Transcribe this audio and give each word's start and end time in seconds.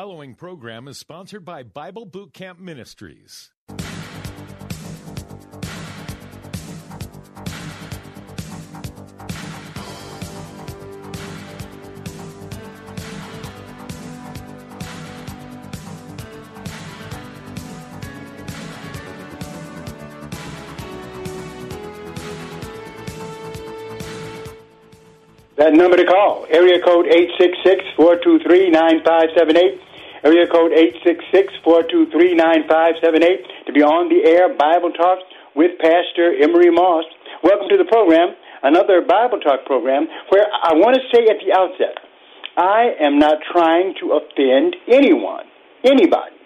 Following 0.00 0.34
program 0.34 0.88
is 0.88 0.96
sponsored 0.96 1.44
by 1.44 1.62
Bible 1.62 2.06
Boot 2.06 2.32
Camp 2.32 2.58
Ministries. 2.58 3.50
That 25.56 25.74
number 25.74 25.98
to 25.98 26.06
call, 26.06 26.46
area 26.48 26.80
code 26.80 27.04
866-423-9578, 27.98 29.89
area 30.24 30.46
code 30.46 30.72
866-423-9578, 31.64 33.66
to 33.66 33.72
be 33.72 33.82
on 33.82 34.08
the 34.08 34.24
air 34.28 34.54
Bible 34.54 34.92
Talk 34.92 35.18
with 35.54 35.78
Pastor 35.80 36.34
Emery 36.36 36.70
Moss. 36.70 37.04
Welcome 37.42 37.68
to 37.70 37.78
the 37.78 37.88
program, 37.88 38.36
another 38.62 39.00
Bible 39.00 39.40
Talk 39.40 39.64
program, 39.64 40.06
where 40.28 40.44
I 40.44 40.74
want 40.74 40.96
to 40.96 41.02
say 41.08 41.24
at 41.24 41.40
the 41.40 41.56
outset, 41.56 41.96
I 42.56 42.92
am 43.00 43.18
not 43.18 43.38
trying 43.50 43.94
to 44.00 44.20
offend 44.20 44.76
anyone, 44.88 45.46
anybody. 45.84 46.36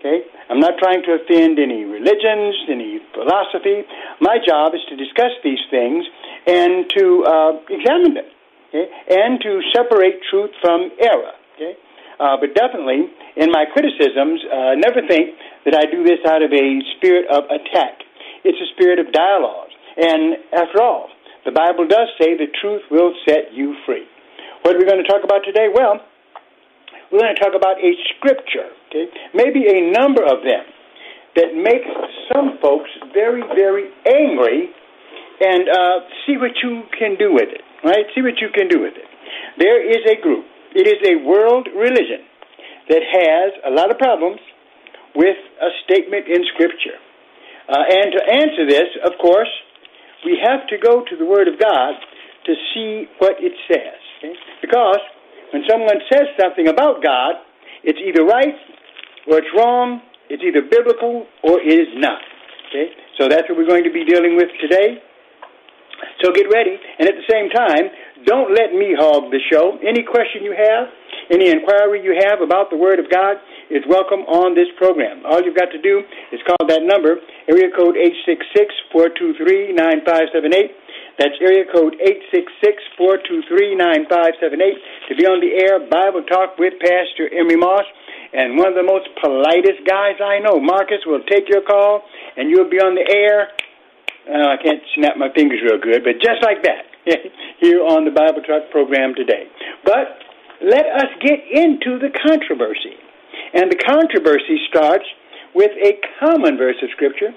Okay? 0.00 0.24
I'm 0.48 0.60
not 0.60 0.78
trying 0.78 1.02
to 1.02 1.18
offend 1.20 1.58
any 1.58 1.84
religions, 1.84 2.56
any 2.70 3.00
philosophy. 3.12 3.84
My 4.20 4.38
job 4.40 4.72
is 4.72 4.80
to 4.88 4.96
discuss 4.96 5.36
these 5.44 5.60
things 5.70 6.06
and 6.46 6.88
to 6.96 7.24
uh, 7.26 7.52
examine 7.68 8.14
them 8.14 8.30
okay, 8.72 8.88
and 9.10 9.38
to 9.42 9.60
separate 9.74 10.22
truth 10.30 10.52
from 10.62 10.90
error. 11.00 11.34
Okay? 11.56 11.76
Uh, 12.18 12.36
but 12.36 12.54
definitely, 12.54 13.06
in 13.38 13.50
my 13.50 13.64
criticisms, 13.72 14.42
uh, 14.50 14.74
never 14.74 15.06
think 15.06 15.38
that 15.64 15.74
I 15.74 15.86
do 15.86 16.02
this 16.02 16.18
out 16.26 16.42
of 16.42 16.50
a 16.50 16.66
spirit 16.98 17.30
of 17.30 17.46
attack. 17.46 18.02
It's 18.44 18.58
a 18.58 18.68
spirit 18.74 18.98
of 18.98 19.12
dialogue. 19.12 19.70
And 19.96 20.36
after 20.52 20.82
all, 20.82 21.08
the 21.46 21.54
Bible 21.54 21.86
does 21.86 22.10
say 22.20 22.34
the 22.34 22.50
truth 22.60 22.82
will 22.90 23.14
set 23.26 23.54
you 23.54 23.74
free. 23.86 24.06
What 24.62 24.74
are 24.74 24.78
we 24.78 24.84
going 24.84 25.02
to 25.02 25.08
talk 25.08 25.22
about 25.22 25.46
today? 25.46 25.70
Well, 25.72 26.02
we're 27.10 27.20
going 27.20 27.34
to 27.34 27.40
talk 27.40 27.54
about 27.54 27.78
a 27.78 27.90
scripture, 28.14 28.68
okay? 28.90 29.06
Maybe 29.34 29.64
a 29.70 29.90
number 29.90 30.22
of 30.22 30.42
them 30.42 30.66
that 31.36 31.54
makes 31.54 31.88
some 32.32 32.58
folks 32.60 32.90
very, 33.14 33.42
very 33.54 33.90
angry 34.04 34.74
and 35.40 35.68
uh, 35.70 36.00
see 36.26 36.36
what 36.36 36.58
you 36.62 36.82
can 36.98 37.14
do 37.16 37.32
with 37.32 37.48
it 37.48 37.62
right? 37.84 38.06
See 38.14 38.22
what 38.22 38.38
you 38.40 38.48
can 38.54 38.68
do 38.68 38.80
with 38.80 38.94
it. 38.96 39.06
There 39.58 39.78
is 39.78 40.02
a 40.06 40.20
group, 40.20 40.46
it 40.74 40.86
is 40.86 41.00
a 41.06 41.24
world 41.24 41.68
religion 41.74 42.24
that 42.88 43.02
has 43.04 43.52
a 43.64 43.70
lot 43.70 43.90
of 43.90 43.98
problems 43.98 44.40
with 45.14 45.36
a 45.60 45.70
statement 45.84 46.28
in 46.28 46.44
Scripture. 46.54 46.96
Uh, 47.68 47.84
and 47.84 48.12
to 48.12 48.20
answer 48.24 48.64
this, 48.68 48.88
of 49.04 49.12
course, 49.20 49.50
we 50.24 50.40
have 50.40 50.66
to 50.68 50.76
go 50.78 51.04
to 51.04 51.14
the 51.16 51.24
Word 51.24 51.48
of 51.48 51.60
God 51.60 51.94
to 52.46 52.52
see 52.74 53.06
what 53.18 53.36
it 53.40 53.52
says. 53.68 54.00
Okay? 54.18 54.34
Because 54.60 55.00
when 55.52 55.62
someone 55.68 56.00
says 56.12 56.32
something 56.40 56.68
about 56.68 57.02
God, 57.02 57.36
it's 57.84 58.00
either 58.00 58.24
right 58.24 58.56
or 59.28 59.38
it's 59.38 59.52
wrong, 59.56 60.00
it's 60.28 60.42
either 60.42 60.64
biblical 60.64 61.26
or 61.44 61.60
it 61.60 61.68
is 61.68 61.92
not. 61.96 62.20
Okay? 62.68 62.92
So 63.20 63.28
that's 63.28 63.48
what 63.48 63.58
we're 63.58 63.68
going 63.68 63.84
to 63.84 63.92
be 63.92 64.04
dealing 64.04 64.36
with 64.36 64.48
today. 64.60 65.02
So 66.22 66.32
get 66.32 66.46
ready. 66.52 66.78
And 66.98 67.08
at 67.08 67.14
the 67.14 67.26
same 67.28 67.50
time, 67.50 67.90
don't 68.26 68.54
let 68.54 68.72
me 68.72 68.94
hog 68.96 69.30
the 69.30 69.40
show. 69.52 69.76
Any 69.84 70.02
question 70.02 70.42
you 70.42 70.54
have, 70.56 70.88
any 71.30 71.50
inquiry 71.50 72.02
you 72.02 72.18
have 72.24 72.40
about 72.40 72.70
the 72.70 72.76
Word 72.76 72.98
of 72.98 73.10
God 73.12 73.36
is 73.70 73.84
welcome 73.86 74.20
on 74.26 74.56
this 74.56 74.66
program. 74.80 75.22
All 75.28 75.42
you've 75.44 75.56
got 75.56 75.70
to 75.70 75.80
do 75.80 76.02
is 76.32 76.40
call 76.48 76.66
that 76.66 76.82
number, 76.82 77.20
area 77.46 77.70
code 77.70 77.96
866-423-9578. 78.94 80.70
That's 81.18 81.34
area 81.42 81.64
code 81.68 81.96
866-423-9578 82.98 84.78
to 85.10 85.16
be 85.18 85.26
on 85.26 85.42
the 85.42 85.52
air 85.58 85.82
Bible 85.84 86.22
Talk 86.24 86.56
with 86.58 86.74
Pastor 86.80 87.28
Emery 87.28 87.56
Moss. 87.56 87.84
And 88.32 88.56
one 88.56 88.68
of 88.68 88.74
the 88.74 88.86
most 88.86 89.08
politest 89.20 89.84
guys 89.88 90.20
I 90.22 90.38
know, 90.38 90.60
Marcus, 90.60 91.04
will 91.06 91.22
take 91.28 91.48
your 91.48 91.62
call 91.62 92.02
and 92.36 92.50
you'll 92.50 92.70
be 92.70 92.78
on 92.78 92.94
the 92.94 93.04
air 93.08 93.48
uh, 94.28 94.52
I 94.52 94.56
can't 94.60 94.84
snap 94.94 95.16
my 95.16 95.32
fingers 95.32 95.64
real 95.64 95.80
good, 95.80 96.04
but 96.04 96.20
just 96.20 96.44
like 96.44 96.60
that, 96.68 96.87
here 97.60 97.80
on 97.82 98.04
the 98.04 98.10
Bible 98.10 98.42
Talk 98.42 98.70
program 98.70 99.14
today. 99.14 99.48
But 99.84 100.18
let 100.60 100.86
us 100.86 101.10
get 101.20 101.40
into 101.50 101.98
the 101.98 102.10
controversy. 102.26 102.96
And 103.54 103.70
the 103.70 103.76
controversy 103.76 104.58
starts 104.68 105.04
with 105.54 105.70
a 105.80 106.00
common 106.20 106.58
verse 106.58 106.76
of 106.82 106.90
Scripture 106.92 107.32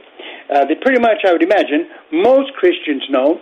uh, 0.53 0.65
that 0.65 0.81
pretty 0.81 0.99
much, 0.99 1.23
I 1.25 1.31
would 1.31 1.43
imagine, 1.43 1.87
most 2.11 2.53
Christians 2.53 3.03
know. 3.09 3.39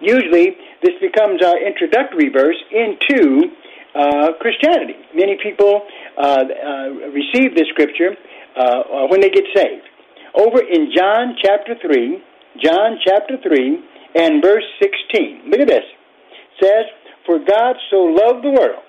Usually, 0.00 0.56
this 0.82 0.92
becomes 1.00 1.42
our 1.42 1.56
introductory 1.56 2.28
verse 2.28 2.58
into 2.70 3.48
uh, 3.94 4.32
Christianity. 4.40 4.94
Many 5.14 5.38
people 5.42 5.82
uh, 6.18 6.44
uh 6.44 6.88
receive 7.16 7.56
this 7.56 7.68
Scripture 7.72 8.12
uh, 8.56 9.08
when 9.08 9.20
they 9.20 9.30
get 9.30 9.44
saved 9.54 9.88
over 10.36 10.60
in 10.60 10.92
John 10.94 11.34
chapter 11.42 11.74
3, 11.80 12.22
John 12.62 12.98
chapter 13.04 13.36
3 13.42 13.80
and 14.16 14.42
verse 14.42 14.64
16. 14.80 15.50
Look 15.50 15.60
at 15.60 15.68
this. 15.68 15.84
It 15.84 16.64
says, 16.64 16.86
For 17.26 17.38
God 17.38 17.76
so 17.90 17.96
loved 17.96 18.44
the 18.44 18.56
world 18.56 18.82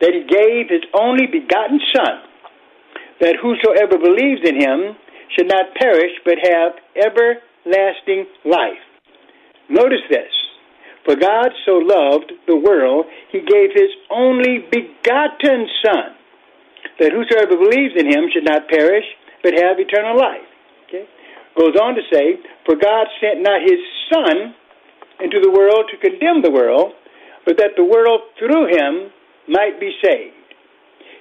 that 0.00 0.10
he 0.10 0.26
gave 0.26 0.68
his 0.68 0.82
only 0.92 1.26
begotten 1.26 1.78
Son, 1.94 2.26
that 3.20 3.38
whosoever 3.40 3.98
believes 3.98 4.42
in 4.44 4.60
him 4.60 4.96
should 5.38 5.46
not 5.46 5.74
perish 5.78 6.10
but 6.24 6.42
have 6.42 6.72
everlasting 6.98 8.26
life. 8.44 8.82
Notice 9.70 10.02
this. 10.10 10.32
For 11.06 11.16
God 11.16 11.50
so 11.64 11.78
loved 11.78 12.32
the 12.46 12.56
world, 12.56 13.06
he 13.30 13.40
gave 13.40 13.70
his 13.74 13.90
only 14.10 14.66
begotten 14.70 15.66
Son, 15.86 16.14
that 16.98 17.12
whosoever 17.12 17.56
believes 17.56 17.94
in 17.96 18.06
him 18.06 18.26
should 18.32 18.44
not 18.44 18.68
perish 18.68 19.06
but 19.42 19.54
have 19.54 19.78
eternal 19.78 20.18
life 20.18 20.51
goes 21.56 21.76
on 21.76 21.94
to 21.94 22.02
say, 22.12 22.38
For 22.66 22.76
God 22.76 23.06
sent 23.20 23.42
not 23.42 23.62
his 23.62 23.80
Son 24.12 24.54
into 25.20 25.40
the 25.40 25.50
world 25.50 25.90
to 25.90 25.96
condemn 25.96 26.42
the 26.42 26.50
world, 26.50 26.92
but 27.44 27.56
that 27.58 27.76
the 27.76 27.84
world 27.84 28.20
through 28.38 28.70
him 28.70 29.10
might 29.48 29.78
be 29.80 29.92
saved. 30.02 30.34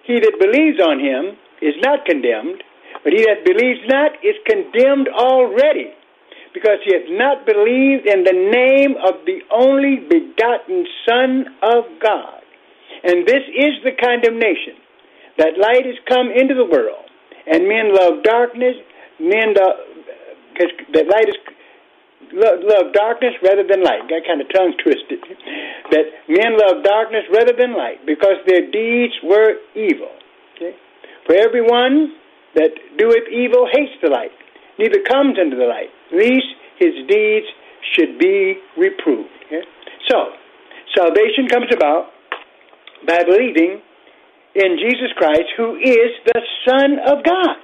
He 0.05 0.19
that 0.19 0.39
believes 0.39 0.81
on 0.81 0.99
him 0.99 1.37
is 1.61 1.75
not 1.81 2.05
condemned, 2.05 2.63
but 3.03 3.13
he 3.13 3.25
that 3.25 3.45
believes 3.45 3.81
not 3.87 4.17
is 4.23 4.35
condemned 4.45 5.09
already, 5.09 5.93
because 6.53 6.81
he 6.85 6.93
hath 6.93 7.09
not 7.09 7.45
believed 7.45 8.05
in 8.05 8.23
the 8.23 8.37
name 8.51 8.97
of 9.01 9.25
the 9.25 9.41
only 9.49 9.97
begotten 10.09 10.85
Son 11.07 11.45
of 11.61 11.85
God. 12.01 12.41
And 13.03 13.25
this 13.25 13.41
is 13.49 13.81
the 13.83 13.97
condemnation 13.97 14.77
that 15.37 15.57
light 15.57 15.85
has 15.85 15.97
come 16.07 16.29
into 16.29 16.53
the 16.53 16.65
world, 16.65 17.05
and 17.47 17.67
men 17.67 17.93
love 17.93 18.23
darkness, 18.23 18.75
men 19.19 19.53
love, 20.61 20.93
that 20.93 21.07
light 21.09 21.29
is 21.29 21.37
love, 22.33 22.59
love 22.63 22.93
darkness 22.93 23.33
rather 23.43 23.63
than 23.65 23.83
light. 23.83 24.07
Got 24.07 24.23
kind 24.27 24.41
of 24.41 24.47
tongue 24.53 24.73
twisted. 24.83 25.19
that 25.91 26.05
men 26.27 26.57
love 26.57 26.83
darkness 26.83 27.25
rather 27.33 27.53
than 27.57 27.75
light 27.75 28.05
because 28.05 28.39
their 28.47 28.69
deeds 28.69 29.13
were 29.23 29.59
evil. 29.75 30.11
Okay? 30.55 30.75
For 31.25 31.35
everyone 31.35 32.15
that 32.55 32.71
doeth 32.97 33.27
evil 33.31 33.67
hates 33.71 33.95
the 34.01 34.09
light, 34.09 34.33
neither 34.79 34.99
comes 35.07 35.37
into 35.39 35.55
the 35.55 35.67
light, 35.67 35.91
lest 36.11 36.47
his 36.79 36.95
deeds 37.07 37.47
should 37.95 38.19
be 38.19 38.57
reproved. 38.77 39.29
Okay? 39.47 39.63
So, 40.09 40.35
salvation 40.95 41.47
comes 41.47 41.71
about 41.73 42.11
by 43.07 43.23
believing 43.23 43.81
in 44.53 44.77
Jesus 44.77 45.11
Christ, 45.15 45.47
who 45.55 45.75
is 45.75 46.11
the 46.25 46.41
Son 46.67 46.99
of 47.07 47.23
God. 47.23 47.57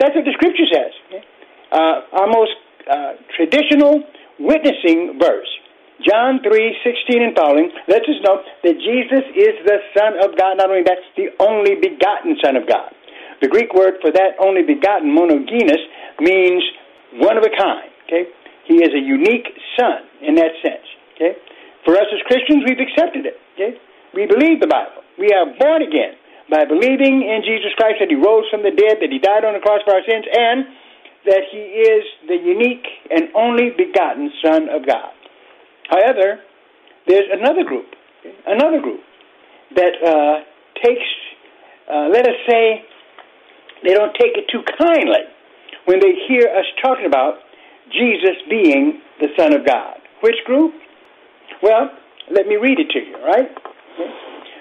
That's 0.00 0.14
what 0.14 0.24
the 0.24 0.32
Scripture 0.32 0.68
says. 0.72 0.92
Okay? 1.08 1.24
Uh, 1.70 2.00
our 2.12 2.28
most 2.28 2.56
uh, 2.90 3.12
traditional 3.36 4.04
witnessing 4.40 5.18
verse, 5.20 5.48
John 6.06 6.40
3 6.40 6.78
16 6.84 7.22
and 7.22 7.34
following, 7.36 7.70
lets 7.88 8.06
us 8.06 8.18
know 8.22 8.40
that 8.62 8.76
Jesus 8.78 9.24
is 9.34 9.54
the 9.66 9.78
Son 9.96 10.14
of 10.22 10.38
God. 10.38 10.56
Not 10.56 10.70
only 10.70 10.86
that, 10.86 10.98
the 11.16 11.34
only 11.42 11.74
begotten 11.74 12.38
Son 12.42 12.56
of 12.56 12.68
God. 12.68 12.94
The 13.40 13.48
Greek 13.48 13.74
word 13.74 14.02
for 14.02 14.10
that 14.10 14.34
only 14.38 14.62
begotten, 14.62 15.14
monogenes, 15.14 15.78
means 16.18 16.62
one 17.22 17.36
of 17.36 17.44
a 17.44 17.52
kind. 17.54 17.90
Okay? 18.06 18.30
He 18.66 18.82
is 18.82 18.90
a 18.94 19.02
unique 19.02 19.46
Son 19.78 20.06
in 20.22 20.34
that 20.36 20.54
sense. 20.62 20.86
Okay? 21.14 21.38
For 21.84 21.94
us 21.94 22.06
as 22.12 22.22
Christians, 22.26 22.64
we've 22.66 22.82
accepted 22.82 23.26
it. 23.26 23.38
Okay? 23.54 23.78
We 24.14 24.26
believe 24.26 24.60
the 24.60 24.70
Bible. 24.70 25.02
We 25.18 25.30
are 25.34 25.46
born 25.58 25.82
again 25.82 26.14
by 26.50 26.64
believing 26.64 27.22
in 27.22 27.44
Jesus 27.44 27.74
Christ 27.76 28.00
that 28.00 28.10
He 28.10 28.16
rose 28.16 28.48
from 28.50 28.62
the 28.62 28.74
dead, 28.74 28.98
that 29.02 29.12
He 29.12 29.18
died 29.18 29.44
on 29.44 29.54
the 29.54 29.62
cross 29.62 29.82
for 29.84 29.94
our 29.94 30.04
sins, 30.06 30.24
and 30.30 30.66
that 31.28 31.44
he 31.52 31.58
is 31.58 32.04
the 32.26 32.36
unique 32.36 32.86
and 33.10 33.28
only 33.36 33.70
begotten 33.76 34.32
Son 34.42 34.68
of 34.72 34.86
God. 34.86 35.12
However, 35.90 36.40
there's 37.06 37.28
another 37.30 37.64
group, 37.64 37.86
another 38.46 38.80
group 38.80 39.00
that 39.76 39.92
uh, 40.00 40.44
takes, 40.82 41.04
uh, 41.92 42.08
let 42.08 42.26
us 42.26 42.36
say, 42.48 42.84
they 43.84 43.92
don't 43.94 44.14
take 44.18 44.36
it 44.36 44.48
too 44.50 44.64
kindly 44.80 45.28
when 45.84 46.00
they 46.00 46.16
hear 46.26 46.48
us 46.48 46.64
talking 46.82 47.06
about 47.06 47.34
Jesus 47.92 48.36
being 48.48 49.00
the 49.20 49.28
Son 49.36 49.52
of 49.52 49.66
God. 49.66 50.00
Which 50.22 50.36
group? 50.46 50.72
Well, 51.62 51.90
let 52.30 52.46
me 52.46 52.56
read 52.56 52.78
it 52.80 52.88
to 52.90 52.98
you, 52.98 53.16
right? 53.24 53.48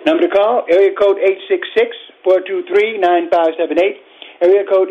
Number 0.05 0.27
to 0.27 0.29
call, 0.29 0.63
area 0.69 0.91
code 0.95 1.17
866 1.17 1.95
423 2.23 2.99
9578. 2.99 4.06
Area 4.41 4.63
code 4.69 4.89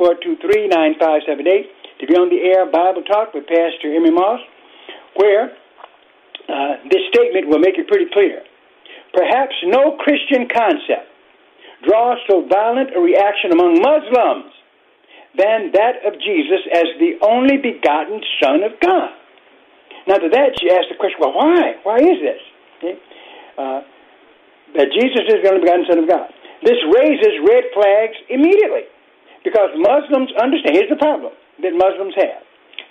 866-423-9578 0.00 1.64
to 2.00 2.06
be 2.06 2.14
on 2.14 2.28
the 2.28 2.44
air 2.44 2.68
Bible 2.68 3.02
Talk 3.02 3.32
with 3.32 3.46
Pastor 3.46 3.88
Emery 3.88 4.10
Moss, 4.10 4.40
where 5.16 5.56
uh, 6.48 6.76
this 6.90 7.00
statement 7.08 7.48
will 7.48 7.58
make 7.58 7.78
it 7.78 7.88
pretty 7.88 8.10
clear. 8.12 8.42
Perhaps 9.14 9.54
no 9.64 9.96
Christian 9.96 10.48
concept 10.52 11.08
draws 11.86 12.18
so 12.28 12.44
violent 12.44 12.90
a 12.96 13.00
reaction 13.00 13.52
among 13.52 13.80
Muslims 13.80 14.52
than 15.38 15.72
that 15.72 16.04
of 16.04 16.14
Jesus 16.20 16.62
as 16.68 16.84
the 17.00 17.16
only 17.22 17.56
begotten 17.56 18.20
Son 18.42 18.62
of 18.62 18.72
God. 18.80 19.10
Now, 20.06 20.20
to 20.20 20.28
that, 20.28 20.52
she 20.60 20.68
ask 20.68 20.92
the 20.92 21.00
question, 21.00 21.18
well, 21.20 21.32
why? 21.32 21.80
Why 21.82 21.96
is 21.96 22.18
this? 22.20 22.42
Okay? 22.78 22.94
Uh, 23.56 23.80
that 24.76 24.92
Jesus 24.92 25.24
is 25.32 25.40
the 25.42 25.48
only 25.48 25.64
begotten 25.64 25.86
Son 25.88 25.98
of 25.98 26.08
God. 26.08 26.28
This 26.64 26.80
raises 26.96 27.44
red 27.44 27.68
flags 27.76 28.16
immediately 28.32 28.88
because 29.44 29.70
Muslims 29.76 30.32
understand. 30.40 30.80
Here's 30.80 30.90
the 30.90 31.00
problem 31.00 31.32
that 31.60 31.76
Muslims 31.76 32.16
have. 32.16 32.42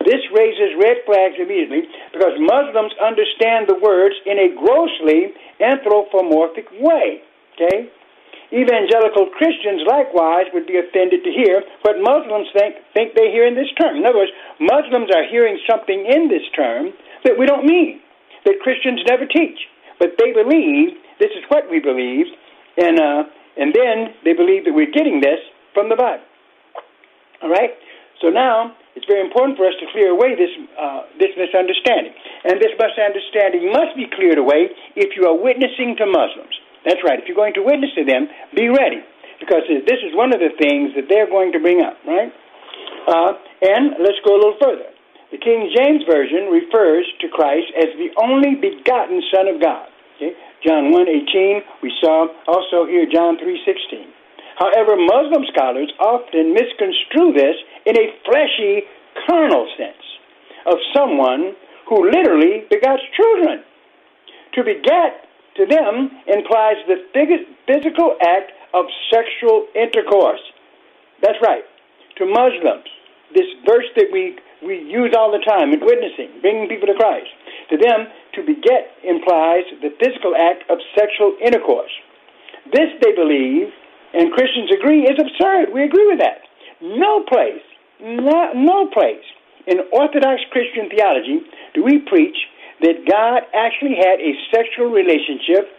This 0.05 0.21
raises 0.29 0.77
red 0.77 1.01
flags 1.09 1.35
immediately 1.41 1.89
because 2.13 2.37
Muslims 2.37 2.93
understand 3.01 3.65
the 3.65 3.79
words 3.81 4.15
in 4.29 4.37
a 4.37 4.53
grossly 4.53 5.33
anthropomorphic 5.57 6.69
way. 6.77 7.25
Okay? 7.57 7.89
Evangelical 8.53 9.33
Christians 9.33 9.81
likewise 9.89 10.45
would 10.53 10.67
be 10.69 10.77
offended 10.77 11.25
to 11.25 11.33
hear 11.33 11.65
what 11.81 11.97
Muslims 11.97 12.53
think, 12.53 12.77
think 12.93 13.17
they 13.17 13.33
hear 13.33 13.47
in 13.49 13.55
this 13.57 13.71
term. 13.81 13.97
In 13.97 14.05
other 14.05 14.21
words, 14.21 14.35
Muslims 14.61 15.09
are 15.09 15.25
hearing 15.25 15.57
something 15.65 16.05
in 16.05 16.29
this 16.29 16.45
term 16.53 16.93
that 17.25 17.39
we 17.39 17.47
don't 17.49 17.65
mean, 17.65 18.01
that 18.45 18.61
Christians 18.61 19.01
never 19.09 19.25
teach. 19.25 19.57
But 19.97 20.19
they 20.21 20.33
believe, 20.33 20.93
this 21.17 21.33
is 21.33 21.41
what 21.49 21.65
we 21.71 21.79
believe, 21.79 22.27
and 22.77 22.99
uh, 22.99 23.23
and 23.57 23.73
then 23.73 24.15
they 24.23 24.33
believe 24.33 24.65
that 24.65 24.73
we're 24.73 24.91
getting 24.91 25.21
this 25.21 25.39
from 25.73 25.89
the 25.89 25.95
Bible. 25.95 26.25
All 27.41 27.49
right? 27.49 27.71
So 28.21 28.29
now 28.29 28.73
it's 28.95 29.05
very 29.05 29.21
important 29.21 29.57
for 29.57 29.65
us 29.65 29.73
to 29.81 29.85
clear 29.91 30.13
away 30.13 30.37
this, 30.37 30.53
uh, 30.77 31.09
this 31.19 31.33
misunderstanding. 31.35 32.13
And 32.45 32.61
this 32.61 32.73
misunderstanding 32.77 33.73
must 33.73 33.97
be 33.97 34.05
cleared 34.13 34.37
away 34.37 34.69
if 34.95 35.17
you 35.17 35.25
are 35.27 35.35
witnessing 35.35 35.97
to 35.97 36.05
Muslims. 36.05 36.53
That's 36.85 37.01
right. 37.03 37.19
If 37.19 37.25
you're 37.27 37.39
going 37.39 37.57
to 37.57 37.65
witness 37.65 37.91
to 37.95 38.05
them, 38.05 38.29
be 38.55 38.69
ready. 38.69 39.01
Because 39.39 39.67
this 39.67 39.99
is 40.05 40.15
one 40.15 40.31
of 40.31 40.39
the 40.39 40.55
things 40.55 40.95
that 40.95 41.09
they're 41.09 41.27
going 41.27 41.51
to 41.51 41.59
bring 41.59 41.81
up, 41.81 41.99
right? 42.07 42.31
Uh, 43.07 43.33
and 43.59 43.99
let's 43.99 44.19
go 44.23 44.35
a 44.35 44.39
little 44.39 44.59
further. 44.61 44.87
The 45.33 45.41
King 45.41 45.73
James 45.73 46.05
Version 46.05 46.53
refers 46.53 47.09
to 47.19 47.27
Christ 47.27 47.67
as 47.75 47.89
the 47.97 48.13
only 48.21 48.55
begotten 48.55 49.19
Son 49.33 49.49
of 49.49 49.59
God. 49.59 49.89
Okay? 50.15 50.35
John 50.65 50.91
1:18. 50.91 51.63
We 51.81 51.91
saw 52.01 52.27
also 52.47 52.85
here 52.85 53.05
John 53.05 53.37
3:16. 53.37 54.07
However, 54.55 54.95
Muslim 54.95 55.45
scholars 55.53 55.91
often 55.99 56.53
misconstrue 56.53 57.33
this 57.33 57.55
in 57.85 57.97
a 57.97 58.13
fleshy, 58.25 58.85
carnal 59.25 59.67
sense 59.77 60.03
of 60.65 60.77
someone 60.93 61.55
who 61.87 62.09
literally 62.09 62.65
begots 62.69 63.03
children. 63.15 63.63
To 64.53 64.63
beget 64.63 65.27
to 65.55 65.65
them 65.65 66.11
implies 66.27 66.77
the 66.87 67.03
biggest 67.13 67.43
physical 67.67 68.15
act 68.21 68.51
of 68.73 68.85
sexual 69.11 69.67
intercourse. 69.75 70.41
That's 71.21 71.37
right. 71.41 71.65
To 72.17 72.25
Muslims, 72.25 72.85
this 73.33 73.47
verse 73.65 73.89
that 73.95 74.09
we, 74.11 74.37
we 74.65 74.77
use 74.79 75.13
all 75.17 75.31
the 75.31 75.43
time 75.45 75.73
in 75.73 75.79
witnessing, 75.79 76.41
bringing 76.41 76.67
people 76.69 76.87
to 76.87 76.93
Christ, 76.93 77.29
to 77.69 77.77
them, 77.77 78.07
to 78.35 78.41
beget 78.41 78.97
implies 79.03 79.63
the 79.81 79.93
physical 79.99 80.35
act 80.35 80.63
of 80.69 80.79
sexual 80.97 81.35
intercourse. 81.43 81.91
This, 82.71 82.89
they 83.01 83.13
believe, 83.13 83.67
and 84.13 84.31
Christians 84.31 84.71
agree, 84.71 85.03
is 85.03 85.19
absurd. 85.19 85.73
We 85.73 85.83
agree 85.83 86.07
with 86.07 86.19
that. 86.19 86.47
No 86.81 87.23
place, 87.23 87.63
not, 88.01 88.55
no 88.55 88.87
place 88.87 89.23
in 89.67 89.79
Orthodox 89.91 90.41
Christian 90.51 90.89
theology 90.89 91.39
do 91.73 91.83
we 91.83 91.99
preach 91.99 92.35
that 92.81 93.07
God 93.07 93.47
actually 93.55 93.95
had 93.95 94.19
a 94.19 94.31
sexual 94.51 94.91
relationship 94.91 95.71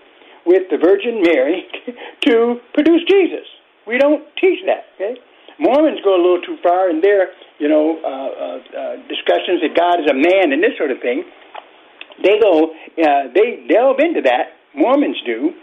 with 0.47 0.69
the 0.71 0.79
Virgin 0.81 1.21
Mary 1.21 1.65
to 2.25 2.61
produce 2.73 3.03
Jesus. 3.09 3.45
We 3.87 3.99
don't 3.99 4.25
teach 4.41 4.65
that. 4.67 4.89
Okay? 4.97 5.21
Mormons 5.59 6.01
go 6.03 6.17
a 6.17 6.21
little 6.21 6.43
too 6.43 6.57
far 6.63 6.91
in 6.91 7.01
their, 7.01 7.31
you 7.59 7.69
know, 7.69 8.01
uh, 8.01 8.09
uh, 8.09 8.59
uh, 8.73 8.97
discussions 9.09 9.61
that 9.63 9.77
God 9.77 10.01
is 10.01 10.11
a 10.11 10.17
man 10.17 10.53
and 10.53 10.63
this 10.63 10.77
sort 10.77 10.91
of 10.91 10.99
thing 11.01 11.25
they 12.23 12.39
go, 12.41 12.71
uh, 12.71 13.33
they 13.35 13.67
delve 13.69 13.99
into 13.99 14.23
that. 14.23 14.55
Mormons 14.75 15.21
do. 15.27 15.55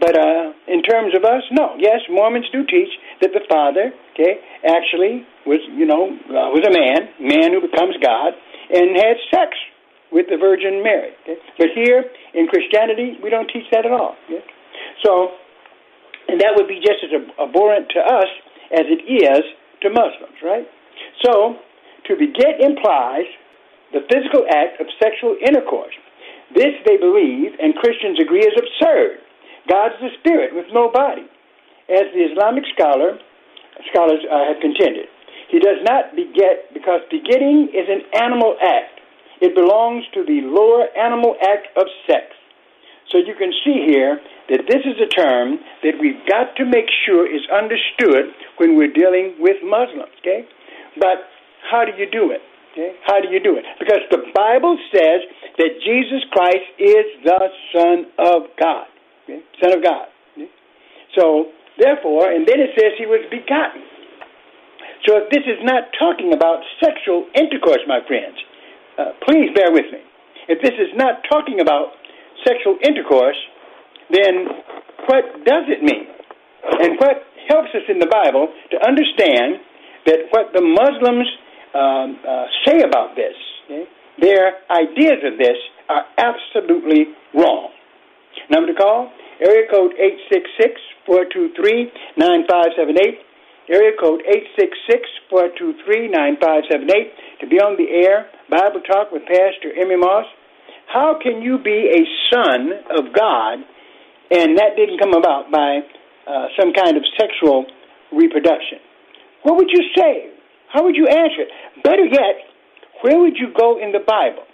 But 0.00 0.14
uh, 0.14 0.52
in 0.68 0.82
terms 0.82 1.14
of 1.16 1.24
us, 1.24 1.42
no. 1.50 1.74
Yes, 1.78 2.00
Mormons 2.08 2.46
do 2.52 2.64
teach 2.64 2.90
that 3.20 3.34
the 3.34 3.42
Father, 3.50 3.90
okay, 4.14 4.38
actually 4.62 5.26
was, 5.44 5.58
you 5.74 5.86
know, 5.86 6.14
uh, 6.30 6.54
was 6.54 6.62
a 6.62 6.70
man, 6.70 7.10
man 7.18 7.50
who 7.50 7.60
becomes 7.60 7.98
God, 7.98 8.32
and 8.70 8.94
had 8.94 9.18
sex 9.34 9.58
with 10.12 10.26
the 10.30 10.38
Virgin 10.38 10.82
Mary. 10.82 11.12
Okay? 11.22 11.36
But 11.58 11.68
here 11.74 12.04
in 12.34 12.46
Christianity, 12.46 13.18
we 13.22 13.30
don't 13.30 13.50
teach 13.50 13.66
that 13.72 13.84
at 13.84 13.92
all. 13.92 14.14
Okay? 14.30 14.44
So, 15.04 15.34
and 16.28 16.40
that 16.40 16.54
would 16.54 16.68
be 16.68 16.78
just 16.78 17.02
as 17.02 17.10
abhorrent 17.40 17.90
to 17.90 18.00
us 18.00 18.30
as 18.70 18.86
it 18.86 19.02
is 19.02 19.42
to 19.82 19.90
Muslims, 19.90 20.38
right? 20.44 20.66
So, 21.24 21.56
to 22.06 22.16
beget 22.16 22.60
implies 22.60 23.26
the 23.92 24.04
physical 24.08 24.44
act 24.48 24.80
of 24.80 24.86
sexual 25.00 25.36
intercourse. 25.40 25.94
This, 26.54 26.76
they 26.86 26.96
believe, 26.96 27.52
and 27.60 27.74
Christians 27.76 28.18
agree, 28.20 28.40
is 28.40 28.56
absurd. 28.56 29.20
God 29.68 29.92
is 29.96 30.12
a 30.12 30.18
spirit 30.20 30.54
with 30.54 30.66
no 30.72 30.90
body, 30.90 31.28
as 31.88 32.08
the 32.12 32.24
Islamic 32.32 32.64
scholar, 32.72 33.18
scholars 33.92 34.20
uh, 34.24 34.52
have 34.52 34.60
contended. 34.60 35.08
He 35.48 35.58
does 35.58 35.80
not 35.84 36.16
beget 36.16 36.72
because 36.72 37.00
begetting 37.10 37.68
is 37.72 37.88
an 37.88 38.04
animal 38.20 38.56
act. 38.60 39.00
It 39.40 39.54
belongs 39.54 40.04
to 40.14 40.24
the 40.24 40.40
lower 40.44 40.88
animal 40.96 41.36
act 41.40 41.68
of 41.76 41.86
sex. 42.06 42.34
So 43.10 43.16
you 43.16 43.34
can 43.38 43.52
see 43.64 43.86
here 43.86 44.20
that 44.50 44.64
this 44.68 44.84
is 44.84 45.00
a 45.00 45.08
term 45.08 45.58
that 45.82 45.96
we've 46.00 46.20
got 46.28 46.56
to 46.56 46.64
make 46.64 46.88
sure 47.06 47.24
is 47.24 47.40
understood 47.48 48.34
when 48.58 48.76
we're 48.76 48.92
dealing 48.92 49.36
with 49.38 49.56
Muslims, 49.64 50.12
okay? 50.20 50.44
But 50.98 51.28
how 51.70 51.84
do 51.84 51.92
you 51.96 52.10
do 52.10 52.32
it? 52.32 52.42
Okay? 52.72 52.92
How 53.06 53.20
do 53.20 53.28
you 53.28 53.40
do 53.40 53.56
it? 53.56 53.64
Because 53.78 54.02
the 54.10 54.22
Bible 54.34 54.78
says 54.92 55.24
that 55.58 55.70
Jesus 55.84 56.22
Christ 56.30 56.68
is 56.78 57.06
the 57.24 57.48
Son 57.72 58.06
of 58.18 58.50
God. 58.60 58.86
Okay? 59.24 59.40
Son 59.62 59.72
of 59.76 59.82
God. 59.82 60.06
Okay? 60.34 60.50
So, 61.18 61.52
therefore, 61.78 62.30
and 62.30 62.46
then 62.46 62.60
it 62.60 62.70
says 62.78 62.92
he 62.98 63.06
was 63.06 63.24
begotten. 63.30 63.82
So 65.06 65.16
if 65.22 65.30
this 65.30 65.46
is 65.46 65.62
not 65.62 65.94
talking 65.98 66.34
about 66.34 66.60
sexual 66.82 67.24
intercourse, 67.34 67.80
my 67.86 68.00
friends, 68.06 68.36
uh, 68.98 69.14
please 69.24 69.48
bear 69.54 69.70
with 69.70 69.86
me. 69.92 70.02
If 70.48 70.60
this 70.60 70.74
is 70.74 70.90
not 70.96 71.22
talking 71.30 71.60
about 71.60 71.94
sexual 72.44 72.76
intercourse, 72.82 73.38
then 74.10 74.48
what 75.06 75.44
does 75.44 75.64
it 75.70 75.84
mean? 75.84 76.08
And 76.82 76.98
what 76.98 77.24
helps 77.48 77.72
us 77.72 77.86
in 77.88 77.98
the 77.98 78.10
Bible 78.10 78.52
to 78.72 78.76
understand 78.84 79.62
that 80.06 80.28
what 80.30 80.52
the 80.52 80.64
Muslims 80.64 81.28
um, 81.74 82.18
uh, 82.26 82.46
say 82.66 82.80
about 82.80 83.14
this, 83.16 83.34
okay, 83.64 83.84
their 84.20 84.58
ideas 84.70 85.24
of 85.24 85.38
this 85.38 85.56
are 85.88 86.04
absolutely 86.18 87.14
wrong. 87.34 87.70
Number 88.50 88.72
to 88.72 88.78
call, 88.78 89.10
area 89.40 89.66
code 89.70 89.94
866-423-9578. 91.08 93.24
Area 93.70 93.92
code 94.00 94.22
866-423-9578 95.30 97.12
to 97.40 97.46
be 97.46 97.60
on 97.60 97.76
the 97.76 97.90
air. 97.90 98.30
Bible 98.48 98.80
Talk 98.80 99.12
with 99.12 99.26
Pastor 99.26 99.74
Emery 99.78 99.98
Moss. 99.98 100.24
How 100.86 101.18
can 101.22 101.42
you 101.42 101.58
be 101.58 101.90
a 101.92 102.06
son 102.32 102.72
of 102.96 103.12
God 103.12 103.58
and 104.30 104.56
that 104.56 104.74
didn't 104.76 104.98
come 104.98 105.12
about 105.12 105.50
by 105.52 105.80
uh, 106.26 106.46
some 106.58 106.72
kind 106.72 106.96
of 106.96 107.04
sexual 107.20 107.66
reproduction? 108.12 108.78
What 109.42 109.56
would 109.56 109.68
you 109.70 109.84
say? 109.96 110.30
How 110.72 110.84
would 110.84 110.96
you 110.96 111.06
answer 111.06 111.42
it? 111.42 111.48
Better 111.82 112.04
yet, 112.04 112.44
where 113.02 113.18
would 113.18 113.36
you 113.36 113.48
go 113.56 113.80
in 113.80 113.92
the 113.92 114.04
Bible 114.04 114.44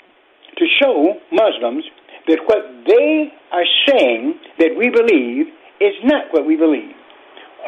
to 0.59 0.65
show 0.81 1.15
Muslims 1.33 1.85
that 2.29 2.39
what 2.47 2.63
they 2.87 3.33
are 3.53 3.67
saying 3.89 4.39
that 4.59 4.77
we 4.77 4.91
believe 4.91 5.47
is 5.81 5.95
not 6.05 6.33
what 6.33 6.47
we 6.47 6.57
believe? 6.57 6.95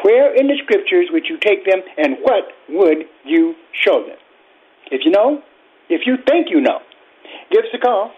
Where 0.03 0.33
in 0.35 0.47
the 0.47 0.55
scriptures 0.63 1.09
would 1.11 1.25
you 1.27 1.37
take 1.41 1.65
them 1.65 1.81
and 1.97 2.17
what 2.21 2.45
would 2.69 3.09
you 3.25 3.55
show 3.83 4.05
them? 4.05 4.17
If 4.91 5.01
you 5.03 5.11
know, 5.11 5.41
if 5.89 6.01
you 6.05 6.17
think 6.27 6.47
you 6.49 6.61
know, 6.61 6.79
give 7.51 7.65
us 7.65 7.71
a 7.73 7.79
call. 7.79 8.11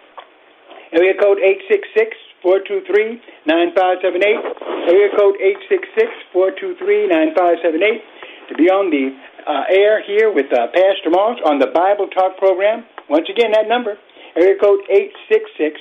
Area 0.92 1.14
code 1.22 1.38
866 1.38 2.18
423 2.42 3.22
9578. 3.46 4.90
Area 4.90 5.10
code 5.14 5.38
866 5.38 6.34
423 6.34 7.08
9578 7.14 8.02
to 8.50 8.54
be 8.58 8.66
on 8.74 8.90
the 8.90 9.14
uh, 9.48 9.64
air 9.70 10.04
here 10.04 10.32
with 10.34 10.48
uh, 10.52 10.68
Pastor 10.74 11.10
Moss 11.10 11.40
on 11.46 11.60
the 11.60 11.68
Bible 11.74 12.08
Talk 12.08 12.38
program. 12.38 12.86
Once 13.10 13.28
again, 13.30 13.52
that 13.54 13.68
number, 13.68 13.98
area 14.36 14.56
code 14.60 14.82
866 14.90 15.80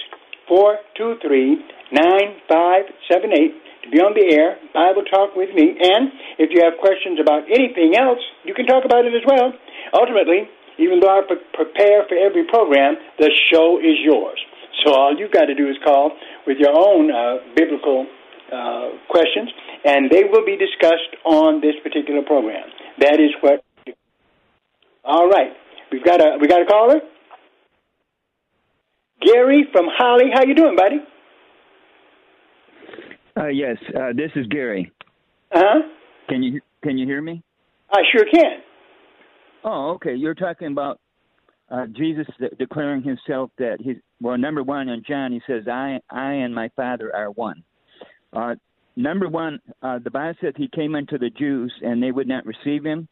423 0.48 1.64
9578 1.92 3.68
to 3.84 3.86
be 3.88 4.00
on 4.00 4.12
the 4.12 4.28
air, 4.28 4.60
Bible 4.74 5.04
Talk 5.08 5.32
with 5.36 5.54
me. 5.54 5.76
And 5.80 6.12
if 6.36 6.52
you 6.52 6.60
have 6.64 6.76
questions 6.80 7.16
about 7.20 7.48
anything 7.48 7.96
else, 7.96 8.20
you 8.44 8.52
can 8.52 8.66
talk 8.66 8.84
about 8.84 9.08
it 9.08 9.14
as 9.16 9.24
well. 9.24 9.52
Ultimately, 9.96 10.48
even 10.78 11.00
though 11.00 11.10
I 11.10 11.22
pre- 11.24 11.42
prepare 11.54 12.04
for 12.08 12.16
every 12.16 12.44
program, 12.46 12.96
the 13.18 13.32
show 13.50 13.80
is 13.80 13.96
yours. 14.04 14.38
So 14.84 14.94
all 14.94 15.16
you've 15.16 15.32
got 15.32 15.46
to 15.46 15.54
do 15.54 15.68
is 15.68 15.76
call 15.84 16.12
with 16.46 16.58
your 16.58 16.76
own 16.76 17.10
uh, 17.10 17.42
biblical 17.56 18.06
uh, 18.52 18.96
questions, 19.08 19.50
and 19.84 20.10
they 20.10 20.24
will 20.24 20.44
be 20.44 20.56
discussed 20.56 21.12
on 21.24 21.60
this 21.60 21.74
particular 21.82 22.22
program. 22.22 22.64
That 23.00 23.20
is 23.20 23.30
what. 23.40 23.64
All 25.04 25.28
right, 25.28 25.52
we've 25.92 26.04
got 26.04 26.20
a 26.20 26.38
we 26.40 26.48
got 26.48 26.62
a 26.62 26.66
caller. 26.66 27.00
Gary 29.20 29.66
from 29.72 29.86
Holly, 29.96 30.26
how 30.32 30.44
you 30.44 30.54
doing, 30.54 30.76
buddy? 30.76 30.96
Uh, 33.36 33.48
yes, 33.48 33.76
uh, 33.96 34.12
this 34.14 34.30
is 34.36 34.46
Gary. 34.48 34.92
Uh 35.52 35.60
huh. 35.64 35.82
Can 36.28 36.42
you 36.42 36.60
can 36.82 36.98
you 36.98 37.06
hear 37.06 37.22
me? 37.22 37.42
I 37.90 38.02
sure 38.12 38.24
can. 38.30 38.58
Oh, 39.64 39.92
okay. 39.96 40.14
You're 40.14 40.34
talking 40.34 40.68
about 40.68 41.00
uh, 41.70 41.86
Jesus 41.86 42.26
de- 42.38 42.54
declaring 42.56 43.02
himself 43.02 43.50
that 43.58 43.78
he's 43.80 43.96
well. 44.20 44.36
Number 44.36 44.62
one 44.62 44.88
in 44.88 45.02
John, 45.06 45.32
he 45.32 45.40
says, 45.46 45.64
"I 45.68 46.00
I 46.10 46.32
and 46.32 46.54
my 46.54 46.68
Father 46.76 47.14
are 47.14 47.30
one." 47.30 47.62
Uh, 48.32 48.56
number 48.98 49.28
one, 49.28 49.60
uh, 49.82 49.98
the 50.02 50.10
Bible 50.10 50.36
says 50.40 50.54
he 50.56 50.68
came 50.68 50.94
unto 50.94 51.18
the 51.18 51.30
Jews 51.30 51.72
and 51.82 52.02
they 52.02 52.10
would 52.10 52.28
not 52.28 52.44
receive 52.44 52.84
him 52.84 53.08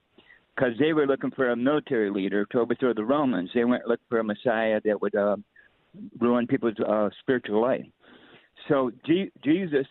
because 0.54 0.72
they 0.78 0.92
were 0.92 1.06
looking 1.06 1.30
for 1.30 1.50
a 1.50 1.56
military 1.56 2.10
leader 2.10 2.44
to 2.46 2.58
overthrow 2.58 2.92
the 2.92 3.04
Romans. 3.04 3.50
They 3.54 3.64
weren't 3.64 3.86
looking 3.86 4.06
for 4.08 4.18
a 4.18 4.24
Messiah 4.24 4.80
that 4.84 5.00
would 5.00 5.14
uh, 5.14 5.36
ruin 6.18 6.46
people's 6.46 6.78
uh, 6.86 7.08
spiritual 7.20 7.62
life. 7.62 7.84
So 8.68 8.90
G- 9.06 9.30
Jesus 9.44 9.86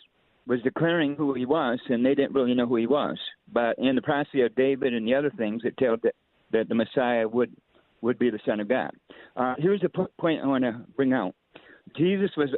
was 0.48 0.62
declaring 0.62 1.16
who 1.16 1.34
he 1.34 1.46
was, 1.46 1.80
and 1.90 2.06
they 2.06 2.14
didn't 2.14 2.34
really 2.34 2.54
know 2.54 2.68
who 2.68 2.76
he 2.76 2.88
was. 2.88 3.18
But 3.52 3.78
in 3.80 3.96
the 3.96 4.02
prophecy 4.02 4.42
of 4.42 4.54
David 4.56 4.94
and 4.94 5.08
the 5.08 5.16
other 5.16 5.32
things, 5.38 5.62
it 5.64 5.78
tells 5.78 6.00
that, 6.04 6.14
that 6.52 6.70
the 6.70 6.76
Messiah 6.76 7.28
would 7.28 7.52
would 8.02 8.20
be 8.20 8.30
the 8.30 8.40
Son 8.46 8.60
of 8.60 8.68
God. 8.70 8.92
Uh, 9.36 9.56
here's 9.58 9.84
a 9.84 9.90
p- 9.90 10.04
point 10.20 10.40
I 10.44 10.46
want 10.46 10.64
to 10.64 10.80
bring 10.96 11.12
out. 11.12 11.34
Jesus 11.98 12.30
was 12.38 12.50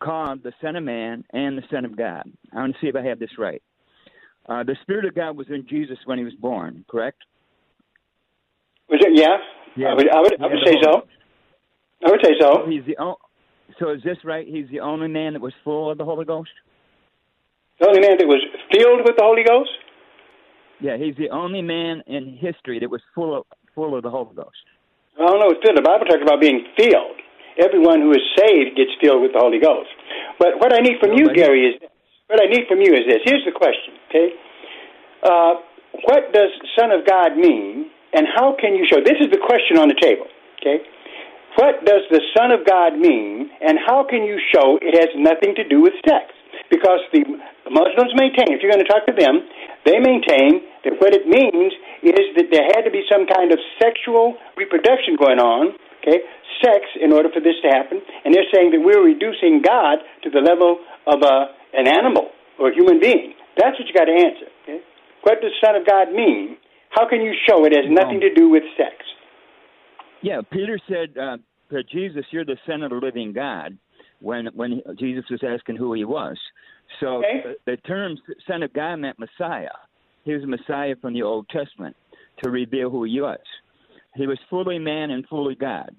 called 0.00 0.42
the 0.42 0.52
Son 0.62 0.76
of 0.76 0.84
Man 0.84 1.24
and 1.32 1.56
the 1.56 1.62
Son 1.70 1.84
of 1.84 1.96
God. 1.96 2.24
I 2.52 2.56
want 2.60 2.74
to 2.74 2.80
see 2.80 2.88
if 2.88 2.96
I 2.96 3.02
have 3.02 3.18
this 3.18 3.38
right. 3.38 3.62
Uh, 4.48 4.64
the 4.64 4.76
Spirit 4.82 5.04
of 5.04 5.14
God 5.14 5.36
was 5.36 5.46
in 5.48 5.66
Jesus 5.68 5.98
when 6.06 6.18
he 6.18 6.24
was 6.24 6.34
born, 6.34 6.84
correct? 6.90 7.18
Was 8.88 9.00
it? 9.02 9.12
Yeah. 9.14 9.36
Yeah. 9.76 9.88
I 9.92 9.94
would. 9.94 10.10
I 10.10 10.20
would, 10.20 10.42
I 10.42 10.46
would 10.46 10.66
say 10.66 10.74
so. 10.82 11.06
I 12.04 12.10
would 12.10 12.20
say 12.24 12.32
so. 12.40 12.64
So 12.64 12.70
he's 12.70 12.84
the 12.86 12.96
o- 12.98 13.18
so 13.78 13.90
is 13.90 14.02
this 14.02 14.18
right? 14.24 14.46
He's 14.46 14.68
the 14.70 14.80
only 14.80 15.06
man 15.06 15.34
that 15.34 15.42
was 15.42 15.52
full 15.62 15.90
of 15.90 15.98
the 15.98 16.04
Holy 16.04 16.24
Ghost. 16.24 16.50
The 17.78 17.86
only 17.88 18.00
man 18.00 18.16
that 18.18 18.26
was 18.26 18.42
filled 18.72 19.02
with 19.06 19.16
the 19.16 19.22
Holy 19.22 19.44
Ghost. 19.44 19.70
Yeah, 20.80 20.96
he's 20.96 21.14
the 21.16 21.30
only 21.30 21.62
man 21.62 22.02
in 22.06 22.36
history 22.36 22.80
that 22.80 22.90
was 22.90 23.02
full 23.14 23.36
of 23.36 23.44
full 23.74 23.96
of 23.96 24.02
the 24.02 24.10
Holy 24.10 24.34
Ghost. 24.34 24.64
I 25.16 25.26
don't 25.26 25.38
know. 25.38 25.50
It's. 25.50 25.60
The 25.62 25.82
Bible 25.82 26.06
talks 26.06 26.22
about 26.22 26.40
being 26.40 26.66
filled. 26.76 27.20
Everyone 27.60 28.00
who 28.00 28.10
is 28.12 28.24
saved 28.40 28.76
gets 28.76 28.90
filled 29.00 29.22
with 29.22 29.32
the 29.36 29.40
Holy 29.40 29.60
Ghost. 29.60 29.92
But 30.40 30.56
what 30.58 30.72
I 30.72 30.80
need 30.80 30.96
from 30.98 31.12
you, 31.12 31.28
Gary, 31.36 31.68
is 31.68 31.80
this. 31.80 31.90
what 32.26 32.40
I 32.40 32.48
need 32.48 32.64
from 32.66 32.80
you 32.80 32.96
is 32.96 33.04
this. 33.04 33.20
Here's 33.24 33.44
the 33.44 33.52
question. 33.52 33.94
Okay. 34.08 34.32
Uh, 35.22 35.60
what 36.08 36.32
does 36.32 36.50
Son 36.78 36.90
of 36.90 37.04
God 37.04 37.36
mean, 37.36 37.90
and 38.16 38.26
how 38.26 38.56
can 38.56 38.74
you 38.74 38.88
show? 38.88 39.04
This 39.04 39.20
is 39.20 39.28
the 39.30 39.42
question 39.42 39.76
on 39.76 39.88
the 39.88 39.98
table. 40.00 40.26
Okay. 40.58 40.80
What 41.58 41.84
does 41.84 42.06
the 42.10 42.22
Son 42.32 42.52
of 42.52 42.64
God 42.64 42.96
mean, 42.96 43.50
and 43.60 43.76
how 43.84 44.06
can 44.08 44.22
you 44.22 44.38
show 44.54 44.78
it 44.80 44.94
has 44.94 45.10
nothing 45.18 45.54
to 45.56 45.64
do 45.66 45.82
with 45.82 45.92
sex? 46.06 46.30
Because 46.70 47.02
the 47.12 47.26
Muslims 47.68 48.14
maintain, 48.14 48.54
if 48.54 48.62
you're 48.62 48.70
going 48.70 48.84
to 48.84 48.88
talk 48.88 49.04
to 49.10 49.16
them, 49.18 49.42
they 49.84 49.98
maintain 49.98 50.62
that 50.86 50.94
what 51.02 51.12
it 51.12 51.26
means 51.26 51.74
is 52.06 52.26
that 52.38 52.48
there 52.54 52.64
had 52.70 52.86
to 52.86 52.92
be 52.94 53.02
some 53.10 53.26
kind 53.26 53.50
of 53.50 53.58
sexual 53.82 54.38
reproduction 54.56 55.18
going 55.18 55.42
on, 55.42 55.74
okay, 56.00 56.24
sex, 56.64 56.84
in 57.00 57.12
order 57.12 57.28
for 57.32 57.40
this 57.40 57.56
to 57.62 57.68
happen. 57.68 58.00
And 58.24 58.34
they're 58.34 58.48
saying 58.52 58.72
that 58.72 58.80
we're 58.80 59.04
reducing 59.04 59.62
God 59.64 59.98
to 60.24 60.30
the 60.30 60.40
level 60.40 60.80
of 61.06 61.22
a, 61.22 61.52
an 61.72 61.86
animal 61.86 62.30
or 62.58 62.70
a 62.70 62.74
human 62.74 63.00
being. 63.00 63.34
That's 63.56 63.78
what 63.78 63.86
you 63.88 63.94
got 63.94 64.06
to 64.06 64.12
answer. 64.12 64.48
Okay? 64.64 64.80
What 65.22 65.40
does 65.40 65.52
Son 65.64 65.76
of 65.76 65.86
God 65.86 66.12
mean? 66.12 66.56
How 66.90 67.08
can 67.08 67.20
you 67.20 67.32
show 67.48 67.64
it 67.64 67.72
has 67.72 67.84
nothing 67.88 68.20
to 68.20 68.32
do 68.34 68.48
with 68.48 68.62
sex? 68.76 68.96
Yeah, 70.22 70.40
Peter 70.50 70.78
said 70.88 71.16
uh, 71.16 71.36
to 71.70 71.82
Jesus, 71.84 72.24
"You're 72.30 72.44
the 72.44 72.58
Son 72.66 72.82
of 72.82 72.90
the 72.90 72.96
Living 72.96 73.32
God." 73.32 73.78
When 74.20 74.46
when 74.54 74.82
Jesus 74.98 75.24
was 75.30 75.40
asking 75.42 75.76
who 75.76 75.94
he 75.94 76.04
was, 76.04 76.36
so 77.00 77.18
Okay. 77.24 77.56
the, 77.64 77.72
the 77.72 77.76
term 77.78 78.18
Son 78.46 78.62
of 78.62 78.72
God 78.74 78.96
meant 78.96 79.18
Messiah. 79.18 79.70
He 80.24 80.34
was 80.34 80.42
a 80.42 80.46
Messiah 80.46 80.94
from 81.00 81.14
the 81.14 81.22
Old 81.22 81.48
Testament 81.48 81.96
to 82.42 82.50
reveal 82.50 82.90
who 82.90 83.04
he 83.04 83.20
was. 83.20 83.38
He 84.14 84.26
was 84.26 84.38
fully 84.48 84.78
man 84.78 85.10
and 85.10 85.26
fully 85.28 85.54
God, 85.54 85.94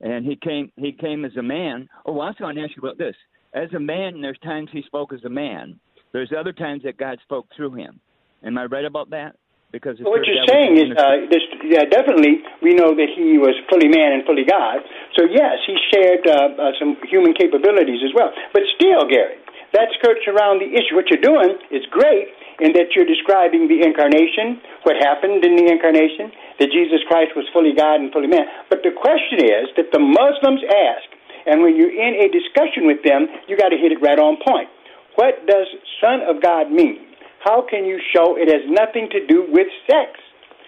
and 0.00 0.24
he 0.24 0.36
came 0.36 0.70
he 0.76 0.92
came 0.92 1.24
as 1.24 1.36
a 1.36 1.42
man. 1.42 1.88
Oh, 2.04 2.20
I 2.20 2.28
also 2.28 2.44
going 2.44 2.56
to 2.56 2.62
ask 2.62 2.76
you 2.76 2.82
about 2.82 2.98
this. 2.98 3.16
As 3.54 3.72
a 3.72 3.80
man, 3.80 4.20
there's 4.20 4.38
times 4.42 4.68
he 4.72 4.82
spoke 4.82 5.12
as 5.12 5.24
a 5.24 5.30
man. 5.30 5.78
There's 6.12 6.32
other 6.36 6.52
times 6.52 6.82
that 6.84 6.96
God 6.96 7.18
spoke 7.22 7.46
through 7.56 7.74
him. 7.74 8.00
Am 8.44 8.58
I 8.58 8.66
right 8.66 8.84
about 8.84 9.10
that? 9.10 9.36
Because 9.72 9.98
Well, 9.98 10.14
what 10.14 10.22
you're 10.22 10.38
was 10.38 10.46
saying 10.46 10.78
is, 10.78 10.94
uh, 10.94 11.26
this, 11.26 11.42
yeah, 11.66 11.82
definitely, 11.90 12.46
we 12.62 12.78
know 12.78 12.94
that 12.94 13.10
he 13.10 13.42
was 13.42 13.58
fully 13.66 13.90
man 13.90 14.14
and 14.14 14.22
fully 14.22 14.46
God. 14.46 14.86
So 15.18 15.26
yes, 15.26 15.58
he 15.66 15.74
shared 15.90 16.22
uh, 16.22 16.54
uh, 16.54 16.70
some 16.78 16.94
human 17.10 17.34
capabilities 17.34 17.98
as 18.06 18.14
well. 18.14 18.30
But 18.54 18.62
still, 18.78 19.02
Gary, 19.10 19.34
that 19.74 19.90
skirts 19.98 20.22
around 20.30 20.62
the 20.62 20.70
issue. 20.70 20.94
What 20.94 21.10
you're 21.10 21.18
doing 21.18 21.58
is 21.74 21.82
great 21.90 22.30
in 22.60 22.72
that 22.78 22.94
you're 22.94 23.08
describing 23.08 23.66
the 23.66 23.82
incarnation, 23.82 24.62
what 24.86 24.94
happened 25.00 25.42
in 25.42 25.56
the 25.58 25.66
incarnation, 25.66 26.30
that 26.62 26.70
Jesus 26.70 27.02
Christ 27.10 27.34
was 27.34 27.46
fully 27.50 27.74
God 27.74 27.98
and 27.98 28.12
fully 28.14 28.30
man. 28.30 28.46
But 28.70 28.86
the 28.86 28.94
question 28.94 29.42
is 29.42 29.74
that 29.74 29.90
the 29.90 29.98
Muslims 29.98 30.62
ask, 30.62 31.06
And 31.46 31.60
when 31.60 31.76
you're 31.76 31.92
in 31.92 32.24
a 32.24 32.28
discussion 32.30 32.86
with 32.86 33.02
them, 33.02 33.26
you 33.48 33.56
got 33.56 33.68
to 33.74 33.76
hit 33.76 33.92
it 33.92 34.00
right 34.00 34.18
on 34.18 34.38
point. 34.40 34.70
What 35.16 35.46
does 35.46 35.66
Son 36.00 36.22
of 36.26 36.42
God 36.42 36.70
mean? 36.70 37.04
How 37.44 37.60
can 37.60 37.84
you 37.84 38.00
show 38.14 38.38
it 38.38 38.48
has 38.48 38.64
nothing 38.66 39.10
to 39.12 39.26
do 39.26 39.44
with 39.50 39.68
sex? 39.84 40.16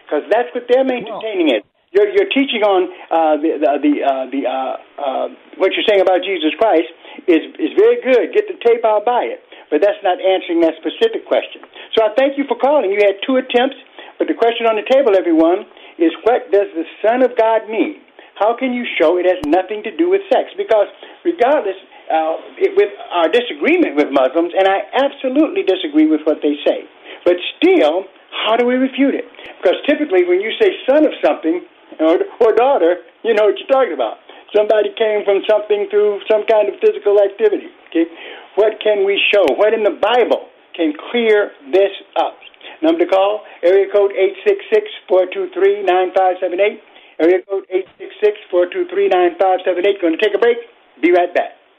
Because 0.05 0.28
that's 0.31 0.52
what 0.55 0.69
they're 0.69 0.85
maintaining 0.85 1.49
it. 1.49 1.64
You're, 1.90 2.12
you're 2.12 2.28
teaching 2.28 2.61
on 2.61 2.93
uh, 3.09 3.40
the 3.40 3.57
the 3.57 3.71
the, 3.81 3.95
uh, 4.05 4.25
the 4.28 4.43
uh, 4.45 4.75
uh, 5.00 5.26
what 5.57 5.73
you're 5.73 5.87
saying 5.88 6.05
about 6.05 6.21
Jesus 6.21 6.52
Christ 6.61 6.93
is 7.25 7.42
is 7.56 7.73
very 7.76 7.99
good. 8.04 8.37
Get 8.37 8.46
the 8.46 8.58
tape, 8.61 8.85
I'll 8.85 9.04
buy 9.04 9.28
it. 9.32 9.40
But 9.73 9.82
that's 9.82 9.99
not 10.04 10.23
answering 10.23 10.62
that 10.62 10.78
specific 10.78 11.26
question. 11.26 11.64
So 11.96 12.06
I 12.06 12.14
thank 12.14 12.38
you 12.38 12.44
for 12.46 12.54
calling. 12.54 12.92
You 12.92 13.02
had 13.02 13.18
two 13.26 13.40
attempts, 13.40 13.76
but 14.18 14.28
the 14.30 14.38
question 14.38 14.68
on 14.68 14.78
the 14.78 14.87
table, 14.87 15.18
everyone, 15.18 15.66
is 15.99 16.14
what 16.23 16.52
does 16.54 16.70
the 16.76 16.87
Son 17.02 17.26
of 17.26 17.35
God 17.35 17.66
mean? 17.66 18.04
How 18.38 18.54
can 18.54 18.76
you 18.76 18.85
show 19.00 19.16
it 19.16 19.26
has 19.26 19.40
nothing 19.49 19.82
to 19.88 19.92
do 19.96 20.12
with 20.12 20.20
sex? 20.28 20.52
Because 20.54 20.87
regardless, 21.25 21.76
uh, 22.12 22.37
it, 22.61 22.76
with 22.76 22.92
our 23.11 23.26
disagreement 23.32 23.96
with 23.96 24.12
Muslims, 24.12 24.52
and 24.54 24.68
I 24.68 24.87
absolutely 25.02 25.64
disagree 25.64 26.06
with 26.06 26.20
what 26.28 26.44
they 26.44 26.54
say, 26.62 26.85
but 27.25 27.35
still, 27.58 28.06
how 28.46 28.54
do 28.54 28.68
we 28.68 28.76
refute 28.76 29.16
it? 29.16 29.25
Because 29.58 29.80
typically, 29.88 30.28
when 30.28 30.38
you 30.44 30.52
say 30.61 30.70
son 30.87 31.08
of 31.08 31.16
something, 31.25 31.64
or, 31.99 32.18
or 32.40 32.52
daughter, 32.52 33.02
you 33.25 33.35
know 33.35 33.49
what 33.49 33.56
you're 33.56 33.73
talking 33.73 33.94
about. 33.94 34.20
Somebody 34.55 34.95
came 34.95 35.25
from 35.25 35.43
something 35.49 35.88
through 35.91 36.21
some 36.31 36.47
kind 36.47 36.69
of 36.69 36.79
physical 36.79 37.19
activity. 37.19 37.67
Okay, 37.91 38.07
what 38.55 38.79
can 38.83 39.05
we 39.05 39.19
show? 39.33 39.45
What 39.57 39.75
in 39.75 39.83
the 39.83 39.99
Bible 39.99 40.49
can 40.75 40.93
clear 41.11 41.50
this 41.73 41.91
up? 42.17 42.38
Number 42.83 43.05
to 43.05 43.11
call: 43.11 43.43
area 43.62 43.87
code 43.93 44.12
eight 44.12 44.37
six 44.47 44.62
six 44.73 44.87
four 45.09 45.26
two 45.33 45.49
three 45.53 45.83
nine 45.83 46.12
five 46.15 46.37
seven 46.41 46.61
eight. 46.61 46.81
Area 47.19 47.41
code 47.49 47.65
eight 47.71 47.87
six 47.99 48.15
six 48.23 48.37
four 48.50 48.67
two 48.67 48.87
three 48.93 49.09
nine 49.09 49.35
five 49.41 49.61
seven 49.65 49.87
eight. 49.87 50.00
Going 50.00 50.17
to 50.17 50.23
take 50.23 50.35
a 50.35 50.38
break. 50.38 50.59
Be 51.03 51.11
right 51.12 51.33
back. 51.35 51.57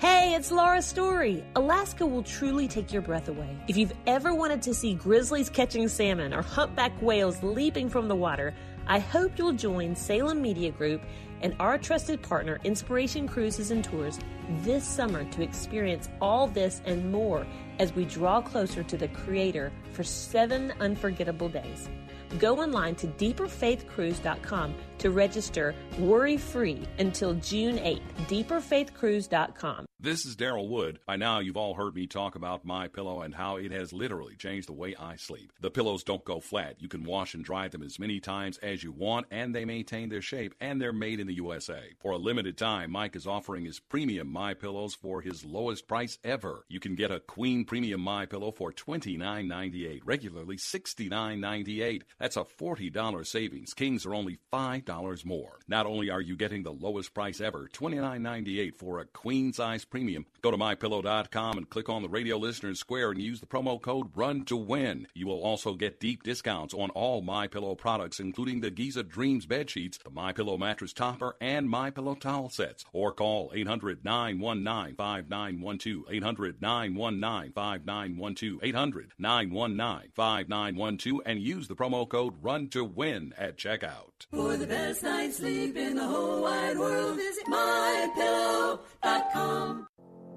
Hey, 0.00 0.34
it's 0.34 0.52
Laura 0.52 0.80
Story. 0.80 1.44
Alaska 1.56 2.06
will 2.06 2.22
truly 2.22 2.68
take 2.68 2.92
your 2.92 3.02
breath 3.02 3.28
away. 3.28 3.56
If 3.66 3.76
you've 3.76 3.94
ever 4.06 4.34
wanted 4.34 4.62
to 4.62 4.74
see 4.74 4.94
grizzlies 4.94 5.50
catching 5.50 5.88
salmon 5.88 6.32
or 6.32 6.42
humpback 6.42 6.92
whales 7.02 7.42
leaping 7.42 7.88
from 7.88 8.08
the 8.08 8.14
water, 8.14 8.54
I 8.86 9.00
hope 9.00 9.36
you'll 9.36 9.52
join 9.52 9.94
Salem 9.94 10.40
Media 10.40 10.70
Group 10.70 11.02
and 11.42 11.54
our 11.60 11.78
trusted 11.78 12.22
partner, 12.22 12.58
Inspiration 12.64 13.28
Cruises 13.28 13.70
and 13.70 13.84
Tours, 13.84 14.18
this 14.62 14.84
summer 14.84 15.24
to 15.32 15.42
experience 15.42 16.08
all 16.20 16.46
this 16.46 16.80
and 16.84 17.12
more 17.12 17.46
as 17.78 17.94
we 17.94 18.04
draw 18.04 18.40
closer 18.40 18.82
to 18.82 18.96
the 18.96 19.08
Creator 19.08 19.72
for 19.92 20.04
seven 20.04 20.72
unforgettable 20.80 21.48
days. 21.48 21.88
Go 22.38 22.58
online 22.60 22.94
to 22.96 23.06
deeperfaithcruise.com 23.06 24.74
to 24.98 25.10
register 25.10 25.74
worry 25.98 26.36
free 26.36 26.86
until 26.98 27.34
June 27.34 27.78
8th. 27.78 28.00
Deeperfaithcruise.com. 28.28 29.86
This 30.00 30.24
is 30.24 30.36
Daryl 30.36 30.68
Wood. 30.68 31.00
By 31.08 31.16
now, 31.16 31.40
you've 31.40 31.56
all 31.56 31.74
heard 31.74 31.96
me 31.96 32.06
talk 32.06 32.36
about 32.36 32.64
my 32.64 32.86
pillow 32.86 33.22
and 33.22 33.34
how 33.34 33.56
it 33.56 33.72
has 33.72 33.92
literally 33.92 34.36
changed 34.36 34.68
the 34.68 34.72
way 34.72 34.94
I 34.94 35.16
sleep. 35.16 35.52
The 35.60 35.72
pillows 35.72 36.04
don't 36.04 36.24
go 36.24 36.38
flat. 36.38 36.76
You 36.78 36.86
can 36.86 37.02
wash 37.02 37.34
and 37.34 37.44
dry 37.44 37.66
them 37.66 37.82
as 37.82 37.98
many 37.98 38.20
times 38.20 38.58
as 38.58 38.84
you 38.84 38.92
want, 38.92 39.26
and 39.32 39.52
they 39.52 39.64
maintain 39.64 40.08
their 40.08 40.22
shape, 40.22 40.54
and 40.60 40.80
they're 40.80 40.92
made 40.92 41.18
in 41.18 41.26
the 41.26 41.34
USA. 41.34 41.82
For 41.98 42.12
a 42.12 42.16
limited 42.16 42.56
time, 42.56 42.92
Mike 42.92 43.16
is 43.16 43.26
offering 43.26 43.64
his 43.64 43.80
premium 43.80 44.30
My 44.30 44.54
Pillows 44.54 44.94
for 44.94 45.20
his 45.20 45.44
lowest 45.44 45.88
price 45.88 46.16
ever. 46.22 46.64
You 46.68 46.78
can 46.78 46.94
get 46.94 47.10
a 47.10 47.18
Queen 47.18 47.64
Premium 47.64 48.00
My 48.00 48.24
Pillow 48.24 48.52
for 48.52 48.72
$29.98, 48.72 50.02
regularly 50.04 50.58
$69.98. 50.58 52.02
That's 52.20 52.36
a 52.36 52.44
$40 52.44 53.26
savings. 53.26 53.74
Kings 53.74 54.06
are 54.06 54.14
only 54.14 54.38
$5 54.88 55.24
more. 55.24 55.58
Not 55.68 55.86
only 55.86 56.10
are 56.10 56.20
you 56.20 56.36
getting 56.36 56.62
the 56.62 56.72
lowest 56.72 57.14
price 57.14 57.40
ever, 57.40 57.68
$29.98 57.72 58.74
for 58.74 59.00
a 59.00 59.04
queen 59.04 59.52
size 59.52 59.84
premium. 59.84 60.26
Go 60.42 60.50
to 60.50 60.56
mypillow.com 60.56 61.58
and 61.58 61.68
click 61.68 61.88
on 61.88 62.02
the 62.02 62.08
radio 62.08 62.36
listeners 62.36 62.80
square 62.80 63.10
and 63.10 63.20
use 63.20 63.40
the 63.40 63.46
promo 63.46 63.80
code 63.80 64.16
RUN 64.16 64.44
to 64.46 64.56
win. 64.56 65.06
You 65.14 65.26
will 65.26 65.42
also 65.42 65.74
get 65.74 66.00
deep 66.00 66.22
discounts 66.22 66.74
on 66.74 66.90
all 66.90 67.22
My 67.22 67.46
Pillow 67.46 67.74
products, 67.74 68.20
including 68.20 68.60
the 68.60 68.70
Giza 68.70 69.02
Dreams 69.02 69.46
bed 69.46 69.70
sheets, 69.70 69.98
the 69.98 70.10
My 70.10 70.32
Pillow 70.32 70.56
mattress 70.56 70.92
topper, 70.92 71.36
and 71.40 71.68
My 71.68 71.90
Pillow 71.90 72.14
towel 72.14 72.48
sets. 72.48 72.84
Or 72.92 73.12
call 73.12 73.52
800 73.54 74.04
919 74.04 74.96
5912. 74.96 76.04
800 76.10 76.62
919 76.62 77.52
5912. 77.52 78.60
800 78.62 79.12
919 79.18 80.10
5912 80.14 81.20
and 81.26 81.40
use 81.40 81.68
the 81.68 81.76
promo 81.76 82.08
code 82.08 82.34
RUN 82.42 82.68
to 82.68 82.84
win 82.84 83.34
at 83.36 83.56
checkout. 83.56 84.26
Best 84.78 85.02
night's 85.02 85.38
sleep 85.38 85.76
in 85.76 85.96
the 85.96 86.06
whole 86.06 86.40
wide 86.42 86.78
world, 86.78 87.16
visit 87.16 87.44
mypillow.com. 87.46 88.78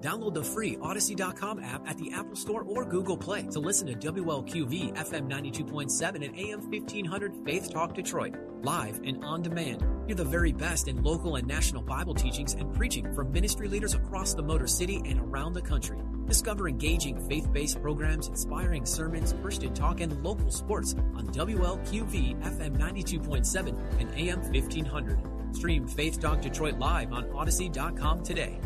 Download 0.02 0.34
the 0.34 0.44
free 0.44 0.80
Odyssey.com 0.82 1.60
app 1.60 1.88
at 1.88 1.96
the 2.00 2.12
Apple 2.12 2.36
Store 2.36 2.64
or 2.64 2.84
Google 2.84 3.16
Play 3.16 3.44
to 3.52 3.60
listen 3.60 3.86
to 3.86 3.94
WLQV 3.94 4.96
FM 4.96 5.30
92.7 5.30 6.26
and 6.26 6.36
AM 6.36 6.60
1500 6.72 7.46
Faith 7.46 7.72
Talk 7.72 7.94
Detroit. 7.94 8.34
Live 8.64 9.00
and 9.04 9.24
on 9.24 9.44
demand. 9.44 9.86
Hear 10.08 10.16
the 10.16 10.24
very 10.26 10.54
best 10.54 10.88
in 10.88 11.04
local 11.04 11.36
and 11.36 11.48
national 11.48 11.84
Bible 11.84 12.16
teachings 12.16 12.56
and 12.56 12.74
preaching 12.74 13.14
from 13.14 13.32
ministry 13.32 13.68
leaders 13.68 13.94
across 13.94 14.34
the 14.34 14.42
Motor 14.42 14.66
City 14.66 15.04
and 15.06 15.20
around 15.20 15.54
the 15.54 15.62
country. 15.62 16.00
Discover 16.28 16.70
engaging 16.70 17.20
faith 17.28 17.52
based 17.52 17.82
programs, 17.82 18.28
inspiring 18.28 18.86
sermons, 18.86 19.36
Christian 19.42 19.74
talk, 19.74 20.02
and 20.02 20.24
local 20.24 20.52
sports 20.52 20.96
on 21.16 21.28
WLQV 21.28 22.42
FM 22.42 22.78
92.7 22.78 23.76
and 24.00 24.10
AM 24.16 24.42
1500. 24.42 25.20
Stream 25.54 25.88
Faith 25.88 26.20
Talk 26.20 26.42
Detroit 26.42 26.80
live 26.80 27.12
on 27.12 27.30
Odyssey.com 27.32 28.24
today. 28.24 28.60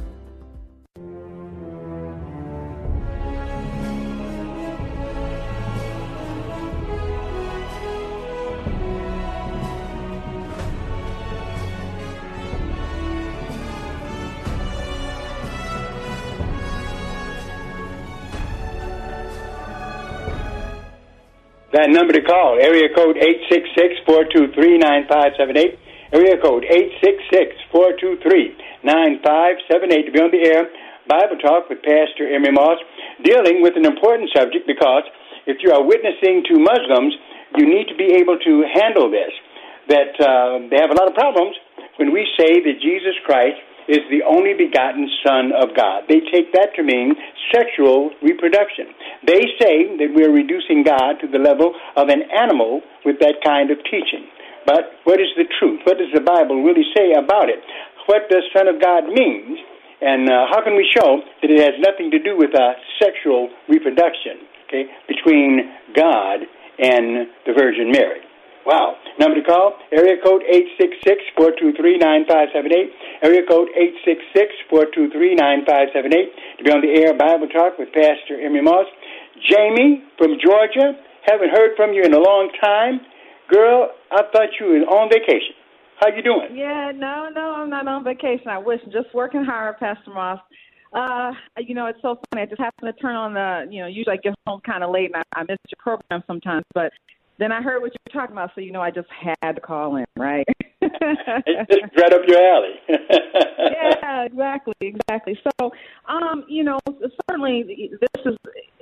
That 21.86 21.94
number 21.94 22.18
to 22.18 22.26
call, 22.26 22.58
area 22.58 22.90
code 22.90 23.14
866-423-9578, 24.10 25.78
area 26.18 26.34
code 26.42 26.66
866-423-9578 27.70 28.58
to 28.82 30.10
be 30.10 30.18
on 30.18 30.34
the 30.34 30.42
air. 30.50 30.66
Bible 31.06 31.38
Talk 31.38 31.70
with 31.70 31.86
Pastor 31.86 32.26
Emery 32.26 32.58
Moss, 32.58 32.82
dealing 33.22 33.62
with 33.62 33.78
an 33.78 33.86
important 33.86 34.34
subject 34.34 34.66
because 34.66 35.06
if 35.46 35.62
you 35.62 35.70
are 35.78 35.86
witnessing 35.86 36.42
to 36.50 36.58
Muslims, 36.58 37.14
you 37.54 37.70
need 37.70 37.86
to 37.86 37.94
be 37.94 38.18
able 38.18 38.42
to 38.42 38.66
handle 38.74 39.14
this. 39.14 39.30
That 39.86 40.18
uh, 40.18 40.66
they 40.74 40.82
have 40.82 40.90
a 40.90 40.98
lot 40.98 41.06
of 41.06 41.14
problems 41.14 41.54
when 42.02 42.10
we 42.10 42.26
say 42.34 42.66
that 42.66 42.82
Jesus 42.82 43.14
Christ 43.30 43.62
is 43.88 44.02
the 44.10 44.26
only 44.26 44.54
begotten 44.54 45.10
Son 45.26 45.52
of 45.54 45.76
God. 45.76 46.04
They 46.10 46.22
take 46.32 46.54
that 46.54 46.74
to 46.76 46.84
mean 46.84 47.14
sexual 47.54 48.12
reproduction. 48.22 48.90
They 49.26 49.46
say 49.62 49.96
that 50.02 50.10
we're 50.14 50.34
reducing 50.34 50.84
God 50.84 51.22
to 51.22 51.28
the 51.28 51.40
level 51.40 51.74
of 51.96 52.10
an 52.10 52.24
animal 52.34 52.82
with 53.06 53.20
that 53.20 53.42
kind 53.46 53.70
of 53.70 53.78
teaching. 53.86 54.26
But 54.66 54.98
what 55.06 55.22
is 55.22 55.30
the 55.38 55.46
truth? 55.60 55.82
What 55.86 56.00
does 56.02 56.10
the 56.14 56.26
Bible 56.26 56.64
really 56.66 56.86
say 56.98 57.14
about 57.14 57.50
it? 57.50 57.62
what 58.06 58.30
does 58.30 58.44
Son 58.56 58.68
of 58.68 58.82
God 58.82 59.08
mean, 59.10 59.58
and 60.02 60.30
uh, 60.30 60.46
how 60.50 60.64
can 60.64 60.76
we 60.76 60.88
show 60.94 61.22
that 61.42 61.50
it 61.50 61.60
has 61.60 61.74
nothing 61.80 62.12
to 62.12 62.20
do 62.20 62.38
with 62.38 62.54
uh, 62.54 62.74
sexual 63.02 63.50
reproduction, 63.68 64.46
okay, 64.68 64.86
between 65.08 65.72
God 65.96 66.46
and 66.80 67.28
the 67.46 67.54
Virgin 67.58 67.92
Mary? 67.92 68.25
Wow. 68.66 68.98
Number 69.20 69.40
to 69.40 69.46
call, 69.46 69.78
area 69.92 70.18
code 70.26 70.42
866-423-9578. 71.38 72.90
Area 73.22 73.42
code 73.48 73.70
866-423-9578. 74.74 76.58
To 76.58 76.64
be 76.64 76.72
on 76.72 76.82
the 76.82 76.90
air 77.00 77.14
Bible 77.14 77.48
Talk 77.48 77.78
with 77.78 77.94
Pastor 77.94 78.42
Emery 78.42 78.62
Moss. 78.62 78.88
Jamie 79.50 80.04
from 80.18 80.38
Georgia, 80.44 80.98
haven't 81.26 81.50
heard 81.50 81.76
from 81.76 81.94
you 81.94 82.04
in 82.04 82.14
a 82.14 82.20
long 82.20 82.50
time. 82.64 83.02
Girl, 83.50 83.90
I 84.12 84.24
thought 84.32 84.50
you 84.60 84.66
were 84.68 84.80
on 84.90 85.10
vacation. 85.10 85.54
How 86.00 86.08
you 86.08 86.24
doing? 86.24 86.56
Yeah, 86.56 86.92
no, 86.94 87.30
no, 87.34 87.54
I'm 87.56 87.70
not 87.70 87.88
on 87.88 88.04
vacation. 88.04 88.48
I 88.50 88.58
wish 88.58 88.82
just 88.92 89.14
working 89.14 89.46
hard, 89.46 89.78
Pastor 89.78 90.12
Moss. 90.12 90.40
Uh, 90.94 91.32
you 91.60 91.76
know, 91.76 91.86
it's 91.88 92.02
so 92.02 92.20
funny. 92.30 92.44
I 92.44 92.46
just 92.46 92.60
happen 92.60 92.86
to 92.86 92.94
turn 92.94 93.16
on 93.16 93.34
the, 93.34 93.68
you 93.72 93.82
know, 93.82 93.88
usually 93.88 94.18
I 94.18 94.22
get 94.22 94.34
home 94.48 94.62
kind 94.66 94.84
of 94.84 94.92
late 94.92 95.12
and 95.14 95.24
I, 95.36 95.42
I 95.42 95.44
miss 95.44 95.58
your 95.70 95.78
program 95.78 96.24
sometimes, 96.26 96.64
but 96.74 96.92
then 97.38 97.52
I 97.52 97.62
heard 97.62 97.82
what 97.82 97.92
you 97.94 98.00
were 98.08 98.20
talking 98.20 98.34
about, 98.34 98.52
so 98.56 98.62
you 98.62 98.72
know 98.72 98.82
I 98.82 98.92
just 98.92 99.08
had 99.42 99.54
to 99.54 99.62
call 99.62 99.98
in, 99.98 100.06
right? 100.16 100.46
it's 100.82 101.82
just 101.82 101.96
right 101.98 102.14
up 102.14 102.22
your 102.28 102.42
alley. 102.42 102.76
yeah, 102.90 104.24
exactly, 104.24 104.74
exactly. 104.82 105.40
So, 105.44 105.72
um, 106.08 106.46
you 106.48 106.64
know, 106.64 106.80
certainly 107.30 107.92
this 108.00 108.26
is 108.26 108.36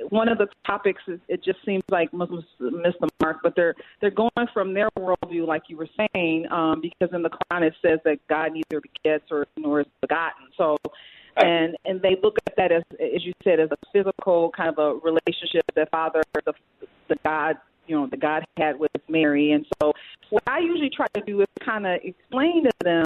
one 0.10 0.28
of 0.28 0.38
the 0.38 0.48
topics. 0.66 1.02
It 1.28 1.44
just 1.44 1.60
seems 1.66 1.84
like 1.90 2.14
Muslims 2.14 2.46
miss 2.60 2.94
the 3.00 3.10
mark, 3.22 3.38
but 3.44 3.56
they're 3.56 3.76
they're 4.02 4.12
going 4.12 4.48
from 4.54 4.74
their 4.74 4.90
worldview, 4.98 5.48
like 5.48 5.64
you 5.68 5.78
were 5.78 5.90
saying, 5.98 6.48
um, 6.52 6.82
because 6.82 7.14
in 7.14 7.24
the 7.24 7.30
Quran 7.30 7.64
it 7.64 7.74
says 7.82 8.00
that 8.06 8.20
God 8.28 8.52
neither 8.54 8.82
begets 8.82 9.26
or 9.32 9.48
nor 9.58 9.82
is 9.82 9.88
begotten. 10.02 10.48
So 10.58 10.78
and 11.38 11.76
and 11.86 12.02
they 12.02 12.18
look 12.22 12.38
at 12.48 12.56
that 12.58 12.72
as 12.72 12.84
as 12.94 13.26
you 13.26 13.34
said 13.44 13.60
as 13.60 13.70
a 13.72 13.78
physical 13.92 14.52
kind 14.56 14.70
of 14.70 14.78
a 14.78 15.00
relationship 15.00 15.64
that 15.76 15.90
father 15.90 16.22
the 16.46 16.54
the 17.10 17.16
god 17.24 17.58
you 17.88 17.96
know 17.96 18.08
the 18.08 18.18
God 18.18 18.46
had 18.58 18.80
with 18.80 18.92
Mary. 19.08 19.52
And 19.52 19.66
so 19.82 19.94
what 20.30 20.44
I 20.48 20.60
usually 20.60 20.90
try 20.90 21.08
to 21.14 21.22
do 21.22 21.42
is 21.42 21.48
kind 21.64 21.86
of 21.86 22.00
explain 22.04 22.64
to 22.64 22.72
them 22.84 23.06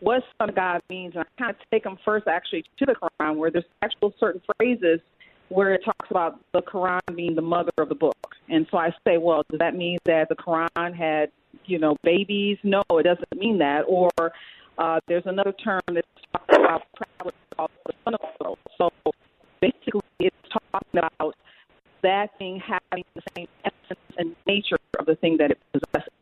what 0.00 0.22
Son 0.38 0.48
of 0.48 0.54
God 0.54 0.80
means, 0.88 1.14
and 1.16 1.24
I 1.24 1.42
kind 1.42 1.50
of 1.50 1.56
take 1.70 1.84
them 1.84 1.98
first 2.04 2.28
actually 2.28 2.64
to 2.78 2.86
the 2.86 2.94
Quran, 2.94 3.36
where 3.36 3.50
there's 3.50 3.64
actual 3.82 4.14
certain 4.20 4.40
phrases 4.56 5.00
where 5.48 5.74
it 5.74 5.80
talks 5.84 6.10
about 6.10 6.38
the 6.52 6.62
Quran 6.62 7.00
being 7.16 7.34
the 7.34 7.42
mother 7.42 7.72
of 7.78 7.88
the 7.88 7.94
book. 7.94 8.16
And 8.48 8.66
so 8.70 8.78
I 8.78 8.90
say, 9.06 9.18
well, 9.18 9.42
does 9.50 9.58
that 9.58 9.74
mean 9.74 9.98
that 10.04 10.28
the 10.28 10.36
Quran 10.36 10.94
had 10.94 11.30
you 11.64 11.78
know 11.78 11.96
babies? 12.02 12.58
No, 12.62 12.82
it 12.92 13.04
doesn't 13.04 13.36
mean 13.36 13.58
that. 13.58 13.82
Or 13.88 14.10
uh, 14.78 15.00
there's 15.08 15.26
another 15.26 15.52
term 15.52 15.80
that 15.88 16.04
talks 16.32 16.56
about 16.56 16.82
called 17.56 17.70
the 17.86 17.92
son 18.04 18.14
of 18.14 18.20
God. 18.40 18.58
So 18.76 18.90
basically, 19.60 20.02
it's 20.20 20.36
talking 20.52 21.00
about 21.00 21.34
that 22.02 22.38
thing 22.38 22.60
having 22.60 23.04
the 23.14 23.22
same 23.36 23.48
and 24.16 24.34
nature 24.46 24.78
of 24.98 25.06
the 25.06 25.16
thing 25.16 25.36
that 25.38 25.50
it 25.50 25.58
possesses. 25.72 26.12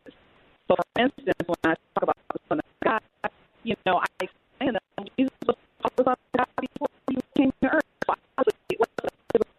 So, 0.68 0.74
for 0.76 1.02
instance, 1.02 1.36
when 1.46 1.56
I 1.64 1.74
talk 1.94 2.02
about 2.02 2.16
the 2.32 2.40
Son 2.48 2.58
of 2.58 2.64
God, 2.82 3.30
you 3.62 3.76
know, 3.84 4.00
I 4.00 4.06
explain 4.24 4.72
that 4.74 5.10
Jesus 5.18 5.32
was 5.46 5.56
the 5.96 6.04
Son 6.04 6.12
of 6.12 6.18
God 6.36 6.46
before 6.60 6.88
he 7.10 7.16
came 7.36 7.52
to 7.62 7.68
earth. 7.68 7.82
So, 8.06 8.14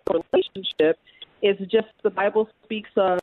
the 0.05 0.23
relationship 0.33 0.99
is 1.41 1.57
just 1.69 1.87
the 2.03 2.09
Bible 2.09 2.49
speaks 2.63 2.89
of 2.95 3.19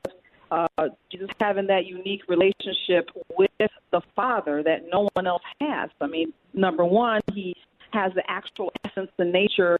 uh, 0.50 0.88
Jesus 1.10 1.28
having 1.40 1.66
that 1.66 1.86
unique 1.86 2.22
relationship 2.28 3.10
with 3.36 3.50
the 3.58 4.00
Father 4.14 4.62
that 4.62 4.82
no 4.90 5.08
one 5.14 5.26
else 5.26 5.42
has. 5.60 5.90
I 6.00 6.06
mean, 6.06 6.32
number 6.52 6.84
one, 6.84 7.20
he 7.32 7.56
has 7.92 8.12
the 8.14 8.22
actual 8.28 8.72
essence, 8.84 9.10
the 9.16 9.24
nature 9.24 9.78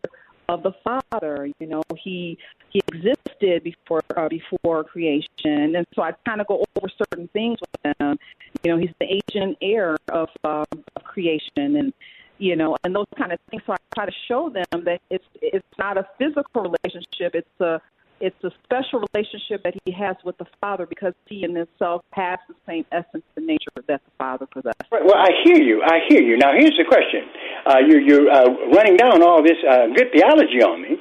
of 0.49 0.63
the 0.63 0.73
Father. 0.83 1.49
You 1.59 1.67
know, 1.67 1.83
he 1.97 2.39
he 2.75 2.83
existed 2.89 3.63
before 3.63 4.03
uh, 4.17 4.29
before 4.29 4.83
creation, 4.85 5.77
and 5.77 5.87
so 5.95 6.03
I 6.03 6.13
kind 6.27 6.41
of 6.41 6.49
go 6.49 6.65
over 6.77 6.89
certain 6.99 7.29
things 7.29 7.59
with 7.61 7.97
him. 8.01 8.19
You 8.65 8.73
know, 8.73 8.79
he's 8.79 8.95
the 8.99 9.07
agent 9.07 9.57
heir 9.63 9.97
of, 10.09 10.29
um, 10.43 10.65
of 10.97 11.05
creation, 11.05 11.77
and 11.77 11.93
you 12.39 12.57
know, 12.57 12.77
and 12.83 12.95
those 12.95 13.07
kind 13.17 13.33
of 13.33 13.39
things. 13.49 13.63
So 13.65 13.75
I 13.75 13.77
try 13.95 14.07
to 14.07 14.13
show 14.27 14.51
them 14.51 14.85
that 14.85 15.01
it's 15.09 15.25
it's 15.41 15.67
not 15.79 15.97
a 15.97 16.07
physical 16.19 16.63
relationship; 16.63 17.37
it's 17.37 17.61
a 17.61 17.81
it's 18.21 18.43
a 18.43 18.51
special 18.65 19.05
relationship 19.13 19.63
that 19.63 19.75
he 19.85 19.93
has 19.93 20.17
with 20.25 20.37
the 20.39 20.47
Father 20.61 20.85
because 20.85 21.15
he 21.27 21.45
in 21.45 21.55
himself 21.55 22.03
has 22.11 22.41
the 22.49 22.55
same 22.67 22.85
essence 22.91 23.25
and 23.37 23.47
nature 23.47 23.71
that 23.87 24.03
the 24.05 24.11
Father 24.19 24.47
possesses. 24.47 24.81
Right. 24.91 25.05
Well, 25.05 25.17
I 25.17 25.31
hear 25.45 25.63
you. 25.63 25.81
I 25.85 26.01
hear 26.09 26.23
you. 26.23 26.37
Now, 26.39 26.53
here's 26.59 26.77
the 26.77 26.85
question. 26.89 27.23
Uh, 27.67 27.79
you're 27.87 28.01
you're 28.01 28.29
uh, 28.29 28.51
running 28.75 28.97
down 28.97 29.23
all 29.23 29.45
this 29.45 29.59
uh, 29.63 29.87
good 29.95 30.11
theology 30.13 30.61
on 30.61 30.83
me, 30.83 30.97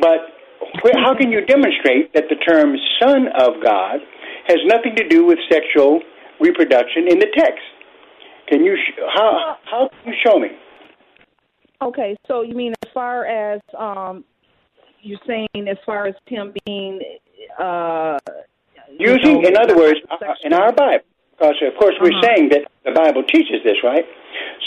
but 0.00 0.34
where, 0.84 1.00
how 1.02 1.16
can 1.16 1.32
you 1.32 1.40
demonstrate 1.46 2.12
that 2.12 2.24
the 2.28 2.36
term 2.36 2.76
Son 3.00 3.28
of 3.40 3.64
God 3.64 4.00
has 4.48 4.58
nothing 4.66 4.94
to 4.96 5.08
do 5.08 5.24
with 5.24 5.38
sexual 5.50 6.00
reproduction 6.38 7.08
in 7.08 7.18
the 7.18 7.28
text? 7.34 7.64
Can 8.48 8.62
you 8.62 8.76
sh- 8.76 9.00
how 9.14 9.56
how 9.64 9.88
can 9.88 10.12
you 10.12 10.18
show 10.22 10.38
me? 10.38 10.48
Okay, 11.80 12.14
so 12.28 12.42
you 12.42 12.54
mean 12.54 12.74
as 12.84 12.90
far 12.92 13.24
as 13.24 13.62
um, 13.78 14.24
you're 15.00 15.18
saying 15.26 15.48
as 15.56 15.78
far 15.86 16.06
as 16.06 16.14
him 16.26 16.52
being 16.66 17.00
uh, 17.58 18.18
using, 18.98 19.40
know, 19.40 19.48
in 19.48 19.56
other 19.56 19.76
words, 19.76 20.00
uh, 20.10 20.16
in 20.44 20.52
our 20.52 20.70
Bible, 20.70 21.04
because 21.32 21.54
of 21.66 21.80
course 21.80 21.94
we're 21.98 22.12
uh-huh. 22.12 22.28
saying 22.28 22.50
that 22.50 22.68
the 22.84 22.92
Bible 22.92 23.22
teaches 23.24 23.64
this, 23.64 23.76
right? 23.82 24.04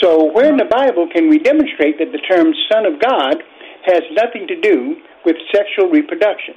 So 0.02 0.32
where 0.34 0.50
in 0.50 0.58
the 0.58 0.66
Bible 0.66 1.08
can 1.14 1.30
we 1.30 1.38
demonstrate 1.38 2.00
that 2.00 2.12
the 2.12 2.22
term 2.26 2.54
"Son 2.74 2.88
of 2.88 3.00
God" 3.00 3.44
has 3.86 4.02
nothing 4.14 4.48
to 4.48 4.60
do 4.60 4.98
with 5.26 5.36
sexual 5.54 5.90
reproduction? 5.90 6.56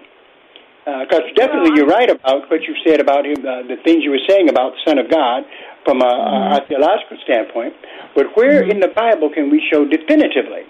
Because 0.85 1.29
uh, 1.29 1.37
definitely 1.37 1.77
you're 1.77 1.87
right 1.87 2.11
about 2.11 2.51
what 2.51 2.63
you 2.63 2.75
said 2.87 3.01
about 3.01 3.27
him, 3.27 3.45
uh, 3.45 3.63
the 3.69 3.77
things 3.85 4.03
you 4.03 4.11
were 4.11 4.25
saying 4.29 4.49
about 4.49 4.73
the 4.73 4.83
Son 4.89 4.99
of 4.99 5.11
God 5.11 5.45
from 5.85 6.01
a, 6.01 6.05
mm-hmm. 6.05 6.57
a 6.57 6.67
theological 6.67 7.19
standpoint. 7.25 7.75
But 8.15 8.35
where 8.35 8.63
mm-hmm. 8.63 8.73
in 8.73 8.81
the 8.81 8.89
Bible 8.89 9.31
can 9.33 9.51
we 9.51 9.63
show 9.71 9.85
definitively 9.85 10.65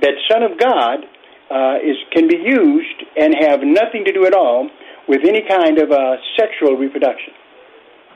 that 0.00 0.14
Son 0.30 0.42
of 0.42 0.58
God 0.60 1.08
uh, 1.50 1.76
is 1.80 1.96
can 2.12 2.28
be 2.28 2.36
used 2.36 2.98
and 3.16 3.34
have 3.40 3.60
nothing 3.62 4.04
to 4.04 4.12
do 4.12 4.26
at 4.26 4.34
all 4.34 4.68
with 5.08 5.20
any 5.24 5.42
kind 5.48 5.78
of 5.78 5.90
uh, 5.92 6.16
sexual 6.38 6.76
reproduction. 6.76 7.32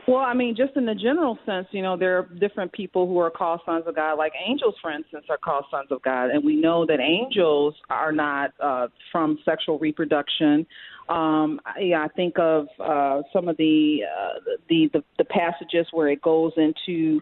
Well, 0.08 0.24
I 0.24 0.32
mean, 0.32 0.56
just 0.56 0.74
in 0.74 0.86
the 0.86 0.94
general 0.94 1.38
sense, 1.44 1.66
you 1.70 1.82
know, 1.82 1.94
there 1.94 2.16
are 2.16 2.22
different 2.40 2.72
people 2.72 3.06
who 3.06 3.18
are 3.18 3.30
called 3.30 3.60
sons 3.66 3.84
of 3.86 3.94
God. 3.94 4.14
Like 4.14 4.32
angels, 4.42 4.74
for 4.80 4.90
instance, 4.90 5.26
are 5.28 5.36
called 5.36 5.66
sons 5.70 5.88
of 5.90 6.00
God, 6.00 6.30
and 6.30 6.42
we 6.42 6.56
know 6.56 6.86
that 6.86 6.98
angels 6.98 7.74
are 7.90 8.10
not 8.10 8.54
uh, 8.58 8.86
from 9.12 9.38
sexual 9.44 9.78
reproduction. 9.78 10.66
Um, 11.10 11.60
yeah, 11.78 12.02
I 12.02 12.08
think 12.08 12.38
of 12.38 12.68
uh, 12.80 13.20
some 13.34 13.48
of 13.48 13.58
the, 13.58 13.98
uh, 14.04 14.38
the 14.70 14.88
the 14.94 15.04
the 15.18 15.24
passages 15.26 15.86
where 15.92 16.08
it 16.08 16.22
goes 16.22 16.52
into 16.56 17.20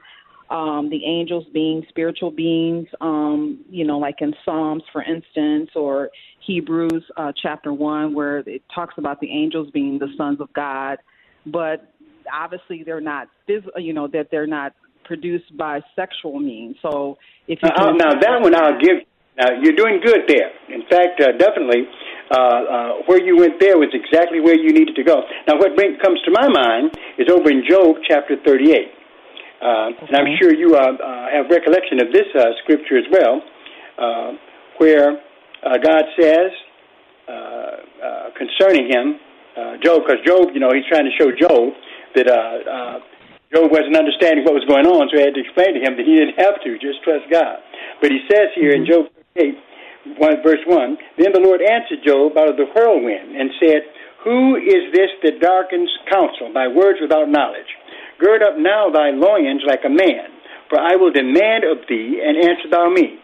um, 0.51 0.89
the 0.89 1.05
angels 1.05 1.45
being 1.53 1.85
spiritual 1.89 2.31
beings, 2.31 2.87
um, 3.01 3.65
you 3.69 3.85
know, 3.85 3.99
like 3.99 4.19
in 4.21 4.33
Psalms, 4.45 4.85
for 4.93 5.03
instance, 5.03 5.71
or 5.75 6.11
Hebrews 6.47 7.03
uh, 7.17 7.33
chapter 7.43 7.73
1, 7.73 8.15
where 8.15 8.39
it 8.39 8.63
talks 8.73 8.95
about 8.97 9.19
the 9.19 9.29
angels 9.29 9.73
being 9.73 9.99
the 9.99 10.15
sons 10.17 10.41
of 10.41 10.53
God. 10.53 10.99
But 11.47 11.95
obviously, 12.33 12.83
they're 12.85 13.01
not, 13.01 13.29
you 13.77 13.93
know, 13.93 14.09
that 14.09 14.29
they're 14.31 14.47
not 14.47 14.75
produced 15.05 15.57
by 15.57 15.81
sexual 15.95 16.39
means. 16.39 16.77
So 16.83 17.17
if 17.47 17.61
you 17.63 17.69
uh, 17.69 17.93
now 17.93 18.19
that 18.21 18.41
one 18.43 18.55
I'll 18.55 18.79
give. 18.79 19.07
Now 19.39 19.53
you're 19.63 19.77
doing 19.77 20.01
good 20.03 20.25
there. 20.29 20.49
In 20.73 20.83
fact, 20.89 21.21
uh, 21.21 21.37
definitely, 21.37 21.85
uh, 22.31 22.37
uh, 22.37 22.93
where 23.05 23.23
you 23.23 23.37
went 23.37 23.61
there 23.61 23.77
was 23.77 23.93
exactly 23.93 24.41
where 24.41 24.57
you 24.57 24.73
needed 24.73 24.97
to 24.97 25.05
go. 25.05 25.23
Now, 25.47 25.59
what 25.59 25.77
bring, 25.77 25.99
comes 26.03 26.21
to 26.25 26.31
my 26.33 26.49
mind 26.49 26.97
is 27.19 27.29
over 27.31 27.51
in 27.51 27.63
Job 27.69 27.97
chapter 28.09 28.37
38. 28.45 28.97
Uh, 29.61 29.93
and 30.09 30.17
I'm 30.17 30.37
sure 30.41 30.53
you 30.55 30.75
uh, 30.77 30.81
uh, 30.81 31.31
have 31.33 31.47
recollection 31.51 32.01
of 32.01 32.13
this 32.13 32.29
uh, 32.35 32.57
scripture 32.63 32.99
as 32.99 33.05
well, 33.13 33.43
uh, 33.99 34.33
where 34.79 35.21
uh, 35.65 35.79
God 35.85 36.05
says 36.19 36.51
uh, 37.29 37.33
uh, 37.33 38.31
concerning 38.37 38.89
him, 38.89 39.21
uh, 39.57 39.77
Job, 39.83 40.03
because 40.05 40.21
Job, 40.25 40.49
you 40.53 40.61
know, 40.61 40.73
he's 40.73 40.85
trying 40.89 41.09
to 41.09 41.15
show 41.17 41.33
Job 41.33 41.73
that 42.17 42.27
uh, 42.27 42.57
uh, 42.65 42.97
Job 43.55 43.71
wasn't 43.71 43.95
understanding 43.95 44.43
what 44.43 44.59
was 44.59 44.67
going 44.67 44.89
on, 44.89 45.07
so 45.07 45.15
he 45.15 45.23
had 45.23 45.37
to 45.39 45.45
explain 45.45 45.79
to 45.79 45.83
him 45.85 45.95
that 45.95 46.03
he 46.09 46.19
didn't 46.19 46.41
have 46.41 46.59
to, 46.67 46.75
just 46.83 47.05
trust 47.07 47.31
God. 47.31 47.63
But 48.03 48.11
he 48.11 48.25
says 48.27 48.51
here 48.59 48.75
in 48.75 48.83
Job 48.89 49.07
8, 49.39 50.19
1, 50.19 50.43
verse 50.43 50.65
1, 50.67 50.99
Then 51.21 51.31
the 51.31 51.45
Lord 51.45 51.63
answered 51.63 52.03
Job 52.03 52.35
out 52.35 52.51
of 52.51 52.59
the 52.59 52.67
whirlwind 52.75 53.39
and 53.39 53.55
said, 53.63 53.87
Who 54.27 54.59
is 54.59 54.91
this 54.91 55.15
that 55.23 55.39
darkens 55.39 55.93
counsel 56.11 56.51
by 56.51 56.67
words 56.67 56.99
without 56.99 57.31
knowledge? 57.31 57.71
Gird 58.19 58.43
up 58.43 58.59
now 58.59 58.91
thy 58.91 59.15
loins 59.15 59.63
like 59.63 59.85
a 59.85 59.93
man, 59.93 60.33
for 60.69 60.81
I 60.81 60.97
will 60.97 61.13
demand 61.13 61.63
of 61.69 61.87
thee, 61.87 62.19
and 62.19 62.41
answer 62.41 62.67
thou 62.67 62.91
me. 62.91 63.21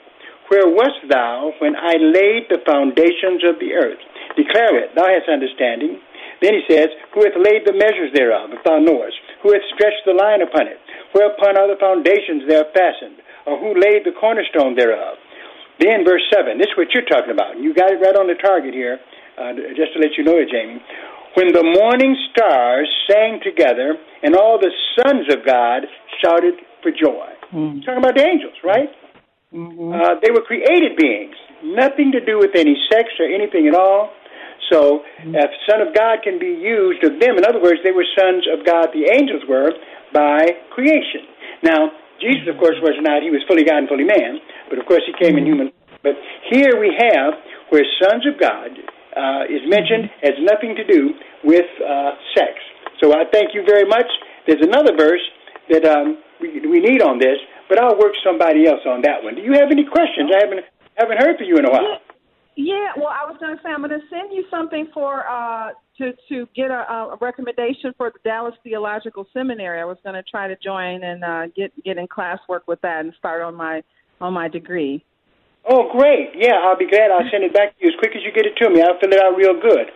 Where 0.52 0.68
wast 0.68 1.00
thou 1.08 1.52
when 1.58 1.74
I 1.74 1.96
laid 1.96 2.52
the 2.52 2.60
foundations 2.68 3.42
of 3.42 3.56
the 3.58 3.72
earth? 3.72 3.98
Declare 4.36 4.84
it, 4.84 4.94
thou 4.94 5.08
hast 5.08 5.28
understanding. 5.28 5.98
Then 6.42 6.58
he 6.58 6.66
says, 6.66 6.90
Who 7.14 7.22
hath 7.22 7.38
laid 7.38 7.62
the 7.64 7.78
measures 7.78 8.10
thereof, 8.12 8.50
if 8.50 8.66
thou 8.66 8.82
knowest? 8.82 9.16
Who 9.46 9.54
hath 9.54 9.62
stretched 9.72 10.02
the 10.04 10.18
line 10.18 10.42
upon 10.42 10.66
it? 10.66 10.82
Whereupon 11.14 11.54
are 11.56 11.70
the 11.70 11.78
foundations 11.78 12.44
there 12.50 12.66
fastened? 12.74 13.22
or 13.46 13.58
who 13.58 13.74
laid 13.74 14.04
the 14.04 14.14
cornerstone 14.18 14.74
thereof. 14.76 15.18
Then 15.80 16.04
verse 16.04 16.22
7, 16.30 16.58
this 16.58 16.70
is 16.70 16.76
what 16.76 16.92
you're 16.94 17.08
talking 17.08 17.32
about. 17.32 17.58
You 17.58 17.74
got 17.74 17.90
it 17.90 17.98
right 17.98 18.14
on 18.14 18.28
the 18.28 18.38
target 18.38 18.74
here, 18.74 19.00
uh, 19.38 19.52
just 19.74 19.94
to 19.94 19.98
let 19.98 20.14
you 20.16 20.22
know 20.22 20.38
it, 20.38 20.48
Jamie. 20.50 20.78
When 21.34 21.48
the 21.48 21.64
morning 21.64 22.14
stars 22.30 22.86
sang 23.08 23.40
together 23.42 23.96
and 24.22 24.36
all 24.36 24.60
the 24.60 24.70
sons 25.00 25.26
of 25.32 25.44
God 25.46 25.88
shouted 26.22 26.60
for 26.82 26.92
joy. 26.92 27.26
Mm. 27.50 27.84
Talking 27.84 28.04
about 28.04 28.14
the 28.14 28.22
angels, 28.22 28.54
right? 28.62 28.90
Mm-hmm. 29.52 29.92
Uh, 29.92 30.20
they 30.20 30.30
were 30.30 30.44
created 30.44 30.96
beings, 30.96 31.34
nothing 31.64 32.12
to 32.12 32.20
do 32.20 32.38
with 32.38 32.52
any 32.54 32.76
sex 32.92 33.08
or 33.18 33.26
anything 33.26 33.66
at 33.66 33.74
all. 33.74 34.12
So, 34.70 35.02
mm-hmm. 35.02 35.34
if 35.34 35.50
Son 35.68 35.80
of 35.80 35.94
God 35.94 36.22
can 36.22 36.38
be 36.38 36.54
used 36.54 37.02
of 37.04 37.18
them, 37.18 37.38
in 37.38 37.44
other 37.44 37.60
words, 37.60 37.80
they 37.82 37.92
were 37.92 38.06
sons 38.18 38.46
of 38.46 38.64
God, 38.64 38.94
the 38.94 39.10
angels 39.10 39.42
were, 39.48 39.72
by 40.12 40.46
creation. 40.70 41.26
Now, 41.62 41.90
Jesus, 42.20 42.46
of 42.46 42.58
course, 42.60 42.76
was 42.80 42.94
not, 43.02 43.22
he 43.22 43.30
was 43.30 43.42
fully 43.48 43.64
God 43.64 43.82
and 43.82 43.88
fully 43.88 44.06
man, 44.06 44.38
but 44.70 44.78
of 44.78 44.86
course 44.86 45.02
he 45.06 45.14
came 45.18 45.36
in 45.36 45.44
human. 45.44 45.72
But 46.02 46.14
here 46.50 46.78
we 46.78 46.94
have 46.94 47.34
where 47.70 47.82
sons 47.98 48.26
of 48.26 48.38
God 48.38 48.70
uh, 49.16 49.44
is 49.50 49.62
mentioned 49.66 50.10
has 50.22 50.36
nothing 50.40 50.76
to 50.76 50.84
do 50.84 51.14
with 51.42 51.66
uh, 51.82 52.14
sex. 52.34 52.54
So 53.02 53.12
I 53.12 53.24
thank 53.32 53.54
you 53.54 53.64
very 53.66 53.84
much. 53.84 54.06
There's 54.46 54.62
another 54.62 54.94
verse 54.96 55.22
that 55.70 55.84
um, 55.84 56.18
we, 56.40 56.60
we 56.66 56.78
need 56.80 57.02
on 57.02 57.18
this, 57.18 57.38
but 57.68 57.78
I'll 57.78 57.98
work 57.98 58.14
somebody 58.24 58.66
else 58.66 58.82
on 58.86 59.02
that 59.02 59.22
one. 59.22 59.34
Do 59.34 59.42
you 59.42 59.54
have 59.54 59.70
any 59.70 59.84
questions? 59.84 60.30
I 60.30 60.44
haven't 60.44 60.64
haven't 60.96 61.18
heard 61.18 61.38
from 61.38 61.46
you 61.46 61.56
in 61.56 61.64
a 61.64 61.70
while. 61.70 61.98
Yeah, 62.54 62.92
well, 62.96 63.08
I 63.08 63.24
was 63.24 63.38
going 63.40 63.56
to 63.56 63.62
say 63.62 63.70
I'm 63.70 63.80
going 63.80 63.98
to 63.98 64.06
send 64.10 64.32
you 64.32 64.44
something 64.50 64.88
for 64.92 65.26
uh, 65.26 65.70
to 65.98 66.12
to 66.28 66.46
get 66.54 66.70
a, 66.70 66.84
a 67.14 67.18
recommendation 67.20 67.94
for 67.96 68.10
the 68.10 68.18
Dallas 68.28 68.54
Theological 68.62 69.26
Seminary. 69.32 69.80
I 69.80 69.84
was 69.84 69.96
going 70.04 70.16
to 70.16 70.22
try 70.22 70.48
to 70.48 70.56
join 70.62 71.02
and 71.02 71.24
uh, 71.24 71.46
get 71.56 71.72
get 71.82 71.96
in 71.96 72.06
class 72.06 72.38
work 72.48 72.68
with 72.68 72.80
that 72.82 73.00
and 73.00 73.14
start 73.18 73.40
on 73.40 73.54
my 73.54 73.82
on 74.20 74.34
my 74.34 74.48
degree. 74.48 75.02
Oh, 75.64 75.88
great! 75.92 76.30
Yeah, 76.36 76.60
I'll 76.60 76.76
be 76.76 76.88
glad. 76.88 77.10
I'll 77.10 77.28
send 77.30 77.44
it 77.44 77.54
back 77.54 77.78
to 77.78 77.86
you 77.86 77.90
as 77.90 77.98
quick 77.98 78.12
as 78.14 78.22
you 78.22 78.32
get 78.32 78.44
it 78.44 78.56
to 78.56 78.68
me. 78.68 78.82
I'll 78.82 78.98
fill 79.00 79.12
it 79.12 79.22
out 79.22 79.34
real 79.34 79.58
good 79.58 79.88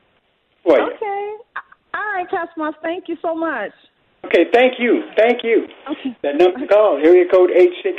for 0.64 0.78
you. 0.78 0.92
Okay. 0.96 1.36
All 1.92 2.12
right, 2.14 2.26
Cosmos. 2.30 2.74
Thank 2.80 3.08
you 3.08 3.16
so 3.20 3.34
much. 3.34 3.72
Okay, 4.24 4.46
thank 4.52 4.74
you. 4.78 5.02
Thank 5.16 5.44
you. 5.44 5.66
Okay. 5.90 6.16
That 6.22 6.36
number 6.36 6.58
to 6.60 6.66
call, 6.66 6.98
area 7.04 7.24
code 7.30 7.50
eight 7.50 7.72
six 7.82 7.98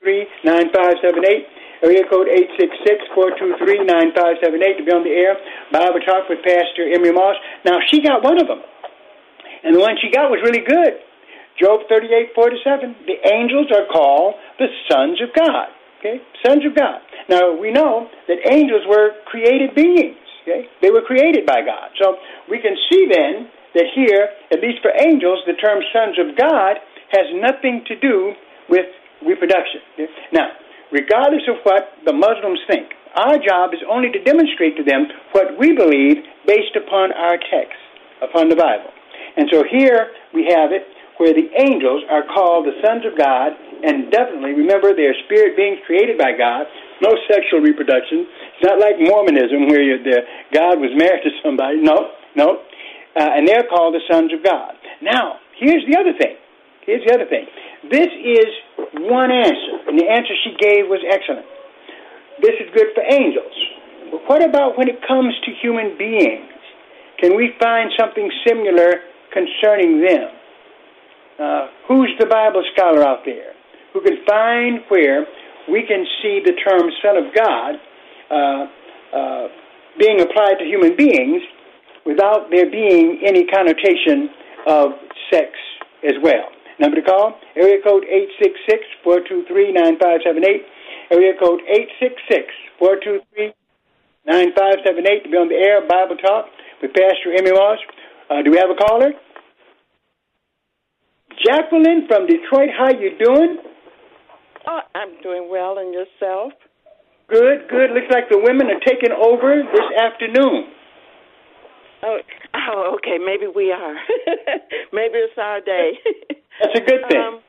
three 0.00 0.26
nine 0.44 0.72
five 0.74 0.94
seven 1.00 1.22
eight. 1.24 1.46
Area 1.82 2.06
code 2.06 2.30
866-423-9578 3.18 4.78
to 4.78 4.84
be 4.86 4.92
on 4.94 5.02
the 5.02 5.10
air. 5.10 5.34
Bible 5.74 5.98
Talk 6.06 6.30
with 6.30 6.38
Pastor 6.46 6.86
Emery 6.86 7.10
Moss. 7.10 7.34
Now, 7.66 7.82
she 7.90 7.98
got 7.98 8.22
one 8.22 8.38
of 8.38 8.46
them. 8.46 8.62
And 9.66 9.74
the 9.74 9.80
one 9.82 9.98
she 9.98 10.10
got 10.10 10.30
was 10.30 10.38
really 10.46 10.62
good. 10.62 11.02
Job 11.58 11.82
38, 11.90 12.34
47. 12.34 12.96
The 13.06 13.18
angels 13.26 13.66
are 13.74 13.86
called 13.90 14.34
the 14.58 14.70
sons 14.86 15.18
of 15.20 15.34
God. 15.34 15.74
Okay? 15.98 16.22
Sons 16.46 16.62
of 16.66 16.74
God. 16.74 17.02
Now, 17.28 17.54
we 17.54 17.70
know 17.70 18.08
that 18.26 18.38
angels 18.46 18.86
were 18.86 19.18
created 19.26 19.74
beings. 19.74 20.22
Okay? 20.42 20.70
They 20.82 20.90
were 20.90 21.02
created 21.02 21.46
by 21.46 21.66
God. 21.66 21.90
So 21.98 22.14
we 22.50 22.62
can 22.62 22.78
see 22.90 23.10
then 23.10 23.50
that 23.74 23.90
here, 23.94 24.30
at 24.50 24.62
least 24.62 24.82
for 24.82 24.90
angels, 25.02 25.42
the 25.46 25.58
term 25.58 25.82
sons 25.90 26.18
of 26.18 26.38
God 26.38 26.78
has 27.10 27.26
nothing 27.42 27.82
to 27.90 27.98
do 27.98 28.34
with 28.68 28.86
reproduction. 29.26 29.82
Okay? 29.94 30.10
Now, 30.32 30.61
regardless 30.92 31.42
of 31.48 31.56
what 31.64 31.96
the 32.04 32.12
Muslims 32.12 32.60
think. 32.68 32.92
Our 33.16 33.36
job 33.40 33.74
is 33.74 33.80
only 33.88 34.12
to 34.12 34.22
demonstrate 34.22 34.76
to 34.76 34.84
them 34.84 35.08
what 35.32 35.58
we 35.58 35.72
believe 35.72 36.24
based 36.46 36.76
upon 36.76 37.12
our 37.12 37.36
text, 37.36 37.80
upon 38.22 38.48
the 38.48 38.56
Bible. 38.56 38.92
And 39.36 39.48
so 39.50 39.64
here 39.64 40.12
we 40.32 40.48
have 40.52 40.72
it 40.72 40.84
where 41.16 41.32
the 41.32 41.48
angels 41.60 42.04
are 42.08 42.24
called 42.24 42.66
the 42.66 42.76
sons 42.80 43.04
of 43.04 43.16
God, 43.16 43.52
and 43.84 44.10
definitely 44.10 44.52
remember 44.56 44.96
they're 44.96 45.16
spirit 45.28 45.56
beings 45.56 45.78
created 45.86 46.16
by 46.16 46.32
God, 46.32 46.66
no 47.00 47.12
sexual 47.28 47.60
reproduction. 47.60 48.26
It's 48.56 48.64
not 48.64 48.80
like 48.80 48.96
Mormonism 48.98 49.68
where 49.68 49.98
the, 50.02 50.24
God 50.52 50.80
was 50.80 50.90
married 50.96 51.22
to 51.24 51.30
somebody. 51.44 51.80
No, 51.80 52.16
no. 52.34 52.64
Uh, 53.14 53.38
and 53.38 53.46
they're 53.46 53.68
called 53.68 53.94
the 53.94 54.04
sons 54.10 54.32
of 54.32 54.42
God. 54.42 54.72
Now, 55.02 55.36
here's 55.60 55.84
the 55.84 55.98
other 56.00 56.16
thing. 56.16 56.36
Here's 56.86 57.04
the 57.06 57.14
other 57.14 57.26
thing. 57.26 57.46
This 57.90 58.10
is 58.10 58.50
one 59.06 59.30
answer, 59.30 59.86
and 59.86 59.98
the 59.98 60.08
answer 60.10 60.34
she 60.42 60.54
gave 60.58 60.90
was 60.90 61.00
excellent. 61.06 61.46
This 62.42 62.58
is 62.58 62.68
good 62.74 62.90
for 62.94 63.02
angels. 63.06 63.54
But 64.10 64.28
what 64.28 64.42
about 64.42 64.76
when 64.76 64.88
it 64.88 64.98
comes 65.06 65.34
to 65.46 65.50
human 65.62 65.96
beings? 65.96 66.50
Can 67.20 67.36
we 67.36 67.54
find 67.60 67.90
something 67.98 68.30
similar 68.46 69.06
concerning 69.32 70.02
them? 70.02 70.28
Uh, 71.38 71.66
who's 71.88 72.10
the 72.18 72.26
Bible 72.26 72.62
scholar 72.74 73.02
out 73.02 73.24
there 73.24 73.54
who 73.92 74.00
can 74.02 74.24
find 74.26 74.80
where 74.88 75.26
we 75.70 75.84
can 75.86 76.04
see 76.20 76.40
the 76.44 76.52
term 76.66 76.90
Son 77.02 77.16
of 77.16 77.34
God 77.34 77.74
uh, 78.30 78.66
uh, 79.16 79.48
being 79.98 80.20
applied 80.20 80.58
to 80.58 80.64
human 80.64 80.96
beings 80.96 81.42
without 82.04 82.50
there 82.50 82.70
being 82.70 83.22
any 83.24 83.46
connotation 83.46 84.30
of 84.66 84.92
sex 85.30 85.50
as 86.04 86.14
well? 86.22 86.50
Number 86.82 86.98
to 86.98 87.06
call, 87.06 87.38
area 87.54 87.78
code 87.78 88.02
866-423-9578. 89.06 90.66
Area 91.12 91.32
code 91.38 91.60
866-423-9578 92.82 95.22
to 95.22 95.30
be 95.30 95.38
on 95.38 95.46
the 95.46 95.54
air, 95.54 95.86
Bible 95.86 96.16
Talk 96.16 96.46
with 96.82 96.90
Pastor 96.90 97.38
Emery 97.38 97.54
Moss. 97.54 97.78
Uh, 98.28 98.42
do 98.42 98.50
we 98.50 98.58
have 98.58 98.70
a 98.70 98.74
caller? 98.74 99.12
Jacqueline 101.46 102.08
from 102.08 102.26
Detroit, 102.26 102.70
how 102.76 102.90
you 102.90 103.16
doing? 103.16 103.58
Oh, 104.66 104.80
I'm 104.96 105.22
doing 105.22 105.48
well, 105.48 105.78
and 105.78 105.94
yourself? 105.94 106.52
Good, 107.28 107.68
good. 107.70 107.92
Looks 107.94 108.10
like 108.10 108.28
the 108.28 108.42
women 108.42 108.66
are 108.66 108.82
taking 108.82 109.14
over 109.14 109.62
this 109.70 109.86
afternoon. 110.02 110.74
Oh, 112.02 112.18
oh, 112.68 112.96
okay. 112.96 113.18
Maybe 113.18 113.46
we 113.46 113.72
are. 113.72 113.94
Maybe 114.92 115.14
it's 115.18 115.38
our 115.38 115.60
day. 115.60 115.92
That's 116.60 116.78
a 116.78 116.80
good 116.80 117.00
thing. 117.10 117.20
Um, 117.20 117.40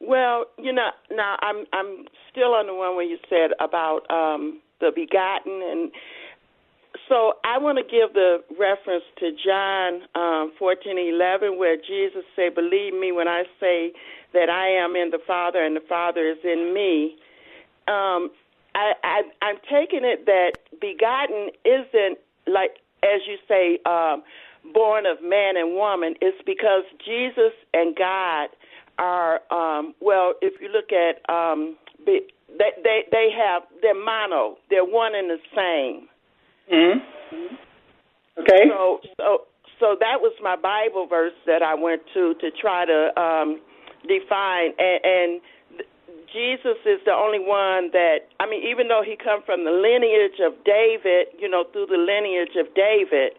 well, 0.00 0.46
you 0.58 0.72
know, 0.72 0.88
now 1.10 1.36
I'm 1.40 1.66
I'm 1.72 2.06
still 2.30 2.54
on 2.54 2.66
the 2.66 2.74
one 2.74 2.96
where 2.96 3.04
you 3.04 3.18
said 3.28 3.50
about 3.60 4.10
um, 4.10 4.60
the 4.80 4.90
begotten, 4.94 5.60
and 5.62 5.92
so 7.08 7.34
I 7.44 7.58
want 7.58 7.78
to 7.78 7.84
give 7.84 8.14
the 8.14 8.42
reference 8.58 9.04
to 9.18 9.30
John 9.44 10.02
um, 10.14 10.52
fourteen 10.58 10.96
eleven, 10.98 11.58
where 11.58 11.76
Jesus 11.76 12.24
said, 12.34 12.54
"Believe 12.54 12.94
me 12.94 13.12
when 13.12 13.28
I 13.28 13.44
say 13.60 13.92
that 14.32 14.48
I 14.48 14.68
am 14.68 14.96
in 14.96 15.10
the 15.10 15.20
Father 15.26 15.62
and 15.62 15.76
the 15.76 15.84
Father 15.86 16.26
is 16.28 16.38
in 16.44 16.72
me." 16.72 17.16
Um, 17.86 18.30
I, 18.74 18.92
I 19.04 19.22
I'm 19.42 19.56
taking 19.70 20.04
it 20.04 20.26
that 20.26 20.52
begotten 20.80 21.50
isn't 21.64 22.18
like 22.46 22.78
as 23.02 23.20
you 23.26 23.36
say. 23.48 23.78
Um, 23.86 24.22
born 24.74 25.06
of 25.06 25.16
man 25.22 25.56
and 25.56 25.74
woman 25.74 26.14
is 26.20 26.34
because 26.44 26.84
Jesus 27.04 27.52
and 27.72 27.96
God 27.96 28.48
are 28.98 29.40
um 29.50 29.94
well 30.00 30.34
if 30.42 30.60
you 30.60 30.68
look 30.68 30.92
at 30.92 31.24
um 31.32 31.76
they 32.04 32.20
they 32.58 33.00
they 33.10 33.28
have 33.36 33.62
they're 33.80 33.94
mono. 33.94 34.58
They're 34.68 34.84
one 34.84 35.14
and 35.14 35.30
the 35.30 35.38
same. 35.56 36.08
Mhm 36.72 37.58
okay. 38.38 38.68
So 38.68 39.00
so 39.16 39.38
so 39.78 39.96
that 39.98 40.20
was 40.20 40.32
my 40.42 40.56
bible 40.56 41.06
verse 41.06 41.32
that 41.46 41.62
i 41.62 41.74
went 41.74 42.02
to 42.14 42.34
to 42.40 42.50
try 42.60 42.84
to 42.84 43.20
um 43.20 43.60
define. 44.06 44.72
And 44.78 45.00
and 45.04 45.40
Jesus 46.32 46.78
is 46.86 47.00
the 47.04 47.12
only 47.12 47.40
one 47.40 47.90
that 47.92 48.30
I 48.38 48.46
mean 48.46 48.62
even 48.62 48.86
though 48.88 49.02
he 49.04 49.16
come 49.16 49.42
from 49.42 49.64
the 49.64 49.74
lineage 49.74 50.38
of 50.38 50.54
David, 50.64 51.34
you 51.38 51.48
know, 51.48 51.64
through 51.72 51.86
the 51.86 51.98
lineage 51.98 52.54
of 52.54 52.72
David, 52.74 53.34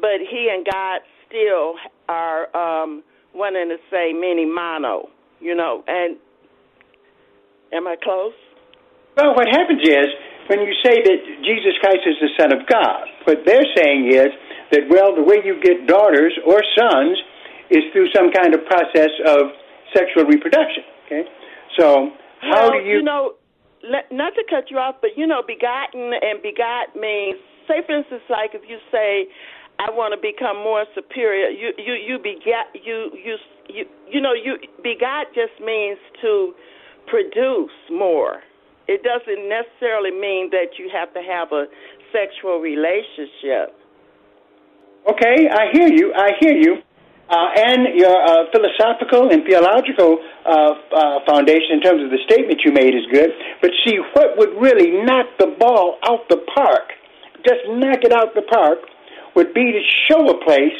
but 0.00 0.24
he 0.24 0.48
and 0.48 0.64
God 0.64 1.00
still 1.28 1.76
are 2.08 2.48
um, 2.56 3.02
one 3.32 3.56
and 3.56 3.70
the 3.70 3.78
same, 3.90 4.20
meaning 4.20 4.54
mono. 4.54 5.08
You 5.40 5.54
know, 5.54 5.84
and 5.86 6.16
am 7.72 7.86
I 7.86 7.96
close? 7.96 8.36
Well, 9.16 9.34
what 9.34 9.48
happens 9.48 9.80
is 9.82 10.08
when 10.48 10.60
you 10.60 10.72
say 10.84 11.00
that 11.00 11.18
Jesus 11.44 11.76
Christ 11.80 12.04
is 12.06 12.16
the 12.20 12.32
Son 12.40 12.52
of 12.52 12.66
God, 12.66 13.04
what 13.24 13.44
they're 13.44 13.68
saying 13.76 14.12
is 14.12 14.32
that 14.72 14.88
well, 14.88 15.14
the 15.14 15.22
way 15.22 15.44
you 15.44 15.60
get 15.60 15.86
daughters 15.86 16.32
or 16.46 16.62
sons 16.76 17.18
is 17.70 17.84
through 17.92 18.08
some 18.14 18.32
kind 18.32 18.54
of 18.54 18.64
process 18.66 19.12
of 19.26 19.52
sexual 19.94 20.24
reproduction. 20.24 20.84
Okay, 21.06 21.24
so 21.78 22.12
how 22.40 22.68
well, 22.68 22.72
do 22.72 22.78
you? 22.78 22.98
You 22.98 23.02
know, 23.02 23.34
not 23.84 24.34
to 24.34 24.44
cut 24.48 24.70
you 24.70 24.78
off, 24.78 24.96
but 25.00 25.10
you 25.16 25.26
know, 25.26 25.42
begotten 25.46 26.12
and 26.20 26.42
begot 26.42 26.96
means. 26.96 27.38
Say, 27.68 27.86
for 27.86 27.96
instance, 27.96 28.22
like 28.28 28.50
if 28.54 28.62
you 28.68 28.78
say, 28.90 29.28
I 29.80 29.88
want 29.88 30.12
to 30.12 30.20
become 30.20 30.60
more 30.60 30.84
superior. 30.94 31.48
You 31.48 31.72
you 31.78 31.94
you 31.94 32.18
begat 32.18 32.68
you 32.74 33.10
you 33.16 33.36
you 33.68 33.84
you 34.10 34.20
know 34.20 34.32
you 34.32 34.58
begot 34.82 35.32
just 35.32 35.56
means 35.64 35.98
to 36.20 36.52
produce 37.06 37.72
more. 37.90 38.44
It 38.88 39.02
doesn't 39.02 39.48
necessarily 39.48 40.10
mean 40.10 40.50
that 40.50 40.76
you 40.76 40.90
have 40.92 41.14
to 41.14 41.22
have 41.22 41.52
a 41.52 41.64
sexual 42.12 42.60
relationship. 42.60 43.72
Okay, 45.08 45.48
I 45.48 45.72
hear 45.72 45.88
you. 45.88 46.12
I 46.12 46.32
hear 46.40 46.56
you. 46.56 46.82
Uh, 47.30 47.48
and 47.54 47.94
your 47.94 48.10
uh, 48.10 48.50
philosophical 48.50 49.30
and 49.30 49.46
theological 49.46 50.18
uh, 50.44 50.74
foundation 51.26 51.78
in 51.78 51.80
terms 51.80 52.02
of 52.02 52.10
the 52.10 52.18
statement 52.26 52.60
you 52.64 52.72
made 52.72 52.90
is 52.90 53.06
good. 53.12 53.30
But 53.62 53.70
see, 53.86 53.98
what 54.14 54.36
would 54.36 54.60
really 54.60 54.90
knock 55.06 55.26
the 55.38 55.54
ball 55.58 55.98
out 56.04 56.28
the 56.28 56.42
park, 56.54 56.90
just 57.46 57.62
knock 57.70 58.02
it 58.02 58.12
out 58.12 58.34
the 58.34 58.42
park, 58.42 58.78
would 59.36 59.54
be 59.54 59.70
to 59.70 59.80
show 60.10 60.28
a 60.28 60.44
place 60.44 60.74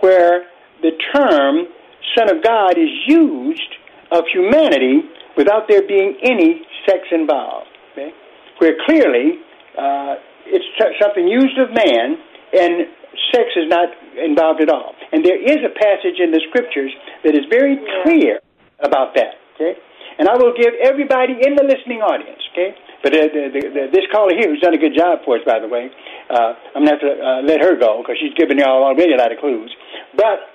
where 0.00 0.50
the 0.82 0.90
term 1.14 1.70
Son 2.18 2.36
of 2.36 2.42
God 2.42 2.76
is 2.76 2.90
used 3.06 3.72
of 4.10 4.24
humanity 4.32 5.06
without 5.36 5.68
there 5.68 5.86
being 5.86 6.18
any 6.22 6.66
sex 6.84 7.00
involved. 7.12 7.68
Okay? 7.92 8.10
Where 8.58 8.74
clearly 8.84 9.38
uh, 9.78 10.16
it's 10.46 10.66
t- 10.78 10.96
something 11.00 11.28
used 11.28 11.56
of 11.58 11.70
man 11.70 12.18
and 12.52 12.90
sex 13.32 13.52
is 13.56 13.68
not 13.68 13.88
involved 14.16 14.60
at 14.60 14.68
all. 14.68 14.94
And 15.12 15.24
there 15.24 15.40
is 15.40 15.60
a 15.64 15.72
passage 15.72 16.20
in 16.20 16.32
the 16.32 16.40
scriptures 16.48 16.92
that 17.24 17.34
is 17.34 17.44
very 17.50 17.78
clear 18.02 18.40
about 18.80 19.14
that. 19.14 19.36
Okay, 19.54 19.76
and 20.18 20.28
I 20.28 20.34
will 20.36 20.54
give 20.56 20.72
everybody 20.80 21.36
in 21.40 21.56
the 21.56 21.64
listening 21.64 22.00
audience. 22.00 22.40
Okay, 22.52 22.74
but 23.02 23.12
uh, 23.12 23.28
the, 23.28 23.42
the, 23.52 23.60
the, 23.68 23.82
this 23.92 24.06
caller 24.12 24.32
here, 24.32 24.48
who's 24.48 24.60
done 24.60 24.74
a 24.74 24.80
good 24.80 24.96
job 24.96 25.20
for 25.24 25.36
us, 25.36 25.44
by 25.44 25.60
the 25.60 25.68
way, 25.68 25.90
uh, 26.30 26.54
I'm 26.74 26.84
gonna 26.84 26.96
have 26.96 27.04
to 27.04 27.12
uh, 27.12 27.40
let 27.44 27.60
her 27.60 27.76
go 27.78 28.02
because 28.02 28.16
she's 28.20 28.34
given 28.34 28.58
y'all 28.58 28.84
already 28.84 29.12
a 29.12 29.20
lot 29.20 29.32
of 29.32 29.38
clues. 29.38 29.70
But 30.16 30.48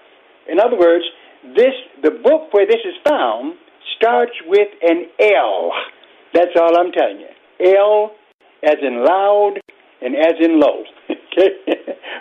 in 0.49 0.59
other 0.59 0.77
words, 0.77 1.05
this 1.55 1.73
the 2.01 2.11
book 2.11 2.53
where 2.53 2.65
this 2.65 2.81
is 2.83 2.95
found 3.07 3.55
starts 3.97 4.33
with 4.45 4.69
an 4.81 5.07
L. 5.19 5.71
That's 6.33 6.53
all 6.59 6.77
I'm 6.77 6.91
telling 6.91 7.21
you. 7.21 7.31
L 7.77 8.11
as 8.63 8.77
in 8.81 9.03
loud 9.03 9.59
and 10.01 10.15
as 10.15 10.33
in 10.39 10.59
low. 10.59 10.83
okay? 11.09 11.76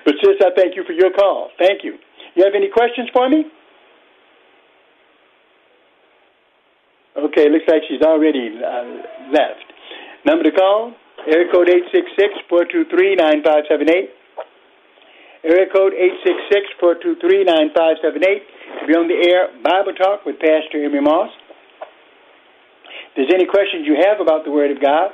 But 0.07 0.15
sis, 0.23 0.39
I 0.41 0.55
thank 0.55 0.77
you 0.79 0.85
for 0.87 0.93
your 0.93 1.11
call. 1.11 1.51
Thank 1.59 1.83
you. 1.83 1.99
You 2.37 2.45
have 2.45 2.55
any 2.55 2.71
questions 2.71 3.11
for 3.13 3.29
me? 3.29 3.45
Okay, 7.19 7.51
looks 7.51 7.65
like 7.67 7.83
she's 7.89 8.03
already 8.03 8.55
uh, 8.63 8.85
left. 9.35 9.67
Number 10.25 10.45
to 10.45 10.53
call, 10.53 10.93
area 11.27 11.51
code 11.51 11.67
866-423-9578. 12.47 14.15
Area 15.43 15.67
code 15.75 15.93
866-423-9578. 16.83 18.47
To 18.81 18.87
be 18.87 18.95
on 18.95 19.09
the 19.09 19.19
air, 19.27 19.49
Bible 19.65 19.95
Talk 19.95 20.25
with 20.25 20.39
Pastor 20.39 20.85
Emery 20.85 21.01
Moss. 21.01 21.31
If 23.11 23.17
there's 23.17 23.33
any 23.35 23.47
questions 23.47 23.87
you 23.87 23.97
have 24.07 24.21
about 24.21 24.45
the 24.45 24.51
Word 24.53 24.71
of 24.71 24.81
God, 24.81 25.11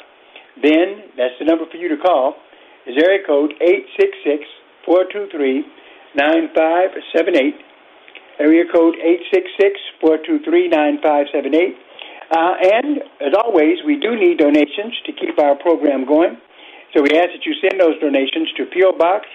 then 0.60 1.04
that's 1.16 1.38
the 1.38 1.46
number 1.46 1.64
for 1.70 1.76
you 1.78 1.88
to 1.88 1.96
call. 1.96 2.34
Is 2.86 2.96
area 2.98 3.24
code 3.24 3.54
866-423-9578. 4.88 7.52
Area 8.40 8.64
code 8.72 8.96
866-423-9578. 10.02 11.76
Uh, 12.30 12.54
and 12.62 13.02
as 13.20 13.34
always, 13.36 13.84
we 13.84 13.96
do 14.00 14.16
need 14.16 14.38
donations 14.38 14.98
to 15.04 15.12
keep 15.12 15.38
our 15.38 15.54
program 15.56 16.06
going. 16.06 16.38
So 16.94 17.02
we 17.02 17.10
ask 17.18 17.32
that 17.32 17.44
you 17.44 17.54
send 17.60 17.78
those 17.80 17.98
donations 18.00 18.50
to 18.56 18.64
P.O. 18.66 18.92
Box 18.98 19.26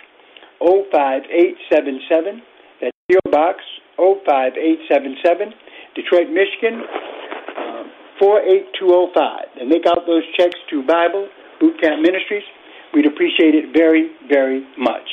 05877. 0.59 2.41
That's 2.81 2.97
P.O. 3.07 3.19
Box 3.31 3.63
05877, 3.97 5.53
Detroit, 5.95 6.29
Michigan 6.29 6.85
uh, 6.85 7.83
48205. 8.19 9.61
And 9.61 9.69
make 9.69 9.85
out 9.85 10.05
those 10.05 10.23
checks 10.37 10.57
to 10.69 10.85
Bible 10.85 11.27
Boot 11.59 11.81
Camp 11.81 12.01
Ministries. 12.01 12.43
We'd 12.93 13.05
appreciate 13.05 13.55
it 13.55 13.73
very, 13.73 14.11
very 14.29 14.65
much. 14.77 15.05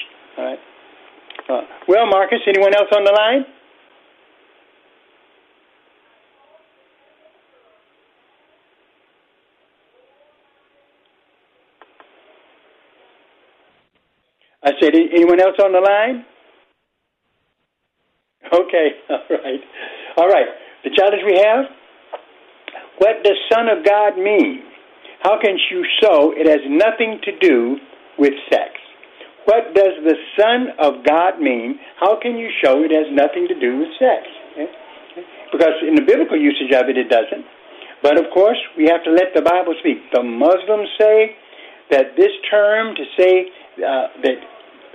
Well, 1.88 2.06
Marcus, 2.06 2.40
anyone 2.46 2.74
else 2.74 2.88
on 2.94 3.04
the 3.04 3.12
line? 3.12 3.44
I 14.62 14.70
said, 14.80 14.94
anyone 14.94 15.40
else 15.40 15.56
on 15.62 15.72
the 15.72 15.80
line? 15.80 16.24
Okay, 18.52 18.88
all 19.10 19.18
right. 19.30 19.60
All 20.16 20.28
right. 20.28 20.46
The 20.84 20.90
challenge 20.96 21.22
we 21.26 21.38
have 21.38 21.66
what 22.98 23.24
does 23.24 23.36
Son 23.52 23.68
of 23.68 23.84
God 23.84 24.16
mean? 24.16 24.62
How 25.22 25.38
can 25.40 25.56
you 25.70 25.84
show 26.02 26.32
it 26.36 26.46
has 26.48 26.60
nothing 26.68 27.20
to 27.24 27.38
do 27.38 27.76
with 28.18 28.32
sex? 28.50 28.83
What 29.44 29.74
does 29.74 30.00
the 30.04 30.16
Son 30.40 30.72
of 30.80 31.04
God 31.04 31.40
mean? 31.40 31.78
How 32.00 32.16
can 32.20 32.36
you 32.36 32.48
show 32.64 32.80
it 32.82 32.90
has 32.90 33.06
nothing 33.12 33.46
to 33.48 33.56
do 33.58 33.78
with 33.78 33.88
sex? 34.00 34.24
Because 35.52 35.76
in 35.86 35.94
the 35.94 36.02
biblical 36.02 36.40
usage 36.40 36.72
of 36.72 36.88
it, 36.88 36.96
it 36.96 37.08
doesn't. 37.08 37.44
But 38.02 38.18
of 38.18 38.32
course, 38.32 38.58
we 38.76 38.84
have 38.88 39.04
to 39.04 39.12
let 39.12 39.32
the 39.34 39.42
Bible 39.42 39.74
speak. 39.80 40.00
The 40.12 40.22
Muslims 40.22 40.88
say 41.00 41.36
that 41.90 42.16
this 42.16 42.32
term 42.50 42.94
to 42.96 43.04
say 43.16 43.48
uh, 43.80 44.08
that 44.24 44.38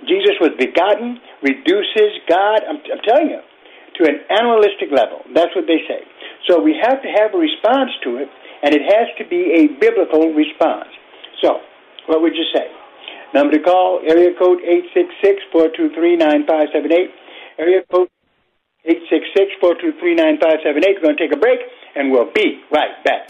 Jesus 0.07 0.37
was 0.41 0.51
begotten 0.57 1.19
reduces 1.41 2.21
God, 2.29 2.61
I'm, 2.65 2.81
I'm 2.89 3.03
telling 3.05 3.29
you, 3.29 3.41
to 3.41 4.01
an 4.07 4.23
animalistic 4.29 4.89
level. 4.91 5.21
That's 5.35 5.53
what 5.55 5.67
they 5.67 5.83
say. 5.85 6.01
So 6.47 6.61
we 6.61 6.77
have 6.81 7.01
to 7.01 7.09
have 7.19 7.35
a 7.35 7.37
response 7.37 7.91
to 8.03 8.17
it, 8.17 8.29
and 8.63 8.73
it 8.73 8.81
has 8.81 9.07
to 9.19 9.27
be 9.27 9.57
a 9.57 9.79
biblical 9.79 10.33
response. 10.33 10.89
So, 11.41 11.59
what 12.07 12.21
would 12.21 12.33
you 12.35 12.45
say? 12.55 12.67
Number 13.33 13.57
to 13.57 13.63
call, 13.63 14.01
area 14.07 14.31
code 14.37 14.59
866-423-9578. 15.53 17.09
Area 17.59 17.83
code 17.91 18.09
866-423-9578. 18.87 20.73
We're 20.73 21.01
going 21.01 21.15
to 21.15 21.23
take 21.23 21.33
a 21.33 21.37
break, 21.37 21.59
and 21.95 22.11
we'll 22.11 22.31
be 22.33 22.61
right 22.71 23.03
back. 23.03 23.29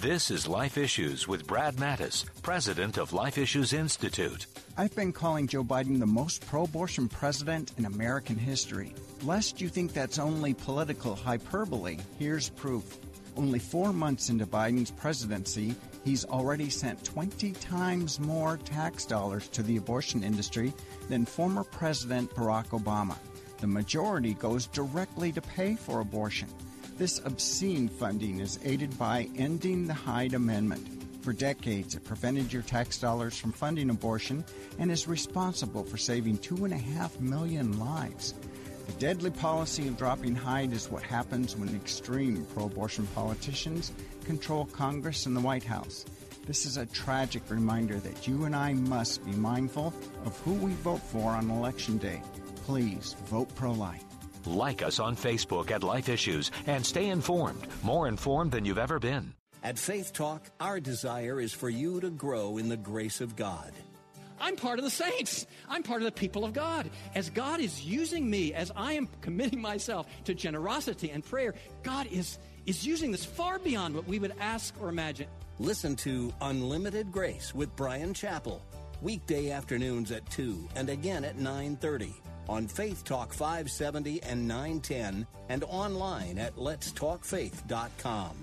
This 0.00 0.30
is 0.30 0.48
Life 0.48 0.76
Issues 0.76 1.28
with 1.28 1.46
Brad 1.46 1.76
Mattes, 1.76 2.24
president 2.42 2.98
of 2.98 3.12
Life 3.12 3.38
Issues 3.38 3.72
Institute. 3.72 4.46
I've 4.76 4.94
been 4.94 5.12
calling 5.12 5.46
Joe 5.46 5.64
Biden 5.64 6.00
the 6.00 6.06
most 6.06 6.46
pro 6.46 6.64
abortion 6.64 7.08
president 7.08 7.72
in 7.78 7.86
American 7.86 8.36
history. 8.36 8.94
Lest 9.22 9.60
you 9.60 9.68
think 9.68 9.92
that's 9.92 10.18
only 10.18 10.54
political 10.54 11.14
hyperbole, 11.14 11.98
here's 12.18 12.50
proof. 12.50 12.98
Only 13.36 13.58
four 13.58 13.92
months 13.92 14.28
into 14.28 14.46
Biden's 14.46 14.90
presidency, 14.90 15.74
he's 16.06 16.24
already 16.24 16.70
sent 16.70 17.04
20 17.04 17.50
times 17.54 18.20
more 18.20 18.58
tax 18.58 19.04
dollars 19.04 19.48
to 19.48 19.62
the 19.62 19.76
abortion 19.76 20.22
industry 20.22 20.72
than 21.08 21.26
former 21.26 21.64
President 21.64 22.30
Barack 22.30 22.68
Obama. 22.68 23.16
The 23.58 23.66
majority 23.66 24.34
goes 24.34 24.66
directly 24.68 25.32
to 25.32 25.40
pay 25.40 25.74
for 25.74 26.00
abortion. 26.00 26.48
This 26.96 27.20
obscene 27.24 27.88
funding 27.88 28.38
is 28.38 28.60
aided 28.64 28.96
by 28.96 29.28
ending 29.36 29.86
the 29.86 29.94
Hyde 29.94 30.34
Amendment. 30.34 30.86
For 31.22 31.32
decades, 31.32 31.96
it 31.96 32.04
prevented 32.04 32.52
your 32.52 32.62
tax 32.62 32.98
dollars 32.98 33.36
from 33.36 33.50
funding 33.50 33.90
abortion 33.90 34.44
and 34.78 34.92
is 34.92 35.08
responsible 35.08 35.82
for 35.82 35.96
saving 35.96 36.38
two 36.38 36.64
and 36.64 36.72
a 36.72 36.78
half 36.78 37.18
million 37.20 37.80
lives. 37.80 38.32
The 38.86 38.92
deadly 38.94 39.30
policy 39.30 39.88
of 39.88 39.96
dropping 39.96 40.36
Hyde 40.36 40.72
is 40.72 40.90
what 40.90 41.02
happens 41.02 41.56
when 41.56 41.74
extreme 41.74 42.46
pro 42.54 42.66
abortion 42.66 43.06
politicians 43.08 43.92
control 44.24 44.66
Congress 44.66 45.26
and 45.26 45.36
the 45.36 45.40
White 45.40 45.64
House. 45.64 46.04
This 46.46 46.64
is 46.64 46.76
a 46.76 46.86
tragic 46.86 47.42
reminder 47.50 47.98
that 47.98 48.28
you 48.28 48.44
and 48.44 48.54
I 48.54 48.74
must 48.74 49.24
be 49.24 49.32
mindful 49.32 49.92
of 50.24 50.38
who 50.40 50.52
we 50.54 50.72
vote 50.74 51.02
for 51.02 51.32
on 51.32 51.50
Election 51.50 51.98
Day. 51.98 52.22
Please 52.64 53.16
vote 53.26 53.52
pro 53.56 53.72
life. 53.72 54.04
Like 54.46 54.82
us 54.82 55.00
on 55.00 55.16
Facebook 55.16 55.72
at 55.72 55.82
Life 55.82 56.08
Issues 56.08 56.52
and 56.68 56.86
stay 56.86 57.08
informed, 57.08 57.66
more 57.82 58.06
informed 58.06 58.52
than 58.52 58.64
you've 58.64 58.78
ever 58.78 59.00
been. 59.00 59.34
At 59.64 59.80
Faith 59.80 60.12
Talk, 60.12 60.48
our 60.60 60.78
desire 60.78 61.40
is 61.40 61.52
for 61.52 61.68
you 61.68 62.00
to 62.00 62.10
grow 62.10 62.58
in 62.58 62.68
the 62.68 62.76
grace 62.76 63.20
of 63.20 63.34
God. 63.34 63.72
I'm 64.40 64.56
part 64.56 64.78
of 64.78 64.84
the 64.84 64.90
saints. 64.90 65.46
I'm 65.68 65.82
part 65.82 66.02
of 66.02 66.06
the 66.06 66.12
people 66.12 66.44
of 66.44 66.52
God. 66.52 66.90
As 67.14 67.30
God 67.30 67.60
is 67.60 67.84
using 67.84 68.28
me, 68.28 68.52
as 68.52 68.70
I 68.76 68.92
am 68.94 69.08
committing 69.20 69.60
myself 69.60 70.06
to 70.24 70.34
generosity 70.34 71.10
and 71.10 71.24
prayer, 71.24 71.54
God 71.82 72.06
is, 72.10 72.38
is 72.66 72.86
using 72.86 73.12
this 73.12 73.24
far 73.24 73.58
beyond 73.58 73.94
what 73.94 74.06
we 74.06 74.18
would 74.18 74.34
ask 74.40 74.74
or 74.80 74.88
imagine. 74.88 75.28
Listen 75.58 75.96
to 75.96 76.32
Unlimited 76.40 77.10
Grace 77.10 77.54
with 77.54 77.74
Bryan 77.76 78.12
Chapell, 78.12 78.60
weekday 79.00 79.50
afternoons 79.50 80.12
at 80.12 80.28
2 80.30 80.68
and 80.76 80.90
again 80.90 81.24
at 81.24 81.36
930 81.36 82.14
on 82.48 82.66
Faith 82.66 83.04
Talk 83.04 83.32
570 83.32 84.22
and 84.22 84.46
910 84.46 85.26
and 85.48 85.64
online 85.64 86.38
at 86.38 86.56
letstalkfaith.com. 86.56 88.36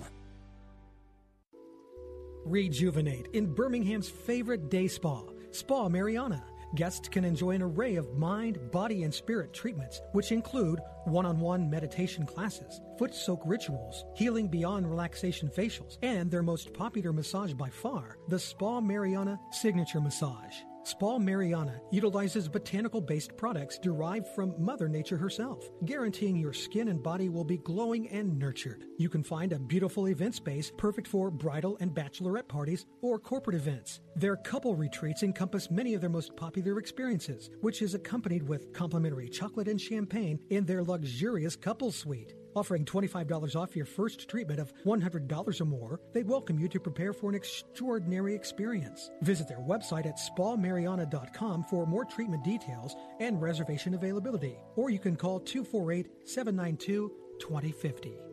Rejuvenate 2.46 3.28
in 3.34 3.54
Birmingham's 3.54 4.10
favorite 4.10 4.70
day 4.70 4.88
spa, 4.88 5.22
Spa 5.54 5.88
Mariana. 5.88 6.43
Guests 6.76 7.08
can 7.08 7.24
enjoy 7.24 7.51
an 7.51 7.62
array 7.62 7.95
of 7.95 8.18
mind, 8.18 8.58
body, 8.72 9.04
and 9.04 9.14
spirit 9.14 9.54
treatments, 9.54 10.01
which 10.14 10.32
include 10.32 10.80
one 11.06 11.28
on 11.28 11.39
one 11.39 11.70
meditation 11.70 12.26
classes, 12.26 12.82
foot 12.97 13.14
soak 13.14 13.43
rituals, 13.45 14.04
healing 14.16 14.47
beyond 14.47 14.89
relaxation 14.89 15.47
facials, 15.47 15.99
and 16.01 16.32
their 16.32 16.41
most 16.41 16.74
popular 16.74 17.14
massage 17.14 17.54
by 17.54 17.70
far, 17.70 18.18
the 18.30 18.39
Spa 18.39 18.82
Mariana 18.82 19.39
Signature 19.51 20.01
Massage. 20.01 20.56
Spa 20.86 21.18
Mariana 21.18 21.80
utilizes 21.92 22.50
botanical 22.50 23.00
based 23.00 23.38
products 23.38 23.78
derived 23.78 24.28
from 24.28 24.54
Mother 24.58 24.90
Nature 24.90 25.16
herself, 25.16 25.70
guaranteeing 25.86 26.36
your 26.36 26.52
skin 26.52 26.90
and 26.90 27.02
body 27.02 27.30
will 27.30 27.46
be 27.46 27.58
glowing 27.58 28.10
and 28.10 28.38
nurtured. 28.38 28.84
You 28.98 29.08
can 29.08 29.24
find 29.24 29.54
a 29.54 29.60
beautiful 29.60 30.10
event 30.10 30.36
space 30.36 30.74
perfect 30.78 31.08
for 31.08 31.32
bridal 31.32 31.78
and 31.80 31.96
bachelorette 31.96 32.50
parties 32.50 32.86
or 33.02 33.18
corporate 33.18 33.56
events. 33.56 34.02
Their 34.18 34.36
couple 34.36 34.76
retreats 34.76 35.24
encompass 35.24 35.72
many 35.72 35.94
of 35.94 36.02
their 36.02 36.10
most 36.10 36.36
popular 36.36 36.78
experiences, 36.80 37.50
which 37.62 37.82
is 37.82 37.94
accompanied 37.94 38.44
with 38.44 38.74
complimentary 38.74 39.30
chocolate 39.30 39.70
and 39.70 39.80
champagne 39.80 40.38
in 40.50 40.66
their 40.66 40.84
luxurious 40.84 41.56
couple 41.56 41.94
suite. 41.94 42.34
Offering 42.56 42.86
$25 42.86 43.56
off 43.56 43.76
your 43.76 43.86
first 43.86 44.30
treatment 44.30 44.60
of 44.60 44.74
$100 44.86 45.62
or 45.62 45.66
more, 45.66 45.99
they 46.14 46.24
welcome 46.24 46.60
you 46.60 46.68
to 46.70 46.80
prepare 46.80 47.14
for 47.14 47.30
an 47.30 47.36
extraordinary 47.36 48.36
experience. 48.36 49.10
Visit 49.22 49.47
their 49.47 49.60
website 49.60 50.06
at 50.06 50.20
spamariana.com 50.20 51.64
for 51.64 51.86
more 51.86 52.06
treatment 52.06 52.43
details 52.43 52.95
and 53.20 53.41
reservation 53.41 53.93
availability, 53.95 54.58
or 54.76 54.89
you 54.89 54.99
can 54.99 55.16
call 55.16 55.39
248 55.39 56.08
792 56.26 57.12
2050. 57.39 58.33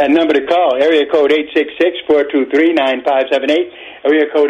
That 0.00 0.16
number 0.16 0.32
to 0.32 0.40
call, 0.48 0.80
area 0.80 1.04
code 1.12 1.28
866-423-9578, 2.08 4.08
area 4.08 4.32
code 4.32 4.48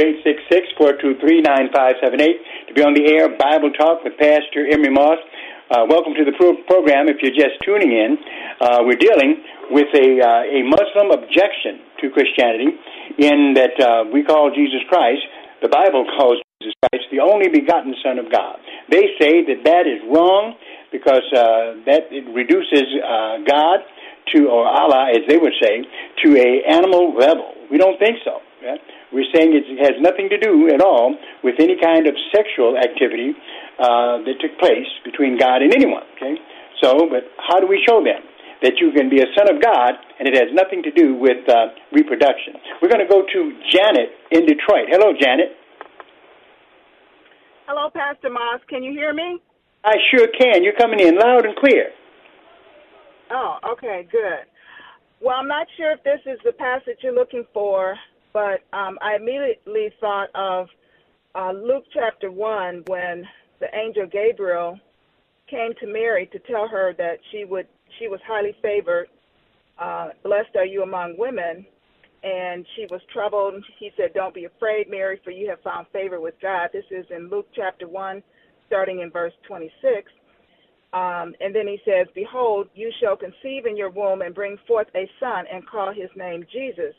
866-423-9578, 0.78 2.70
to 2.70 2.72
be 2.78 2.86
on 2.86 2.94
the 2.94 3.10
air, 3.10 3.26
Bible 3.34 3.74
Talk 3.74 4.06
with 4.06 4.14
Pastor 4.14 4.70
Emery 4.70 4.94
Moss. 4.94 5.18
Uh, 5.66 5.90
welcome 5.90 6.14
to 6.14 6.22
the 6.22 6.30
pro- 6.38 6.54
program. 6.70 7.10
If 7.10 7.18
you're 7.18 7.34
just 7.34 7.58
tuning 7.66 7.90
in, 7.90 8.14
uh, 8.62 8.86
we're 8.86 8.94
dealing 8.94 9.42
with 9.74 9.90
a, 9.90 10.22
uh, 10.22 10.54
a 10.54 10.62
Muslim 10.70 11.18
objection 11.18 11.82
to 11.98 12.14
Christianity 12.14 12.70
in 13.18 13.58
that 13.58 13.74
uh, 13.82 14.06
we 14.06 14.22
call 14.22 14.54
Jesus 14.54 14.86
Christ, 14.86 15.26
the 15.66 15.68
Bible 15.68 16.06
calls 16.14 16.38
Jesus 16.62 16.78
Christ, 16.86 17.10
the 17.10 17.18
only 17.18 17.50
begotten 17.50 17.98
Son 18.06 18.22
of 18.22 18.30
God. 18.30 18.62
They 18.86 19.18
say 19.18 19.42
that 19.50 19.66
that 19.66 19.90
is 19.90 19.98
wrong 20.14 20.54
because 20.94 21.26
uh, 21.34 21.82
that 21.90 22.06
it 22.14 22.30
reduces 22.30 22.86
uh, 23.02 23.42
God 23.42 23.82
to, 24.34 24.48
or 24.48 24.66
Allah, 24.66 25.10
as 25.10 25.26
they 25.28 25.36
would 25.36 25.54
say, 25.60 25.84
to 26.24 26.28
a 26.36 26.62
animal 26.68 27.14
level. 27.16 27.54
We 27.70 27.78
don't 27.78 27.98
think 27.98 28.18
so. 28.24 28.40
Yeah? 28.62 28.76
We're 29.12 29.26
saying 29.34 29.56
it 29.56 29.66
has 29.82 29.98
nothing 30.00 30.28
to 30.28 30.38
do 30.38 30.68
at 30.68 30.80
all 30.80 31.16
with 31.42 31.56
any 31.58 31.80
kind 31.80 32.06
of 32.06 32.14
sexual 32.34 32.76
activity 32.78 33.34
uh, 33.80 34.22
that 34.22 34.36
took 34.38 34.54
place 34.58 34.86
between 35.04 35.38
God 35.38 35.62
and 35.62 35.74
anyone. 35.74 36.04
Okay, 36.16 36.36
so 36.82 37.08
but 37.10 37.26
how 37.38 37.58
do 37.58 37.66
we 37.66 37.82
show 37.88 38.04
them 38.04 38.22
that 38.62 38.76
you 38.78 38.92
can 38.92 39.08
be 39.08 39.20
a 39.20 39.28
son 39.34 39.48
of 39.48 39.62
God 39.62 39.96
and 40.18 40.28
it 40.28 40.36
has 40.36 40.52
nothing 40.52 40.82
to 40.84 40.92
do 40.92 41.16
with 41.16 41.42
uh, 41.48 41.74
reproduction? 41.90 42.54
We're 42.82 42.92
going 42.92 43.02
to 43.02 43.10
go 43.10 43.24
to 43.26 43.40
Janet 43.72 44.14
in 44.30 44.46
Detroit. 44.46 44.86
Hello, 44.92 45.10
Janet. 45.18 45.56
Hello, 47.66 47.90
Pastor 47.90 48.30
Moss. 48.30 48.60
Can 48.68 48.82
you 48.82 48.92
hear 48.92 49.14
me? 49.14 49.40
I 49.84 49.96
sure 50.12 50.28
can. 50.38 50.62
You're 50.62 50.76
coming 50.76 51.00
in 51.00 51.16
loud 51.16 51.46
and 51.46 51.56
clear. 51.56 51.90
Oh, 53.30 53.58
okay, 53.72 54.06
good. 54.10 54.46
Well, 55.20 55.36
I'm 55.38 55.48
not 55.48 55.66
sure 55.76 55.92
if 55.92 56.02
this 56.02 56.20
is 56.26 56.38
the 56.44 56.52
passage 56.52 56.98
you're 57.02 57.14
looking 57.14 57.44
for, 57.52 57.94
but 58.32 58.60
um, 58.72 58.98
I 59.02 59.16
immediately 59.16 59.90
thought 60.00 60.28
of 60.34 60.66
uh, 61.34 61.52
Luke 61.52 61.84
chapter 61.92 62.30
1 62.30 62.84
when 62.86 63.24
the 63.60 63.66
angel 63.74 64.06
Gabriel 64.06 64.78
came 65.48 65.72
to 65.80 65.86
Mary 65.86 66.26
to 66.32 66.38
tell 66.40 66.66
her 66.68 66.94
that 66.98 67.18
she 67.30 67.44
would 67.44 67.66
she 67.98 68.08
was 68.08 68.20
highly 68.26 68.54
favored. 68.62 69.08
Uh, 69.78 70.10
blessed 70.22 70.54
are 70.56 70.64
you 70.64 70.82
among 70.82 71.16
women, 71.18 71.66
and 72.22 72.64
she 72.76 72.86
was 72.90 73.00
troubled. 73.12 73.62
He 73.78 73.90
said, 73.96 74.14
"Don't 74.14 74.32
be 74.34 74.44
afraid, 74.44 74.88
Mary, 74.88 75.20
for 75.24 75.32
you 75.32 75.48
have 75.50 75.60
found 75.60 75.86
favor 75.92 76.20
with 76.20 76.34
God." 76.40 76.70
This 76.72 76.84
is 76.90 77.04
in 77.10 77.28
Luke 77.28 77.48
chapter 77.54 77.88
one, 77.88 78.22
starting 78.66 79.00
in 79.00 79.10
verse 79.10 79.32
26. 79.46 80.10
Um, 80.92 81.34
and 81.40 81.54
then 81.54 81.68
he 81.68 81.78
says, 81.84 82.08
Behold, 82.14 82.68
you 82.74 82.90
shall 83.00 83.16
conceive 83.16 83.66
in 83.66 83.76
your 83.76 83.90
womb 83.90 84.22
and 84.22 84.34
bring 84.34 84.56
forth 84.66 84.88
a 84.94 85.08
son 85.20 85.44
and 85.52 85.66
call 85.66 85.92
his 85.92 86.10
name 86.16 86.44
Jesus. 86.52 86.94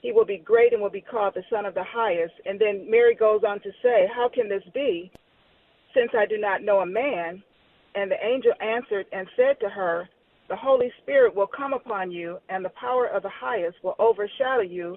He 0.00 0.12
will 0.12 0.24
be 0.24 0.38
great 0.38 0.72
and 0.72 0.82
will 0.82 0.90
be 0.90 1.00
called 1.00 1.34
the 1.34 1.44
Son 1.48 1.64
of 1.64 1.74
the 1.74 1.84
Highest. 1.84 2.34
And 2.44 2.58
then 2.58 2.90
Mary 2.90 3.14
goes 3.14 3.42
on 3.46 3.60
to 3.60 3.70
say, 3.82 4.08
How 4.14 4.28
can 4.28 4.48
this 4.48 4.64
be, 4.74 5.12
since 5.94 6.10
I 6.16 6.26
do 6.26 6.38
not 6.38 6.62
know 6.62 6.80
a 6.80 6.86
man? 6.86 7.42
And 7.94 8.10
the 8.10 8.24
angel 8.24 8.52
answered 8.60 9.06
and 9.12 9.28
said 9.36 9.60
to 9.60 9.68
her, 9.68 10.08
The 10.48 10.56
Holy 10.56 10.90
Spirit 11.02 11.34
will 11.34 11.46
come 11.46 11.72
upon 11.72 12.10
you, 12.10 12.38
and 12.48 12.64
the 12.64 12.70
power 12.70 13.06
of 13.06 13.22
the 13.22 13.30
highest 13.30 13.76
will 13.84 13.94
overshadow 13.98 14.62
you. 14.62 14.96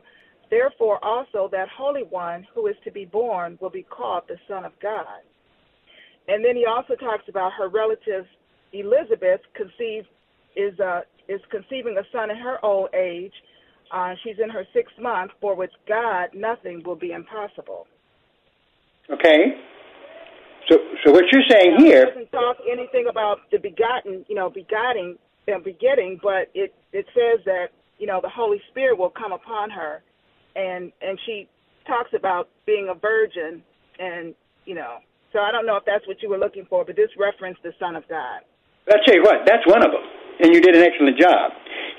Therefore 0.50 1.04
also 1.04 1.50
that 1.52 1.68
Holy 1.70 2.04
One 2.04 2.48
who 2.54 2.68
is 2.68 2.76
to 2.84 2.92
be 2.92 3.06
born 3.06 3.58
will 3.62 3.70
be 3.70 3.84
called 3.84 4.24
the 4.28 4.38
Son 4.48 4.64
of 4.64 4.72
God. 4.82 5.22
And 6.28 6.44
then 6.44 6.56
he 6.56 6.66
also 6.66 6.96
talks 6.96 7.24
about 7.30 7.54
her 7.54 7.70
relative 7.70 8.26
Elizabeth 8.74 9.42
conceived 9.56 10.08
is 10.56 10.80
uh, 10.80 11.02
is 11.28 11.42
conceiving 11.52 11.98
a 11.98 12.04
son 12.12 12.30
in 12.30 12.38
her 12.38 12.64
old 12.64 12.90
age. 12.94 13.34
Uh, 13.92 14.14
she's 14.24 14.38
in 14.42 14.50
her 14.50 14.66
sixth 14.74 14.98
month, 15.00 15.32
for 15.40 15.56
with 15.56 15.70
God 15.88 16.30
nothing 16.34 16.82
will 16.84 16.96
be 16.96 17.12
impossible. 17.12 17.88
Okay. 19.10 19.56
So, 20.70 20.78
so 21.06 21.12
what 21.12 21.26
you're 21.32 21.44
saying 21.48 21.76
now, 21.78 21.84
here 21.84 22.06
doesn't 22.06 22.32
talk 22.32 22.58
anything 22.70 23.06
about 23.10 23.38
the 23.52 23.60
begotten, 23.60 24.26
you 24.28 24.36
know, 24.36 24.50
begetting 24.50 25.18
and 25.48 25.64
begetting, 25.64 26.20
but 26.22 26.50
it 26.56 26.74
it 26.92 27.06
says 27.14 27.44
that 27.46 27.68
you 28.00 28.08
know 28.08 28.20
the 28.22 28.30
Holy 28.30 28.60
Spirit 28.72 28.98
will 28.98 29.12
come 29.12 29.32
upon 29.32 29.70
her, 29.70 30.02
and 30.56 30.92
and 31.02 31.20
she 31.26 31.48
talks 31.86 32.12
about 32.18 32.50
being 32.66 32.90
a 32.90 32.96
virgin, 32.96 33.62
and 34.00 34.34
you 34.66 34.74
know, 34.74 34.98
so 35.36 35.44
I 35.44 35.52
don't 35.52 35.68
know 35.68 35.76
if 35.76 35.84
that's 35.84 36.08
what 36.08 36.24
you 36.24 36.32
were 36.32 36.40
looking 36.40 36.64
for, 36.72 36.88
but 36.88 36.96
this 36.96 37.12
referenced 37.20 37.60
the 37.60 37.76
Son 37.76 38.00
of 38.00 38.08
God. 38.08 38.40
I'll 38.88 39.04
tell 39.04 39.20
you 39.20 39.24
what, 39.28 39.44
that's 39.44 39.68
one 39.68 39.84
of 39.84 39.92
them. 39.92 40.08
And 40.40 40.56
you 40.56 40.64
did 40.64 40.80
an 40.80 40.82
excellent 40.82 41.20
job. 41.20 41.52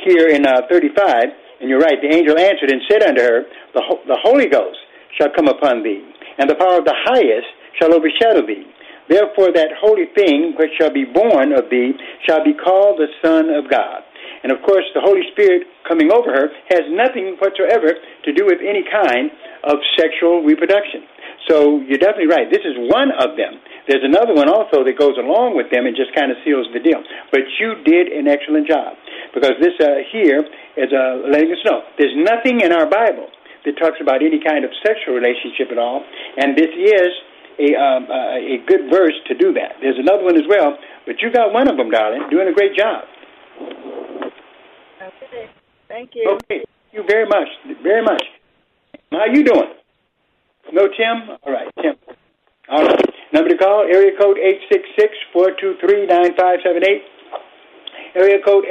Here 0.09 0.33
in 0.33 0.49
uh, 0.49 0.65
35, 0.73 1.61
and 1.61 1.69
you're 1.69 1.85
right, 1.85 2.01
the 2.01 2.09
angel 2.09 2.41
answered 2.41 2.73
and 2.73 2.81
said 2.89 3.05
unto 3.05 3.21
her, 3.21 3.45
the, 3.77 3.85
Ho- 3.85 4.01
the 4.09 4.17
Holy 4.25 4.49
Ghost 4.49 4.81
shall 5.21 5.29
come 5.37 5.53
upon 5.53 5.85
thee, 5.85 6.01
and 6.41 6.49
the 6.49 6.57
power 6.57 6.81
of 6.81 6.89
the 6.89 6.97
highest 6.97 7.49
shall 7.77 7.93
overshadow 7.93 8.41
thee. 8.41 8.65
Therefore 9.09 9.53
that 9.53 9.77
holy 9.79 10.09
thing 10.17 10.57
which 10.57 10.73
shall 10.81 10.91
be 10.91 11.05
born 11.05 11.53
of 11.53 11.69
thee 11.69 11.93
shall 12.25 12.43
be 12.43 12.57
called 12.57 12.99
the 12.99 13.13
Son 13.21 13.53
of 13.53 13.69
God. 13.69 14.01
And 14.43 14.51
of 14.51 14.65
course, 14.65 14.85
the 14.95 15.05
Holy 15.05 15.23
Spirit 15.33 15.69
coming 15.87 16.11
over 16.11 16.33
her 16.33 16.49
has 16.73 16.89
nothing 16.89 17.37
whatsoever 17.39 17.93
to 18.25 18.31
do 18.33 18.45
with 18.49 18.59
any 18.65 18.85
kind 18.89 19.31
of 19.65 19.79
sexual 19.99 20.43
reproduction. 20.43 21.05
So 21.49 21.79
you're 21.87 22.03
definitely 22.03 22.27
right. 22.27 22.51
This 22.51 22.67
is 22.67 22.75
one 22.91 23.15
of 23.15 23.39
them. 23.39 23.63
There's 23.87 24.03
another 24.03 24.35
one 24.35 24.51
also 24.51 24.83
that 24.83 24.99
goes 24.99 25.15
along 25.15 25.55
with 25.55 25.71
them 25.71 25.87
and 25.87 25.95
just 25.95 26.11
kind 26.11 26.35
of 26.35 26.37
seals 26.43 26.67
the 26.75 26.83
deal. 26.83 26.99
But 27.31 27.47
you 27.63 27.79
did 27.87 28.11
an 28.11 28.27
excellent 28.27 28.67
job 28.67 28.99
because 29.31 29.55
this 29.63 29.79
uh, 29.79 30.03
here 30.11 30.43
is 30.75 30.91
uh, 30.91 31.23
letting 31.31 31.55
us 31.55 31.63
know 31.63 31.87
there's 31.99 32.15
nothing 32.19 32.67
in 32.67 32.75
our 32.75 32.91
Bible 32.91 33.31
that 33.63 33.79
talks 33.79 34.03
about 34.03 34.27
any 34.27 34.43
kind 34.43 34.67
of 34.67 34.75
sexual 34.83 35.15
relationship 35.15 35.71
at 35.71 35.79
all, 35.79 36.03
and 36.37 36.59
this 36.59 36.71
is 36.71 37.11
a 37.59 37.75
um, 37.79 38.11
uh, 38.11 38.39
a 38.39 38.59
good 38.67 38.91
verse 38.91 39.15
to 39.31 39.35
do 39.35 39.55
that. 39.55 39.79
There's 39.81 39.99
another 39.99 40.23
one 40.27 40.37
as 40.37 40.47
well, 40.51 40.79
but 41.07 41.23
you 41.23 41.31
got 41.31 41.55
one 41.55 41.71
of 41.71 41.77
them, 41.77 41.91
darling, 41.91 42.27
doing 42.31 42.49
a 42.49 42.55
great 42.55 42.75
job. 42.77 43.07
Okay, 44.99 45.51
thank 45.89 46.11
you. 46.15 46.39
Okay, 46.43 46.67
thank 46.67 46.93
you 46.93 47.05
very 47.07 47.27
much, 47.27 47.49
very 47.83 48.03
much. 48.03 48.23
How 49.11 49.27
you 49.33 49.45
doing? 49.45 49.71
No, 50.73 50.89
Tim? 50.89 51.31
All 51.43 51.53
right, 51.53 51.71
Tim. 51.81 51.95
All 52.69 52.83
right. 52.83 53.07
Number 53.33 53.51
to 53.51 53.59
call, 53.59 53.87
area 53.87 54.11
code 54.19 54.39
866-423-9578. 55.35 57.03
Area 58.17 58.41
code 58.43 58.65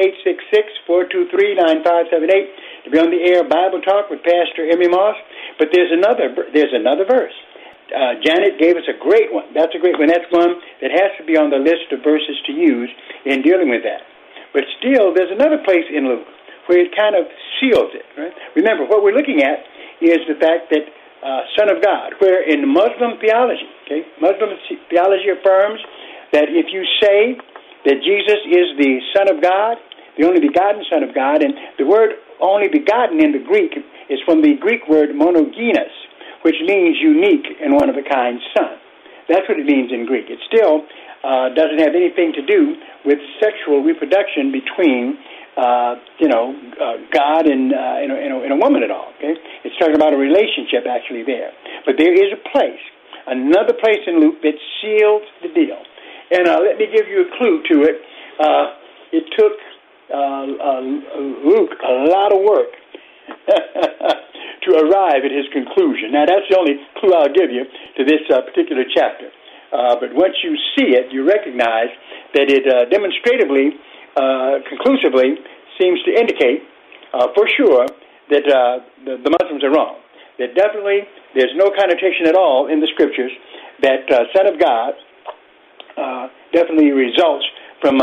866-423-9578. 0.89 2.49
to 2.83 2.89
be 2.91 2.99
on 2.99 3.11
the 3.11 3.21
air 3.23 3.47
Bible 3.47 3.79
Talk 3.81 4.09
with 4.09 4.23
Pastor 4.23 4.67
Emery 4.67 4.89
Moss. 4.89 5.15
But 5.59 5.69
there's 5.71 5.91
another 5.93 6.35
there's 6.51 6.73
another 6.73 7.05
verse. 7.05 7.33
Uh, 7.93 8.17
Janet 8.25 8.57
gave 8.57 8.75
us 8.75 8.89
a 8.89 8.97
great 8.97 9.31
one. 9.31 9.45
That's 9.53 9.71
a 9.77 9.79
great 9.79 9.97
one. 10.01 10.09
That's 10.09 10.25
one 10.33 10.57
that 10.81 10.89
has 10.89 11.13
to 11.21 11.23
be 11.23 11.37
on 11.37 11.53
the 11.53 11.61
list 11.61 11.93
of 11.93 12.01
verses 12.01 12.35
to 12.49 12.51
use 12.51 12.89
in 13.23 13.45
dealing 13.45 13.69
with 13.69 13.85
that. 13.85 14.01
But 14.51 14.65
still, 14.81 15.13
there's 15.13 15.29
another 15.31 15.61
place 15.61 15.85
in 15.93 16.09
Luke 16.09 16.25
where 16.65 16.81
it 16.81 16.89
kind 16.97 17.13
of 17.13 17.29
seals 17.61 17.93
it. 17.93 18.03
Right? 18.17 18.33
Remember, 18.57 18.89
what 18.89 19.05
we're 19.05 19.13
looking 19.13 19.45
at 19.45 19.61
is 20.01 20.25
the 20.25 20.35
fact 20.41 20.73
that 20.73 20.89
uh, 21.25 21.41
Son 21.57 21.73
of 21.73 21.81
God, 21.81 22.13
where 22.21 22.45
in 22.45 22.69
Muslim 22.69 23.17
theology, 23.17 23.65
okay, 23.85 24.05
Muslim 24.21 24.53
theology 24.93 25.33
affirms 25.33 25.81
that 26.31 26.45
if 26.53 26.69
you 26.69 26.85
say 27.01 27.33
that 27.89 27.97
Jesus 28.05 28.41
is 28.45 28.77
the 28.77 29.01
Son 29.17 29.33
of 29.33 29.41
God, 29.41 29.77
the 30.17 30.25
only 30.25 30.39
begotten 30.39 30.85
Son 30.85 31.01
of 31.01 31.13
God, 31.17 31.41
and 31.41 31.53
the 31.81 31.85
word 31.85 32.21
only 32.39 32.69
begotten 32.69 33.23
in 33.23 33.31
the 33.31 33.41
Greek 33.41 33.73
is 34.09 34.19
from 34.25 34.41
the 34.41 34.53
Greek 34.61 34.87
word 34.87 35.09
monogenes, 35.17 35.91
which 36.43 36.55
means 36.61 36.97
unique 37.01 37.57
and 37.61 37.73
one 37.73 37.89
of 37.89 37.97
a 37.97 38.05
kind 38.05 38.39
son. 38.55 38.77
That's 39.27 39.49
what 39.49 39.57
it 39.57 39.65
means 39.65 39.91
in 39.91 40.05
Greek. 40.05 40.29
It 40.29 40.37
still 40.45 40.85
uh, 41.25 41.49
doesn't 41.57 41.81
have 41.81 41.97
anything 41.97 42.33
to 42.37 42.45
do 42.45 42.77
with 43.03 43.17
sexual 43.41 43.81
reproduction 43.81 44.53
between, 44.53 45.17
uh, 45.55 45.95
you 46.19 46.27
know, 46.27 46.51
uh, 46.75 46.99
God 47.11 47.47
and, 47.47 47.71
uh, 47.71 48.03
and, 48.03 48.11
and, 48.11 48.51
a, 48.51 48.55
a 48.55 48.59
woman 48.59 48.83
at 48.83 48.91
all. 48.91 49.11
Okay, 49.17 49.35
it's 49.63 49.75
talking 49.79 49.95
about 49.95 50.13
a 50.13 50.19
relationship 50.19 50.83
actually 50.83 51.23
there. 51.23 51.51
But 51.85 51.95
there 51.97 52.13
is 52.13 52.31
a 52.35 52.41
place, 52.51 52.83
another 53.27 53.73
place 53.73 54.03
in 54.07 54.19
Luke 54.19 54.41
that 54.43 54.57
seals 54.81 55.23
the 55.41 55.49
deal. 55.55 55.79
And 56.31 56.47
uh, 56.47 56.59
let 56.59 56.77
me 56.77 56.87
give 56.91 57.07
you 57.07 57.23
a 57.23 57.29
clue 57.37 57.63
to 57.71 57.75
it. 57.87 57.97
Uh, 58.39 58.65
it 59.13 59.23
took 59.37 59.55
uh, 60.11 60.45
uh, 60.59 60.81
Luke 61.45 61.71
a 61.81 61.93
lot 62.09 62.33
of 62.33 62.41
work 62.43 62.73
to 64.65 64.69
arrive 64.75 65.23
at 65.23 65.31
his 65.31 65.45
conclusion. 65.53 66.11
Now, 66.11 66.25
that's 66.25 66.45
the 66.49 66.57
only 66.57 66.81
clue 66.97 67.13
I'll 67.13 67.33
give 67.33 67.49
you 67.49 67.65
to 67.97 68.03
this 68.03 68.21
uh, 68.33 68.41
particular 68.41 68.83
chapter. 68.93 69.29
Uh, 69.71 69.95
but 69.99 70.13
once 70.13 70.35
you 70.43 70.55
see 70.77 70.93
it, 70.93 71.11
you 71.11 71.25
recognize 71.25 71.89
that 72.33 72.49
it 72.49 72.65
uh, 72.65 72.85
demonstratively, 72.89 73.77
uh, 74.15 74.63
conclusively 74.69 75.35
seems 75.79 76.01
to 76.03 76.11
indicate 76.11 76.63
uh, 77.13 77.27
for 77.35 77.47
sure 77.57 77.85
that 78.29 78.45
uh, 78.47 78.79
the, 79.05 79.21
the 79.23 79.31
Muslims 79.41 79.63
are 79.63 79.71
wrong. 79.71 79.99
That 80.39 80.55
definitely 80.55 81.07
there's 81.33 81.53
no 81.55 81.71
connotation 81.71 82.27
at 82.27 82.35
all 82.35 82.67
in 82.67 82.79
the 82.79 82.87
scriptures 82.93 83.31
that 83.81 84.07
Son 84.35 84.47
of 84.47 84.59
God 84.59 84.93
definitely 86.51 86.91
results 86.91 87.45
from 87.81 87.99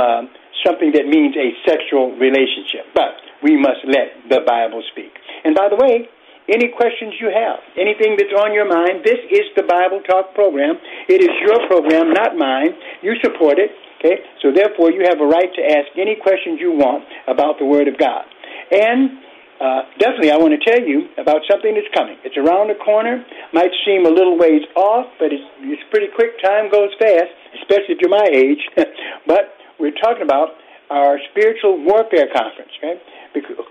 something 0.64 0.92
that 0.92 1.06
means 1.06 1.36
a 1.36 1.52
sexual 1.68 2.16
relationship. 2.16 2.88
But 2.94 3.16
we 3.42 3.56
must 3.56 3.84
let 3.84 4.16
the 4.30 4.40
Bible 4.46 4.82
speak. 4.92 5.12
And 5.44 5.54
by 5.54 5.68
the 5.68 5.76
way, 5.76 6.08
any 6.48 6.68
questions 6.74 7.14
you 7.20 7.30
have, 7.30 7.62
anything 7.78 8.18
that's 8.18 8.34
on 8.34 8.52
your 8.54 8.66
mind, 8.66 9.04
this 9.04 9.18
is 9.30 9.46
the 9.54 9.62
Bible 9.62 10.02
Talk 10.02 10.34
program. 10.34 10.74
It 11.08 11.22
is 11.22 11.30
your 11.38 11.66
program, 11.66 12.10
not 12.10 12.36
mine. 12.36 12.74
You 13.02 13.14
support 13.22 13.58
it, 13.58 13.70
okay? 14.03 14.18
So 14.42 14.50
therefore, 14.50 14.90
you 14.90 15.07
have 15.07 15.22
a 15.22 15.26
right 15.26 15.48
to 15.55 15.62
ask 15.62 15.94
any 15.94 16.18
questions 16.18 16.59
you 16.59 16.74
want 16.74 17.07
about 17.30 17.62
the 17.62 17.64
Word 17.64 17.86
of 17.86 17.94
God. 17.96 18.26
And 18.74 19.22
uh, 19.62 19.86
definitely, 20.03 20.34
I 20.34 20.38
want 20.42 20.59
to 20.59 20.62
tell 20.66 20.82
you 20.82 21.07
about 21.22 21.46
something 21.46 21.70
that's 21.70 21.86
coming. 21.94 22.18
It's 22.26 22.34
around 22.34 22.74
the 22.74 22.78
corner. 22.82 23.22
Might 23.55 23.70
seem 23.86 24.03
a 24.07 24.11
little 24.11 24.34
ways 24.34 24.66
off, 24.74 25.07
but 25.22 25.30
it's, 25.30 25.46
it's 25.62 25.86
pretty 25.94 26.11
quick. 26.11 26.34
Time 26.42 26.66
goes 26.66 26.90
fast, 26.98 27.30
especially 27.62 27.94
if 27.94 28.03
you're 28.03 28.11
my 28.11 28.26
age. 28.26 28.59
but 29.30 29.55
we're 29.78 29.94
talking 30.03 30.26
about 30.26 30.59
our 30.90 31.16
spiritual 31.30 31.78
warfare 31.78 32.26
conference, 32.34 32.74
okay? 32.82 32.98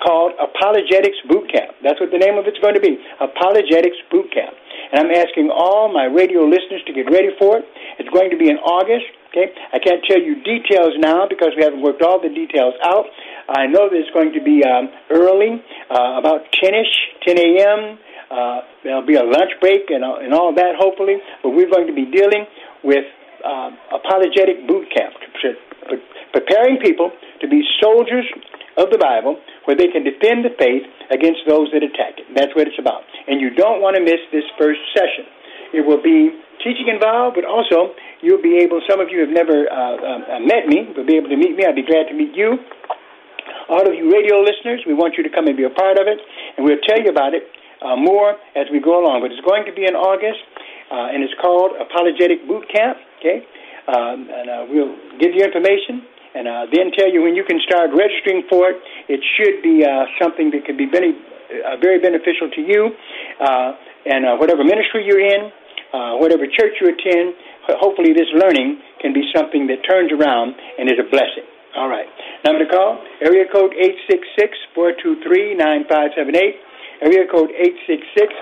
called 0.01 0.33
Apologetics 0.41 1.21
Boot 1.29 1.45
Camp. 1.53 1.77
That's 1.85 1.99
what 2.01 2.09
the 2.09 2.17
name 2.17 2.37
of 2.41 2.49
it's 2.49 2.57
going 2.65 2.73
to 2.73 2.81
be, 2.81 2.97
Apologetics 3.21 3.97
Boot 4.09 4.33
Camp. 4.33 4.57
And 4.91 5.05
I'm 5.05 5.13
asking 5.13 5.53
all 5.53 5.93
my 5.93 6.05
radio 6.05 6.41
listeners 6.49 6.81
to 6.87 6.93
get 6.93 7.05
ready 7.11 7.29
for 7.37 7.61
it. 7.61 7.65
It's 7.99 8.09
going 8.09 8.31
to 8.31 8.37
be 8.37 8.49
in 8.49 8.57
August. 8.57 9.05
Okay, 9.31 9.47
I 9.71 9.79
can't 9.79 10.03
tell 10.03 10.19
you 10.19 10.43
details 10.43 10.91
now 10.99 11.23
because 11.23 11.55
we 11.55 11.63
haven't 11.63 11.81
worked 11.81 12.03
all 12.03 12.19
the 12.19 12.27
details 12.27 12.75
out. 12.83 13.07
I 13.47 13.63
know 13.63 13.87
that 13.87 13.95
it's 13.95 14.11
going 14.11 14.35
to 14.35 14.43
be 14.43 14.59
um, 14.59 14.91
early, 15.07 15.63
uh, 15.87 16.19
about 16.19 16.51
10ish, 16.51 16.91
10 17.23 17.39
a.m. 17.39 17.95
Uh, 18.27 18.59
there'll 18.83 19.07
be 19.07 19.15
a 19.15 19.23
lunch 19.23 19.55
break 19.63 19.87
and, 19.87 20.03
uh, 20.03 20.19
and 20.19 20.33
all 20.33 20.51
that, 20.55 20.75
hopefully. 20.75 21.15
But 21.43 21.55
we're 21.55 21.71
going 21.71 21.87
to 21.87 21.95
be 21.95 22.11
dealing 22.11 22.43
with 22.83 23.07
uh, 23.39 23.71
apologetic 23.95 24.67
boot 24.67 24.91
camp, 24.91 25.15
preparing 26.35 26.83
people 26.83 27.15
to 27.39 27.47
be 27.47 27.63
soldiers 27.79 28.27
of 28.75 28.91
the 28.91 28.99
Bible 28.99 29.39
where 29.63 29.79
they 29.79 29.87
can 29.87 30.03
defend 30.03 30.43
the 30.43 30.51
faith 30.59 30.83
against 31.07 31.47
those 31.47 31.71
that 31.71 31.83
attack 31.83 32.19
it. 32.19 32.27
That's 32.35 32.51
what 32.51 32.67
it's 32.67 32.79
about. 32.79 33.07
And 33.31 33.39
you 33.39 33.55
don't 33.55 33.79
want 33.79 33.95
to 33.95 34.03
miss 34.03 34.19
this 34.31 34.43
first 34.59 34.79
session. 34.91 35.23
It 35.73 35.85
will 35.87 36.01
be 36.01 36.35
teaching 36.63 36.87
involved, 36.87 37.35
but 37.35 37.45
also 37.45 37.95
you'll 38.21 38.41
be 38.41 38.61
able, 38.61 38.81
some 38.87 38.99
of 38.99 39.09
you 39.09 39.19
have 39.25 39.33
never 39.33 39.65
uh, 39.65 40.37
uh, 40.37 40.39
met 40.45 40.67
me, 40.67 40.91
will 40.95 41.07
be 41.07 41.17
able 41.17 41.29
to 41.29 41.37
meet 41.37 41.57
me. 41.57 41.65
I'd 41.65 41.75
be 41.75 41.85
glad 41.85 42.11
to 42.11 42.15
meet 42.15 42.35
you. 42.35 42.59
All 43.69 43.81
of 43.81 43.93
you 43.95 44.11
radio 44.11 44.43
listeners, 44.43 44.83
we 44.85 44.93
want 44.93 45.15
you 45.17 45.23
to 45.23 45.31
come 45.31 45.47
and 45.47 45.55
be 45.55 45.63
a 45.63 45.73
part 45.73 45.97
of 45.97 46.05
it, 46.05 46.19
and 46.57 46.67
we'll 46.67 46.81
tell 46.85 46.99
you 46.99 47.09
about 47.09 47.33
it 47.33 47.47
uh, 47.81 47.95
more 47.95 48.37
as 48.53 48.67
we 48.69 48.79
go 48.79 48.99
along. 48.99 49.23
But 49.23 49.31
it's 49.31 49.41
going 49.47 49.65
to 49.65 49.73
be 49.73 49.87
in 49.87 49.95
August, 49.95 50.43
uh, 50.91 51.09
and 51.15 51.23
it's 51.23 51.33
called 51.39 51.73
Apologetic 51.79 52.45
Boot 52.45 52.67
Camp, 52.69 52.99
okay? 53.19 53.47
Um, 53.87 54.29
and 54.29 54.47
uh, 54.51 54.65
we'll 54.69 54.93
give 55.17 55.33
you 55.33 55.41
information 55.41 56.05
and 56.35 56.47
uh, 56.47 56.63
then 56.71 56.91
tell 56.95 57.11
you 57.11 57.23
when 57.23 57.35
you 57.35 57.43
can 57.43 57.59
start 57.59 57.91
registering 57.91 58.43
for 58.47 58.71
it. 58.71 58.77
It 59.09 59.19
should 59.35 59.59
be 59.63 59.83
something 60.15 60.51
that 60.51 60.63
could 60.63 60.77
be 60.77 60.87
very, 60.87 61.11
very 61.81 61.99
beneficial 61.99 62.47
to 62.55 62.61
you, 62.61 62.87
and 64.05 64.39
whatever 64.39 64.63
ministry 64.63 65.03
you're 65.03 65.19
in, 65.19 65.51
uh, 65.93 66.15
whatever 66.17 66.47
church 66.47 66.79
you 66.79 66.87
attend. 66.89 67.35
Hopefully, 67.79 68.13
this 68.13 68.27
learning 68.33 68.81
can 68.99 69.13
be 69.13 69.23
something 69.35 69.67
that 69.67 69.83
turns 69.87 70.11
around 70.11 70.55
and 70.79 70.89
is 70.89 70.99
a 70.99 71.07
blessing. 71.07 71.45
All 71.75 71.87
right. 71.87 72.07
Number 72.43 72.65
to 72.65 72.69
call, 72.69 72.99
area 73.23 73.45
code 73.47 73.71
866-423-9578. 74.75 76.59
Area 77.01 77.25
code 77.31 77.49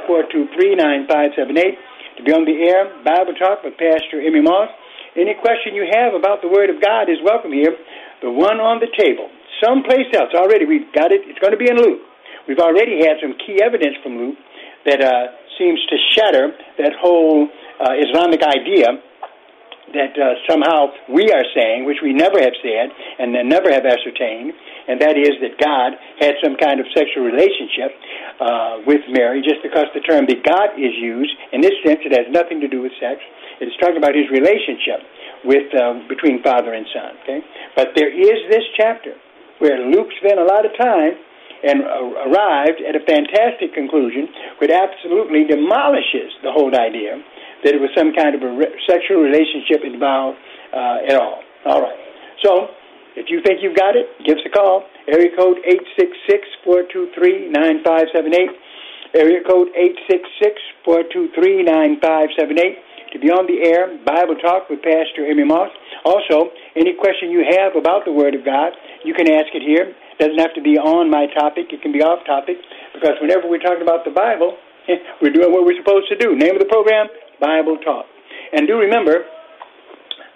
866-423-9578. 0.09 1.77
To 2.17 2.23
be 2.25 2.33
on 2.33 2.43
the 2.43 2.57
air, 2.67 2.91
Bible 3.05 3.33
Talk 3.39 3.63
with 3.63 3.77
Pastor 3.77 4.19
Emery 4.19 4.41
Moss. 4.41 4.69
Any 5.15 5.33
question 5.39 5.73
you 5.73 5.87
have 5.93 6.13
about 6.13 6.41
the 6.41 6.49
Word 6.49 6.69
of 6.69 6.81
God 6.81 7.07
is 7.09 7.17
welcome 7.23 7.53
here. 7.53 7.71
The 8.21 8.31
one 8.31 8.59
on 8.59 8.83
the 8.83 8.91
table. 8.97 9.29
Someplace 9.63 10.11
else 10.11 10.33
already, 10.35 10.65
we've 10.65 10.91
got 10.91 11.11
it. 11.11 11.21
It's 11.25 11.39
going 11.39 11.55
to 11.55 11.59
be 11.59 11.69
in 11.69 11.77
Luke. 11.77 12.01
We've 12.47 12.59
already 12.59 12.99
had 13.05 13.21
some 13.21 13.37
key 13.39 13.61
evidence 13.61 13.95
from 14.01 14.17
Luke 14.17 14.37
that 14.89 15.01
uh, 15.05 15.37
seems 15.57 15.79
to 15.89 15.95
shatter 16.17 16.49
that 16.81 16.93
whole 16.97 17.47
uh, 17.79 17.93
Islamic 18.01 18.41
idea 18.41 18.97
that 19.93 20.13
uh, 20.17 20.37
somehow 20.45 20.93
we 21.09 21.29
are 21.33 21.45
saying, 21.57 21.85
which 21.85 21.97
we 22.01 22.13
never 22.13 22.37
have 22.37 22.53
said 22.61 22.93
and 23.17 23.33
never 23.49 23.73
have 23.73 23.85
ascertained, 23.85 24.53
and 24.87 25.01
that 25.01 25.17
is 25.17 25.33
that 25.41 25.57
God 25.57 25.97
had 26.21 26.37
some 26.43 26.57
kind 26.57 26.79
of 26.79 26.85
sexual 26.93 27.25
relationship 27.25 27.89
uh, 28.37 28.85
with 28.85 29.01
Mary 29.09 29.41
just 29.41 29.61
because 29.65 29.89
the 29.93 30.01
term 30.05 30.25
begot 30.25 30.77
is 30.77 30.93
used. 30.97 31.33
In 31.53 31.61
this 31.61 31.73
sense, 31.85 32.01
it 32.05 32.13
has 32.13 32.29
nothing 32.29 32.61
to 32.61 32.69
do 32.69 32.81
with 32.81 32.93
sex. 33.01 33.21
It's 33.61 33.75
talking 33.81 33.97
about 33.97 34.13
his 34.13 34.29
relationship 34.29 35.01
with 35.43 35.67
uh, 35.73 36.05
between 36.07 36.41
father 36.43 36.73
and 36.73 36.85
son. 36.93 37.11
Okay, 37.25 37.41
but 37.75 37.97
there 37.97 38.13
is 38.13 38.39
this 38.49 38.65
chapter 38.77 39.17
where 39.57 39.89
Luke 39.89 40.09
spent 40.21 40.39
a 40.39 40.45
lot 40.45 40.65
of 40.65 40.71
time 40.77 41.17
and 41.64 41.84
uh, 41.84 42.30
arrived 42.30 42.82
at 42.82 42.95
a 42.95 43.03
fantastic 43.03 43.74
conclusion, 43.74 44.28
which 44.60 44.72
absolutely 44.72 45.43
demolishes 45.45 46.32
the 46.43 46.51
whole 46.51 46.72
idea 46.76 47.20
that 47.64 47.76
it 47.76 47.82
was 47.82 47.91
some 47.95 48.14
kind 48.16 48.36
of 48.36 48.41
a 48.41 48.51
re- 48.55 48.72
sexual 48.88 49.20
relationship 49.20 49.84
involved 49.84 50.38
uh, 50.72 51.03
at 51.07 51.16
all. 51.20 51.43
All 51.66 51.82
right. 51.82 51.99
So, 52.43 52.72
if 53.20 53.28
you 53.28 53.41
think 53.43 53.60
you've 53.62 53.76
got 53.76 53.97
it, 53.99 54.07
give 54.24 54.38
us 54.38 54.45
a 54.47 54.49
call. 54.49 54.88
Area 55.07 55.36
code 55.36 55.57
866-423-9578. 56.64 58.55
Area 59.16 59.41
code 59.43 59.68
866-423-9578 60.88 62.80
to 63.12 63.18
be 63.20 63.34
on 63.34 63.49
the 63.49 63.66
air, 63.66 63.97
Bible 64.05 64.38
Talk 64.38 64.70
with 64.70 64.86
Pastor 64.86 65.26
Emery 65.26 65.45
Moss. 65.45 65.74
Also, 66.05 66.53
any 66.78 66.93
question 66.93 67.32
you 67.34 67.41
have 67.41 67.76
about 67.76 68.05
the 68.05 68.14
Word 68.14 68.36
of 68.36 68.45
God, 68.45 68.74
you 69.03 69.14
can 69.14 69.26
ask 69.26 69.49
it 69.53 69.66
here. 69.66 69.95
Doesn't 70.20 70.38
have 70.38 70.53
to 70.55 70.61
be 70.61 70.76
on 70.76 71.09
my 71.09 71.28
topic. 71.32 71.72
It 71.72 71.82
can 71.82 71.91
be 71.95 72.03
off 72.03 72.26
topic 72.28 72.57
because 72.93 73.15
whenever 73.24 73.47
we're 73.47 73.63
talking 73.63 73.82
about 73.82 74.03
the 74.03 74.11
Bible, 74.11 74.59
we're 75.22 75.32
doing 75.32 75.51
what 75.51 75.63
we're 75.63 75.80
supposed 75.80 76.11
to 76.11 76.17
do. 76.20 76.36
Name 76.36 76.59
of 76.59 76.61
the 76.61 76.67
program, 76.67 77.07
Bible 77.39 77.80
Talk. 77.80 78.05
And 78.51 78.67
do 78.67 78.76
remember 78.76 79.24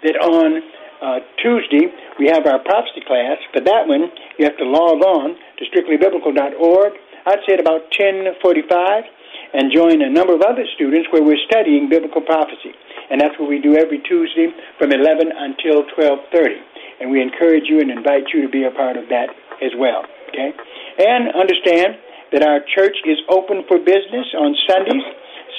that 0.02 0.16
on 0.24 0.64
uh, 1.04 1.20
Tuesday, 1.42 1.92
we 2.18 2.32
have 2.32 2.48
our 2.48 2.64
prophecy 2.64 3.04
class. 3.04 3.36
For 3.52 3.60
that 3.60 3.84
one, 3.84 4.08
you 4.40 4.48
have 4.48 4.56
to 4.56 4.64
log 4.64 5.04
on 5.04 5.36
to 5.36 5.62
strictlybiblical.org. 5.68 6.92
I'd 7.26 7.44
say 7.44 7.54
at 7.56 7.60
about 7.60 7.92
1045 7.92 9.04
and 9.52 9.68
join 9.68 10.00
a 10.00 10.08
number 10.08 10.34
of 10.34 10.40
other 10.40 10.64
students 10.74 11.08
where 11.12 11.22
we're 11.22 11.40
studying 11.44 11.88
biblical 11.88 12.20
prophecy. 12.20 12.72
And 13.10 13.20
that's 13.20 13.36
what 13.38 13.48
we 13.48 13.60
do 13.60 13.76
every 13.76 14.00
Tuesday 14.00 14.48
from 14.78 14.92
11 14.92 15.28
until 15.28 15.84
12:30. 15.92 16.56
And 17.00 17.10
we 17.10 17.20
encourage 17.20 17.68
you 17.68 17.80
and 17.80 17.90
invite 17.90 18.32
you 18.32 18.42
to 18.42 18.48
be 18.48 18.64
a 18.64 18.70
part 18.70 18.96
of 18.96 19.08
that 19.08 19.28
as 19.62 19.72
well. 19.78 20.02
Okay? 20.30 20.50
And 20.98 21.30
understand 21.34 21.98
that 22.32 22.42
our 22.42 22.60
church 22.74 22.96
is 23.06 23.18
open 23.28 23.62
for 23.68 23.78
business 23.78 24.26
on 24.34 24.54
Sundays. 24.66 25.06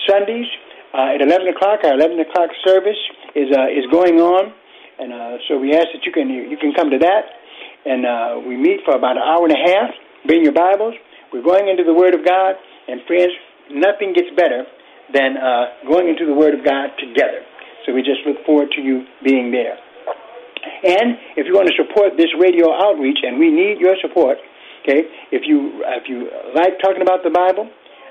Sundays 0.09 0.49
uh, 0.93 1.15
at 1.15 1.21
11 1.21 1.47
o'clock, 1.49 1.83
our 1.83 1.93
11 1.93 2.19
o'clock 2.19 2.49
service 2.63 2.99
is 3.35 3.51
uh, 3.51 3.67
is 3.67 3.83
going 3.91 4.19
on, 4.19 4.53
and 4.99 5.11
uh, 5.11 5.37
so 5.47 5.59
we 5.59 5.75
ask 5.75 5.87
that 5.91 6.03
you 6.05 6.11
can 6.11 6.29
you 6.29 6.57
can 6.57 6.73
come 6.73 6.89
to 6.91 6.99
that, 6.99 7.23
and 7.85 8.05
uh, 8.05 8.39
we 8.47 8.55
meet 8.55 8.79
for 8.85 8.95
about 8.95 9.17
an 9.17 9.23
hour 9.23 9.43
and 9.43 9.55
a 9.55 9.59
half. 9.59 9.91
Bring 10.25 10.43
your 10.43 10.53
Bibles. 10.53 10.95
We're 11.33 11.43
going 11.43 11.67
into 11.67 11.83
the 11.83 11.93
Word 11.93 12.15
of 12.15 12.23
God, 12.23 12.55
and 12.87 13.01
friends, 13.07 13.33
nothing 13.71 14.13
gets 14.13 14.29
better 14.35 14.63
than 15.13 15.37
uh, 15.37 15.83
going 15.87 16.07
into 16.07 16.25
the 16.25 16.33
Word 16.33 16.53
of 16.53 16.63
God 16.63 16.95
together. 16.97 17.43
So 17.85 17.93
we 17.93 18.01
just 18.01 18.25
look 18.25 18.45
forward 18.45 18.71
to 18.75 18.81
you 18.81 19.05
being 19.23 19.51
there. 19.51 19.77
And 20.84 21.18
if 21.38 21.47
you 21.47 21.53
want 21.53 21.70
to 21.70 21.76
support 21.78 22.18
this 22.18 22.34
radio 22.39 22.74
outreach, 22.74 23.20
and 23.24 23.39
we 23.39 23.51
need 23.51 23.80
your 23.80 23.95
support, 24.01 24.38
okay? 24.84 25.07
If 25.32 25.43
you 25.45 25.82
if 25.97 26.09
you 26.09 26.30
like 26.53 26.80
talking 26.82 27.01
about 27.01 27.24
the 27.24 27.32
Bible, 27.32 27.70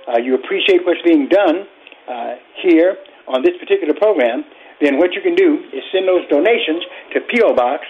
uh, 0.09 0.19
you 0.19 0.35
appreciate 0.35 0.85
what's 0.85 1.03
being 1.03 1.29
done 1.29 1.67
uh, 2.09 2.35
here 2.63 2.97
on 3.27 3.43
this 3.43 3.57
particular 3.59 3.95
program, 3.95 4.45
then 4.81 4.99
what 4.99 5.15
you 5.15 5.21
can 5.23 5.35
do 5.35 5.65
is 5.73 5.83
send 5.93 6.09
those 6.09 6.27
donations 6.29 6.85
to 7.15 7.21
PO 7.31 7.55
Box. 7.55 7.87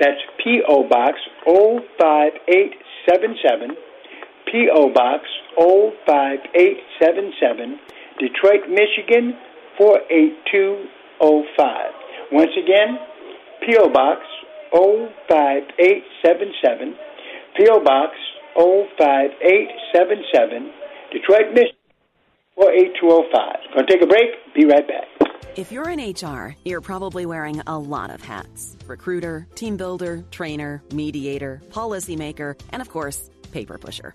That's 0.00 0.20
PO 0.38 0.84
Box 0.88 1.18
05877, 1.44 3.76
PO 4.46 4.88
Box 4.94 5.28
05877, 5.58 7.80
Detroit, 8.18 8.68
Michigan 8.70 9.36
48205. 9.76 11.92
Once 12.30 12.54
again, 12.56 12.98
P.O. 13.68 13.88
Box 13.90 14.22
05877, 14.72 16.96
P.O. 17.54 17.80
Box 17.84 18.16
05877, 18.56 20.72
Detroit, 21.12 21.52
Michigan 21.52 21.76
48205. 22.54 23.74
Going 23.74 23.86
to 23.86 23.92
take 23.92 24.02
a 24.02 24.06
break. 24.06 24.30
Be 24.54 24.64
right 24.64 24.88
back. 24.88 25.04
If 25.56 25.70
you're 25.70 25.90
in 25.90 26.00
HR, 26.00 26.56
you're 26.64 26.80
probably 26.80 27.26
wearing 27.26 27.60
a 27.66 27.78
lot 27.78 28.08
of 28.10 28.22
hats 28.22 28.78
recruiter, 28.86 29.46
team 29.54 29.76
builder, 29.76 30.24
trainer, 30.30 30.82
mediator, 30.94 31.60
policymaker, 31.68 32.58
and 32.70 32.80
of 32.80 32.88
course, 32.88 33.28
paper 33.52 33.76
pusher. 33.76 34.14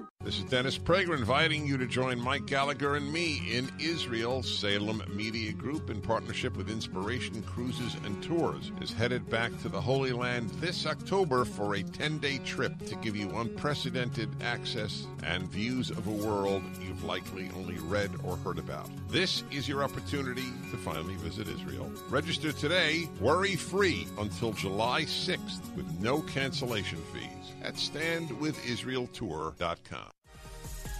This 0.23 0.37
is 0.37 0.43
Dennis 0.45 0.77
Prager 0.77 1.17
inviting 1.17 1.65
you 1.65 1.77
to 1.77 1.87
join 1.87 2.19
Mike 2.19 2.45
Gallagher 2.45 2.95
and 2.95 3.11
me 3.11 3.41
in 3.51 3.71
Israel. 3.79 4.43
Salem 4.43 5.01
Media 5.13 5.51
Group, 5.51 5.89
in 5.89 5.99
partnership 5.99 6.55
with 6.55 6.69
Inspiration 6.69 7.41
Cruises 7.43 7.95
and 8.05 8.21
Tours, 8.23 8.71
is 8.81 8.93
headed 8.93 9.29
back 9.29 9.51
to 9.61 9.69
the 9.69 9.81
Holy 9.81 10.11
Land 10.11 10.49
this 10.61 10.85
October 10.85 11.43
for 11.43 11.75
a 11.75 11.83
10 11.83 12.19
day 12.19 12.37
trip 12.39 12.77
to 12.85 12.95
give 12.97 13.15
you 13.15 13.35
unprecedented 13.37 14.29
access 14.41 15.07
and 15.23 15.49
views 15.49 15.89
of 15.89 16.05
a 16.07 16.11
world 16.11 16.63
you've 16.81 17.03
likely 17.03 17.49
only 17.57 17.79
read 17.79 18.11
or 18.23 18.37
heard 18.37 18.59
about. 18.59 18.89
This 19.09 19.43
is 19.51 19.67
your 19.67 19.83
opportunity 19.83 20.49
to 20.71 20.77
finally 20.77 21.15
visit 21.15 21.47
Israel. 21.47 21.91
Register 22.09 22.51
today, 22.51 23.09
worry 23.19 23.55
free 23.55 24.07
until 24.19 24.53
July 24.53 25.03
6th 25.03 25.75
with 25.75 25.89
no 25.99 26.21
cancellation 26.21 26.99
fees 27.13 27.40
at 27.63 27.75
standwithisraeltour.com. 27.75 30.11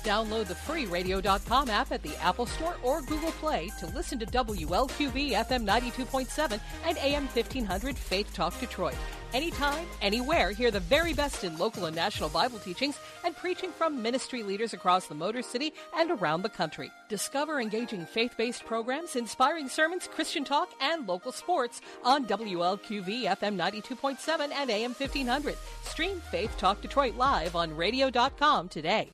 Download 0.03 0.47
the 0.47 0.55
free 0.55 0.85
radio.com 0.85 1.69
app 1.69 1.91
at 1.91 2.01
the 2.01 2.15
Apple 2.17 2.47
Store 2.47 2.75
or 2.83 3.01
Google 3.01 3.31
Play 3.33 3.69
to 3.79 3.85
listen 3.87 4.17
to 4.19 4.25
WLQV 4.25 5.33
FM 5.33 5.65
92.7 5.65 6.59
and 6.85 6.97
AM 6.97 7.27
1500 7.27 7.95
Faith 7.95 8.33
Talk 8.33 8.59
Detroit. 8.59 8.95
Anytime, 9.33 9.87
anywhere, 10.01 10.51
hear 10.51 10.71
the 10.71 10.81
very 10.81 11.13
best 11.13 11.45
in 11.45 11.57
local 11.57 11.85
and 11.85 11.95
national 11.95 12.27
Bible 12.27 12.59
teachings 12.59 12.99
and 13.23 13.35
preaching 13.35 13.71
from 13.71 14.01
ministry 14.01 14.43
leaders 14.43 14.73
across 14.73 15.07
the 15.07 15.15
Motor 15.15 15.41
City 15.41 15.73
and 15.95 16.11
around 16.11 16.41
the 16.41 16.49
country. 16.49 16.91
Discover 17.07 17.61
engaging 17.61 18.05
faith 18.05 18.35
based 18.37 18.65
programs, 18.65 19.15
inspiring 19.15 19.69
sermons, 19.69 20.09
Christian 20.13 20.43
talk, 20.43 20.71
and 20.81 21.07
local 21.07 21.31
sports 21.31 21.79
on 22.03 22.25
WLQV 22.25 23.23
FM 23.23 23.55
92.7 23.55 24.51
and 24.53 24.69
AM 24.69 24.93
1500. 24.93 25.55
Stream 25.83 26.21
Faith 26.29 26.57
Talk 26.57 26.81
Detroit 26.81 27.15
live 27.15 27.55
on 27.55 27.73
radio.com 27.73 28.67
today. 28.67 29.11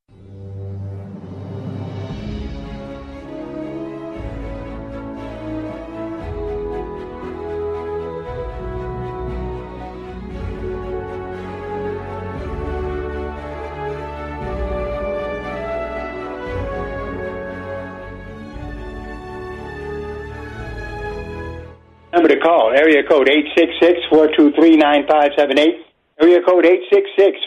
Call, 22.47 22.71
area 22.71 23.03
code 23.03 23.27
866-423-9578. 24.07 25.83
Area 26.23 26.39
code 26.47 26.63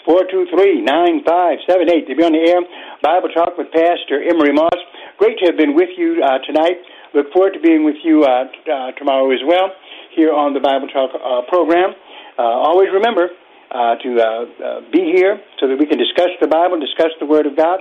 866-423-9578 0.05 2.05
to 2.05 2.12
be 2.12 2.20
on 2.22 2.36
the 2.36 2.44
air. 2.44 2.61
Bible 3.01 3.32
Talk 3.32 3.57
with 3.57 3.72
Pastor 3.72 4.20
Emery 4.20 4.53
Moss. 4.53 4.76
Great 5.16 5.40
to 5.40 5.48
have 5.48 5.57
been 5.57 5.72
with 5.74 5.88
you 5.96 6.20
uh, 6.20 6.36
tonight. 6.44 6.76
Look 7.16 7.32
forward 7.32 7.57
to 7.57 7.61
being 7.64 7.82
with 7.82 7.96
you 8.05 8.28
uh, 8.28 8.44
uh, 8.44 8.92
tomorrow 9.01 9.32
as 9.32 9.40
well 9.48 9.72
here 10.14 10.36
on 10.36 10.53
the 10.53 10.61
Bible 10.61 10.92
Talk 10.92 11.16
uh, 11.16 11.48
program. 11.48 11.96
Uh, 12.36 12.42
always 12.42 12.90
remember 12.92 13.30
uh, 13.72 13.96
to 14.05 14.84
be 14.92 15.16
here 15.16 15.40
so 15.59 15.66
that 15.66 15.78
we 15.80 15.86
can 15.86 15.96
discuss 15.96 16.28
the 16.44 16.46
Bible, 16.46 16.78
discuss 16.78 17.09
the 17.18 17.26
Word 17.26 17.46
of 17.46 17.57
God, 17.57 17.80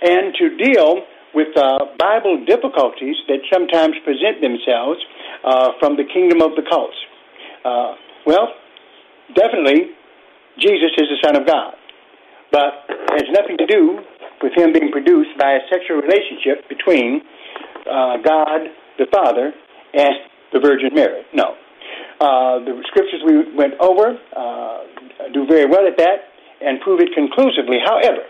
and 0.00 0.34
to 0.40 0.56
deal 0.56 1.04
with 1.34 1.54
Bible 1.98 2.44
difficulties 2.46 3.16
that 3.28 3.40
sometimes 3.52 3.94
present 4.04 4.40
themselves 4.40 5.00
uh, 5.44 5.72
from 5.78 5.96
the 5.96 6.04
kingdom 6.04 6.40
of 6.42 6.56
the 6.56 6.62
cults. 6.68 6.96
Uh, 7.64 7.94
well, 8.26 8.48
definitely, 9.34 9.92
Jesus 10.58 10.90
is 10.96 11.08
the 11.10 11.20
Son 11.24 11.36
of 11.36 11.46
God, 11.46 11.74
but 12.52 12.86
it 12.88 13.24
has 13.24 13.28
nothing 13.32 13.58
to 13.58 13.66
do 13.66 13.98
with 14.42 14.52
him 14.56 14.72
being 14.72 14.92
produced 14.92 15.36
by 15.38 15.52
a 15.52 15.60
sexual 15.72 15.98
relationship 16.00 16.68
between 16.68 17.22
uh, 17.90 18.16
God 18.22 18.68
the 18.98 19.06
Father 19.12 19.52
and 19.94 20.14
the 20.52 20.60
Virgin 20.60 20.94
Mary. 20.94 21.22
No. 21.34 21.56
Uh, 22.20 22.62
the 22.64 22.82
scriptures 22.86 23.20
we 23.26 23.54
went 23.54 23.74
over 23.80 24.16
uh, 24.36 24.78
do 25.32 25.46
very 25.46 25.66
well 25.66 25.86
at 25.86 25.98
that 25.98 26.30
and 26.60 26.80
prove 26.80 27.00
it 27.00 27.08
conclusively. 27.14 27.78
However, 27.84 28.22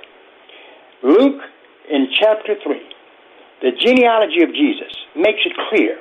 Luke 1.03 1.43
in 1.91 2.09
chapter 2.19 2.55
3, 2.63 2.81
the 3.63 3.73
genealogy 3.79 4.43
of 4.43 4.51
Jesus 4.55 4.93
makes 5.15 5.43
it 5.45 5.55
clear. 5.71 5.99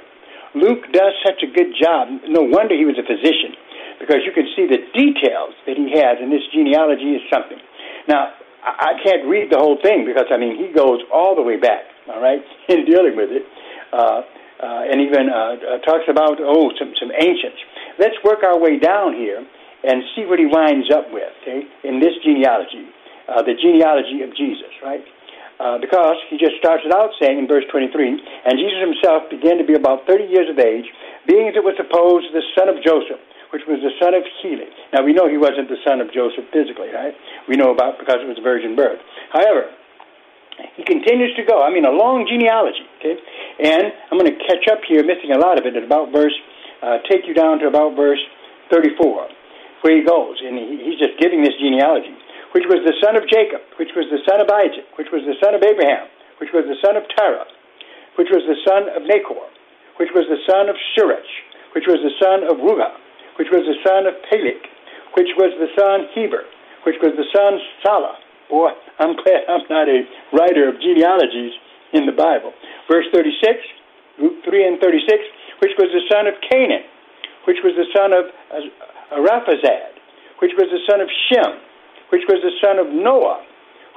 Luke 0.55 0.85
does 0.93 1.13
such 1.25 1.41
a 1.41 1.49
good 1.49 1.73
job. 1.77 2.09
No 2.29 2.45
wonder 2.45 2.77
he 2.77 2.85
was 2.85 2.97
a 2.97 3.05
physician 3.05 3.57
because 3.99 4.21
you 4.25 4.33
can 4.33 4.45
see 4.55 4.69
the 4.69 4.81
details 4.93 5.53
that 5.65 5.77
he 5.77 5.97
has 5.97 6.21
in 6.21 6.29
this 6.29 6.45
genealogy 6.53 7.17
is 7.17 7.23
something. 7.31 7.57
Now, 8.07 8.33
I 8.63 8.95
can't 9.03 9.27
read 9.27 9.51
the 9.51 9.59
whole 9.59 9.77
thing 9.83 10.05
because, 10.07 10.31
I 10.31 10.37
mean, 10.37 10.55
he 10.55 10.71
goes 10.71 11.03
all 11.11 11.35
the 11.35 11.41
way 11.43 11.57
back, 11.57 11.83
all 12.07 12.21
right, 12.21 12.39
in 12.69 12.85
dealing 12.85 13.15
with 13.15 13.29
it. 13.31 13.43
Uh, 13.91 14.21
uh, 14.63 14.87
and 14.87 15.01
even 15.01 15.27
uh, 15.27 15.59
uh, 15.59 15.77
talks 15.83 16.07
about 16.07 16.39
oh 16.39 16.71
some 16.79 16.95
some 16.95 17.11
ancients. 17.11 17.59
Let's 17.99 18.15
work 18.23 18.47
our 18.47 18.57
way 18.57 18.79
down 18.79 19.11
here 19.13 19.43
and 19.83 20.03
see 20.15 20.23
what 20.23 20.39
he 20.39 20.47
winds 20.47 20.87
up 20.87 21.11
with 21.11 21.27
okay, 21.43 21.67
in 21.83 21.99
this 21.99 22.15
genealogy, 22.23 22.87
uh, 23.27 23.43
the 23.43 23.59
genealogy 23.59 24.23
of 24.23 24.31
Jesus, 24.37 24.71
right? 24.81 25.03
Uh, 25.61 25.77
because 25.77 26.17
he 26.29 26.37
just 26.37 26.57
starts 26.57 26.81
it 26.83 26.91
out 26.91 27.13
saying 27.21 27.37
in 27.37 27.47
verse 27.47 27.63
23, 27.69 27.93
and 27.93 28.57
Jesus 28.57 28.81
himself 28.81 29.29
began 29.29 29.61
to 29.61 29.63
be 29.63 29.77
about 29.77 30.03
30 30.09 30.25
years 30.25 30.49
of 30.49 30.57
age, 30.57 30.89
being 31.29 31.47
as 31.47 31.55
it 31.55 31.63
was 31.63 31.77
supposed 31.77 32.25
the 32.33 32.41
son 32.57 32.67
of 32.67 32.81
Joseph, 32.81 33.21
which 33.53 33.61
was 33.69 33.79
the 33.85 33.93
son 34.01 34.17
of 34.17 34.25
Heli. 34.41 34.67
Now 34.91 35.05
we 35.05 35.13
know 35.13 35.29
he 35.29 35.37
wasn't 35.37 35.69
the 35.69 35.79
son 35.85 36.01
of 36.01 36.09
Joseph 36.09 36.49
physically, 36.49 36.89
right? 36.89 37.13
We 37.47 37.55
know 37.55 37.69
about 37.69 38.01
because 38.01 38.17
it 38.19 38.27
was 38.27 38.41
a 38.41 38.45
virgin 38.45 38.75
birth. 38.75 38.99
However, 39.29 39.69
he 40.75 40.83
continues 40.83 41.33
to 41.37 41.43
go. 41.45 41.61
I 41.61 41.69
mean, 41.73 41.85
a 41.85 41.93
long 41.93 42.25
genealogy. 42.29 42.85
Okay, 42.99 43.17
and 43.61 43.93
I'm 44.09 44.17
going 44.17 44.29
to 44.29 44.39
catch 44.45 44.65
up 44.69 44.81
here, 44.85 45.05
missing 45.05 45.31
a 45.33 45.39
lot 45.39 45.57
of 45.57 45.65
it 45.65 45.77
at 45.77 45.83
about 45.83 46.11
verse. 46.11 46.33
Uh, 46.81 46.99
take 47.09 47.23
you 47.25 47.33
down 47.33 47.59
to 47.63 47.67
about 47.67 47.95
verse 47.95 48.19
34, 48.69 49.29
where 49.81 49.95
he 49.95 50.03
goes, 50.03 50.35
and 50.43 50.57
he, 50.59 50.83
he's 50.83 50.99
just 50.99 51.15
giving 51.15 51.39
this 51.41 51.55
genealogy, 51.55 52.11
which 52.53 52.69
was 52.69 52.85
the 52.85 52.93
son 53.01 53.17
of 53.17 53.25
Jacob, 53.29 53.61
which 53.81 53.93
was 53.97 54.05
the 54.13 54.21
son 54.29 54.41
of 54.41 54.49
Isaac, 54.49 54.85
which 54.95 55.09
was 55.09 55.25
the 55.25 55.37
son 55.41 55.57
of 55.57 55.61
Abraham, 55.65 56.05
which 56.37 56.53
was 56.53 56.65
the 56.69 56.77
son 56.85 56.95
of 56.95 57.03
Terah, 57.17 57.49
which 58.15 58.29
was 58.29 58.45
the 58.45 58.57
son 58.61 58.89
of 58.93 59.05
Nahor, 59.09 59.49
which 59.97 60.13
was 60.13 60.29
the 60.29 60.41
son 60.45 60.69
of 60.69 60.77
Shirach, 60.93 61.29
which 61.73 61.89
was 61.89 62.01
the 62.05 62.13
son 62.21 62.45
of 62.45 62.61
Ruga, 62.61 62.93
which 63.41 63.49
was 63.49 63.65
the 63.65 63.77
son 63.81 64.05
of 64.05 64.13
Peleg, 64.29 64.61
which 65.17 65.33
was 65.37 65.49
the 65.57 65.69
son 65.73 66.09
Heber, 66.13 66.45
which 66.85 67.01
was 67.01 67.13
the 67.17 67.25
son 67.33 67.57
Salah, 67.81 68.17
Boy, 68.49 68.69
I'm 68.99 69.15
glad 69.15 69.49
I'm 69.49 69.65
not 69.69 69.89
a 69.89 70.05
writer 70.29 70.69
of 70.69 70.77
genealogies 70.77 71.57
in 71.93 72.05
the 72.05 72.11
Bible. 72.11 72.53
Verse 72.85 73.05
36, 73.13 73.33
Luke 74.21 74.45
3 74.45 74.67
and 74.67 74.77
36, 74.77 75.09
which 75.57 75.73
was 75.79 75.89
the 75.89 76.03
son 76.11 76.27
of 76.27 76.35
Cainan, 76.51 76.85
which 77.47 77.57
was 77.63 77.73
the 77.73 77.87
son 77.95 78.13
of 78.13 78.29
Arphaxad, 79.09 79.97
which 80.37 80.51
was 80.53 80.69
the 80.69 80.85
son 80.85 81.01
of 81.01 81.09
Shem, 81.31 81.57
which 82.13 82.29
was 82.29 82.45
the 82.45 82.53
son 82.61 82.77
of 82.77 82.93
Noah, 82.93 83.41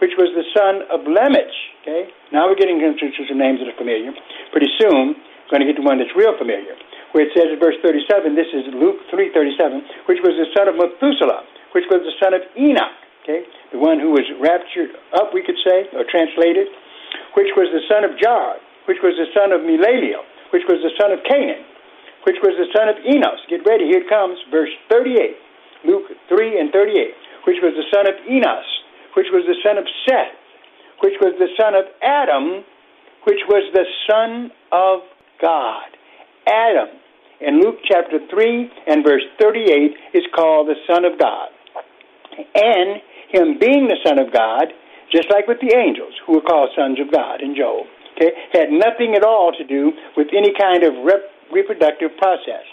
which 0.01 0.17
was 0.17 0.33
the 0.33 0.49
son 0.57 0.89
of 0.89 1.05
Lamech. 1.05 1.53
Okay, 1.85 2.09
now 2.33 2.49
we're 2.49 2.57
getting 2.57 2.81
into 2.81 3.13
some 3.29 3.37
names 3.37 3.61
that 3.61 3.69
are 3.69 3.77
familiar. 3.77 4.09
Pretty 4.57 4.73
soon, 4.81 5.21
we're 5.21 5.53
going 5.53 5.63
to 5.63 5.69
get 5.69 5.77
to 5.77 5.85
one 5.85 6.01
that's 6.01 6.17
real 6.17 6.33
familiar, 6.41 6.73
where 7.13 7.29
it 7.29 7.33
says 7.37 7.53
in 7.53 7.61
verse 7.61 7.77
37, 7.85 8.33
this 8.33 8.49
is 8.57 8.73
Luke 8.73 9.05
3:37, 9.13 10.09
which 10.09 10.25
was 10.25 10.33
the 10.41 10.49
son 10.57 10.65
of 10.65 10.81
Methuselah, 10.81 11.45
which 11.77 11.85
was 11.93 12.01
the 12.09 12.17
son 12.17 12.33
of 12.33 12.41
Enoch, 12.57 12.97
okay, 13.21 13.45
the 13.71 13.79
one 13.79 14.01
who 14.01 14.17
was 14.17 14.25
raptured 14.41 14.97
up, 15.13 15.37
we 15.37 15.45
could 15.45 15.61
say, 15.61 15.85
or 15.93 16.09
translated, 16.09 16.73
which 17.37 17.53
was 17.53 17.69
the 17.69 17.85
son 17.85 18.01
of 18.01 18.17
Jared, 18.17 18.65
which 18.89 19.05
was 19.05 19.13
the 19.21 19.29
son 19.37 19.53
of 19.53 19.61
Maleleel, 19.61 20.25
which 20.57 20.65
was 20.73 20.81
the 20.81 20.95
son 20.97 21.13
of 21.13 21.21
Cainan, 21.29 21.61
which 22.25 22.41
was 22.41 22.57
the 22.57 22.67
son 22.73 22.89
of 22.89 22.97
Enos. 23.05 23.45
Get 23.53 23.61
ready, 23.69 23.93
here 23.93 24.01
it 24.03 24.09
comes, 24.09 24.41
verse 24.49 24.73
38, 24.89 25.37
Luke 25.85 26.09
3 26.33 26.59
and 26.59 26.73
38, 26.73 27.13
which 27.47 27.63
was 27.63 27.75
the 27.79 27.87
son 27.95 28.07
of 28.07 28.15
Enos, 28.29 28.67
which 29.15 29.31
was 29.33 29.47
the 29.47 29.57
son 29.63 29.79
of 29.79 29.87
Seth, 30.05 30.35
which 31.01 31.15
was 31.21 31.35
the 31.39 31.49
son 31.55 31.75
of 31.75 31.87
Adam, 32.03 32.65
which 33.25 33.41
was 33.49 33.65
the 33.73 33.87
son 34.11 34.51
of 34.73 35.01
God. 35.41 35.87
Adam, 36.47 36.89
in 37.41 37.61
Luke 37.61 37.79
chapter 37.85 38.19
3 38.31 38.71
and 38.87 39.05
verse 39.05 39.25
38, 39.41 39.95
is 40.15 40.25
called 40.35 40.69
the 40.69 40.79
son 40.87 41.05
of 41.05 41.19
God. 41.19 41.49
And 42.55 43.03
him 43.29 43.59
being 43.59 43.89
the 43.89 43.99
Son 44.05 44.19
of 44.19 44.33
God, 44.33 44.73
just 45.11 45.31
like 45.31 45.47
with 45.47 45.59
the 45.61 45.75
angels 45.75 46.15
who 46.27 46.35
were 46.35 46.47
called 46.47 46.71
sons 46.77 46.99
of 47.01 47.11
God 47.13 47.43
in 47.43 47.57
Job, 47.57 47.87
okay, 48.17 48.33
had 48.53 48.71
nothing 48.71 49.15
at 49.15 49.25
all 49.25 49.53
to 49.57 49.65
do 49.65 49.93
with 50.17 50.29
any 50.33 50.53
kind 50.55 50.85
of 50.85 50.93
rep- 51.05 51.31
reproductive 51.53 52.17
process. 52.19 52.65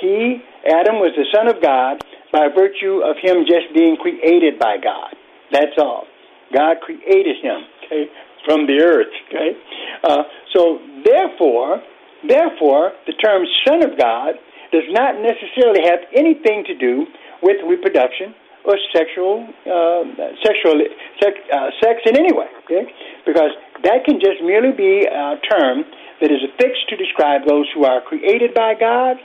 He, 0.00 0.42
Adam, 0.66 0.98
was 0.98 1.12
the 1.16 1.26
Son 1.32 1.48
of 1.48 1.62
God 1.62 2.02
by 2.32 2.48
virtue 2.48 3.04
of 3.04 3.16
him 3.20 3.44
just 3.46 3.72
being 3.74 3.96
created 3.96 4.58
by 4.58 4.76
God. 4.82 5.14
That's 5.52 5.76
all. 5.78 6.04
God 6.52 6.80
created 6.80 7.36
him, 7.42 7.64
okay, 7.84 8.08
from 8.44 8.66
the 8.66 8.80
earth, 8.82 9.12
okay. 9.28 9.56
Uh, 10.04 10.22
so 10.52 10.78
therefore, 11.04 11.80
therefore, 12.26 12.92
the 13.06 13.12
term 13.22 13.44
Son 13.68 13.84
of 13.84 13.98
God 13.98 14.34
does 14.72 14.88
not 14.88 15.20
necessarily 15.20 15.84
have 15.84 16.00
anything 16.16 16.64
to 16.66 16.74
do 16.76 17.06
with 17.42 17.56
reproduction 17.68 18.34
or 18.64 18.78
sexual 18.94 19.44
uh, 19.66 20.02
sexual 20.44 20.80
sex, 21.20 21.34
uh, 21.52 21.68
sex 21.82 22.00
in 22.06 22.16
any 22.16 22.32
way, 22.32 22.46
okay? 22.64 22.86
Because 23.26 23.50
that 23.82 24.04
can 24.04 24.20
just 24.20 24.40
merely 24.42 24.72
be 24.72 25.04
a 25.04 25.36
term 25.50 25.84
that 26.20 26.30
is 26.30 26.38
affixed 26.54 26.88
to 26.88 26.96
describe 26.96 27.42
those 27.46 27.66
who 27.74 27.84
are 27.84 28.00
created 28.00 28.54
by 28.54 28.74
God, 28.78 29.16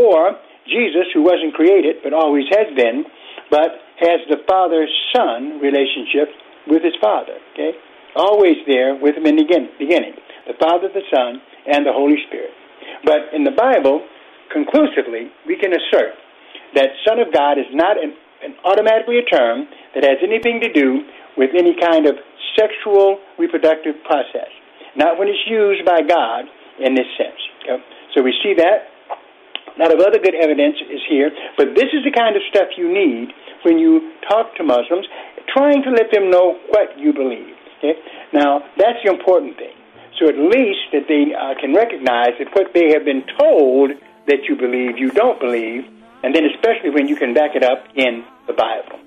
or 0.00 0.38
Jesus, 0.66 1.06
who 1.12 1.22
wasn't 1.22 1.54
created 1.54 1.96
but 2.02 2.12
always 2.12 2.44
has 2.50 2.68
been, 2.76 3.04
but 3.50 3.82
has 4.00 4.20
the 4.28 4.42
father-son 4.48 5.60
relationship 5.60 6.32
with 6.66 6.82
his 6.82 6.94
father, 7.00 7.36
okay? 7.52 7.72
Always 8.16 8.56
there 8.66 8.94
with 8.94 9.16
him 9.16 9.26
in 9.26 9.36
the 9.36 9.46
beginning, 9.78 10.14
the 10.46 10.54
Father, 10.60 10.88
the 10.88 11.02
Son, 11.10 11.42
and 11.66 11.84
the 11.84 11.92
Holy 11.92 12.16
Spirit. 12.28 12.50
But 13.04 13.34
in 13.34 13.44
the 13.44 13.50
Bible, 13.50 14.06
conclusively, 14.52 15.30
we 15.46 15.58
can 15.58 15.72
assert 15.74 16.14
that 16.74 16.94
Son 17.06 17.18
of 17.18 17.34
God 17.34 17.58
is 17.58 17.66
not 17.72 18.02
an 18.02 18.14
an 18.44 18.54
automatically 18.64 19.18
a 19.18 19.24
term 19.24 19.64
that 19.96 20.04
has 20.04 20.20
anything 20.20 20.60
to 20.60 20.70
do 20.70 21.00
with 21.36 21.50
any 21.56 21.74
kind 21.80 22.06
of 22.06 22.14
sexual 22.54 23.18
reproductive 23.38 23.96
process, 24.04 24.52
not 24.94 25.18
when 25.18 25.26
it's 25.26 25.40
used 25.48 25.84
by 25.84 26.04
God 26.04 26.44
in 26.78 26.94
this 26.94 27.08
sense. 27.16 27.40
Okay? 27.64 27.82
So 28.14 28.22
we 28.22 28.36
see 28.44 28.54
that. 28.58 28.92
A 29.76 29.82
lot 29.82 29.92
of 29.92 29.98
other 30.00 30.18
good 30.18 30.34
evidence 30.34 30.76
is 30.90 31.00
here, 31.08 31.30
but 31.56 31.74
this 31.74 31.90
is 31.90 32.04
the 32.04 32.14
kind 32.14 32.36
of 32.36 32.42
stuff 32.48 32.78
you 32.78 32.86
need 32.86 33.34
when 33.62 33.78
you 33.78 34.12
talk 34.28 34.54
to 34.56 34.62
Muslims, 34.62 35.06
trying 35.52 35.82
to 35.82 35.90
let 35.90 36.12
them 36.12 36.30
know 36.30 36.58
what 36.68 36.98
you 36.98 37.12
believe. 37.12 37.54
Okay? 37.78 37.98
Now, 38.32 38.62
that's 38.78 39.02
the 39.02 39.10
important 39.10 39.56
thing. 39.56 39.74
So 40.18 40.28
at 40.28 40.38
least 40.38 40.94
that 40.94 41.08
they 41.08 41.34
uh, 41.34 41.58
can 41.58 41.74
recognize 41.74 42.38
that 42.38 42.54
what 42.54 42.72
they 42.72 42.92
have 42.92 43.04
been 43.04 43.24
told 43.38 43.90
that 44.26 44.46
you 44.48 44.54
believe, 44.54 44.96
you 44.96 45.10
don't 45.10 45.40
believe, 45.40 45.84
and 46.22 46.34
then 46.34 46.44
especially 46.54 46.90
when 46.90 47.08
you 47.08 47.16
can 47.16 47.34
back 47.34 47.56
it 47.56 47.64
up 47.64 47.84
in 47.96 48.24
the 48.46 48.52
Bible. 48.52 49.00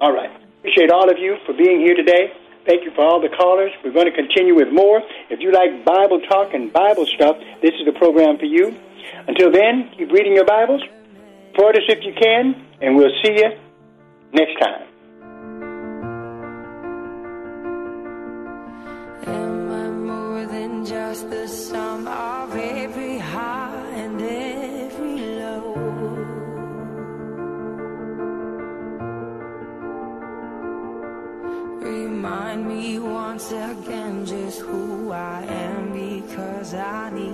All 0.00 0.12
right. 0.12 0.30
Appreciate 0.60 0.90
all 0.90 1.10
of 1.10 1.18
you 1.18 1.38
for 1.46 1.54
being 1.54 1.80
here 1.80 1.96
today. 1.96 2.30
Thank 2.66 2.84
you 2.84 2.92
for 2.94 3.00
all 3.00 3.20
the 3.20 3.30
callers. 3.30 3.72
We're 3.82 3.92
going 3.92 4.10
to 4.10 4.14
continue 4.14 4.54
with 4.54 4.68
more. 4.70 5.00
If 5.30 5.40
you 5.40 5.50
like 5.50 5.84
Bible 5.84 6.20
talk 6.28 6.52
and 6.52 6.70
Bible 6.70 7.06
stuff, 7.06 7.38
this 7.62 7.72
is 7.80 7.86
the 7.86 7.96
program 7.98 8.36
for 8.36 8.44
you. 8.44 8.76
Until 9.26 9.50
then, 9.50 9.90
keep 9.96 10.10
reading 10.10 10.34
your 10.34 10.44
Bibles. 10.44 10.82
Support 11.52 11.76
us 11.76 11.82
if 11.88 12.04
you 12.04 12.12
can, 12.14 12.54
and 12.80 12.96
we'll 12.96 13.10
see 13.22 13.32
you 13.32 13.50
next 14.32 14.58
time. 14.60 14.86
Am 19.26 19.70
I 19.72 19.88
more 19.90 20.46
than 20.46 20.86
just 20.86 21.28
the 21.30 21.48
sum 21.48 22.06
of 22.06 22.54
every 22.54 23.18
high 23.18 23.84
and 23.96 24.22
every 24.22 25.18
low? 25.40 25.74
Remind 31.80 32.68
me 32.68 32.98
once 33.00 33.50
again 33.50 34.24
just 34.24 34.60
who 34.60 35.10
I 35.10 35.42
am 35.42 35.92
because 35.92 36.74
I 36.74 37.10
need 37.10 37.27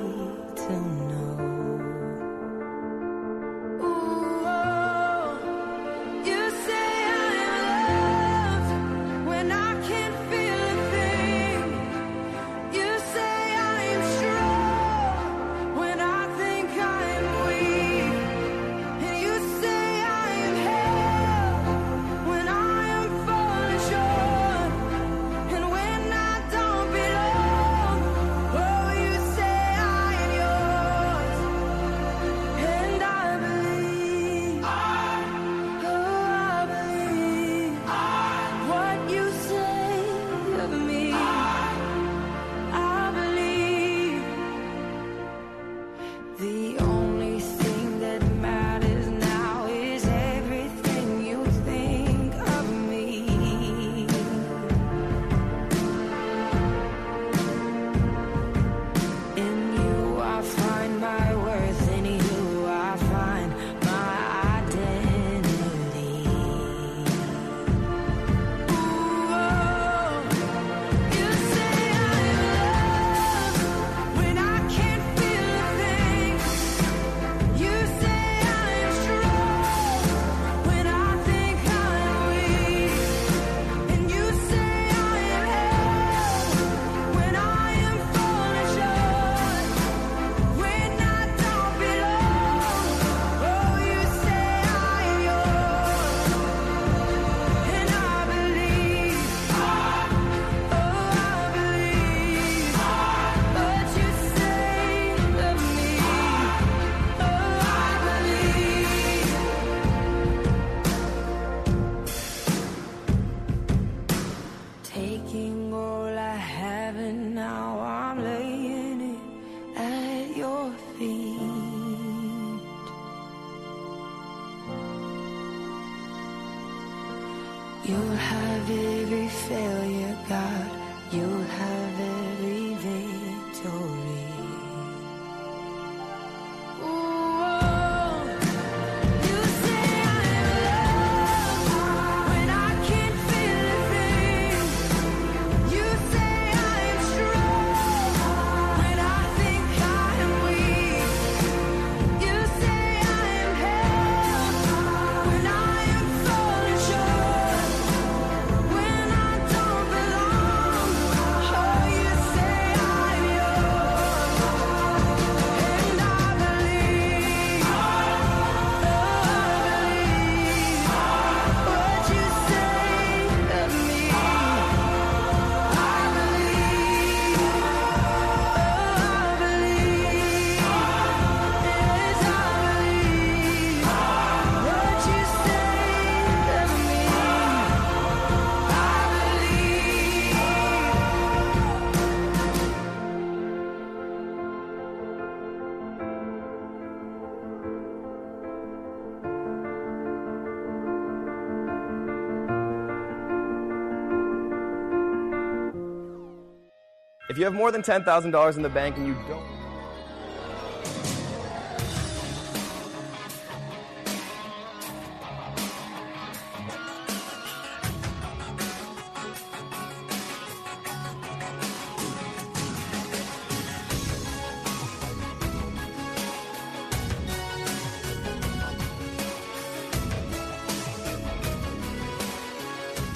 If 207.35 207.39
you 207.39 207.45
have 207.47 207.55
more 207.55 207.72
than 207.72 207.82
$10,000 207.82 208.57
in 208.57 208.62
the 208.62 208.68
bank 208.68 208.97
and 208.97 209.09
you 209.09 209.16
don't. 209.26 209.43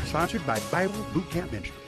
Sponsored 0.07 0.45
by 0.45 0.59
Bible 0.73 1.07
Boot 1.15 1.31
Camp 1.31 1.53
Ministries. 1.53 1.88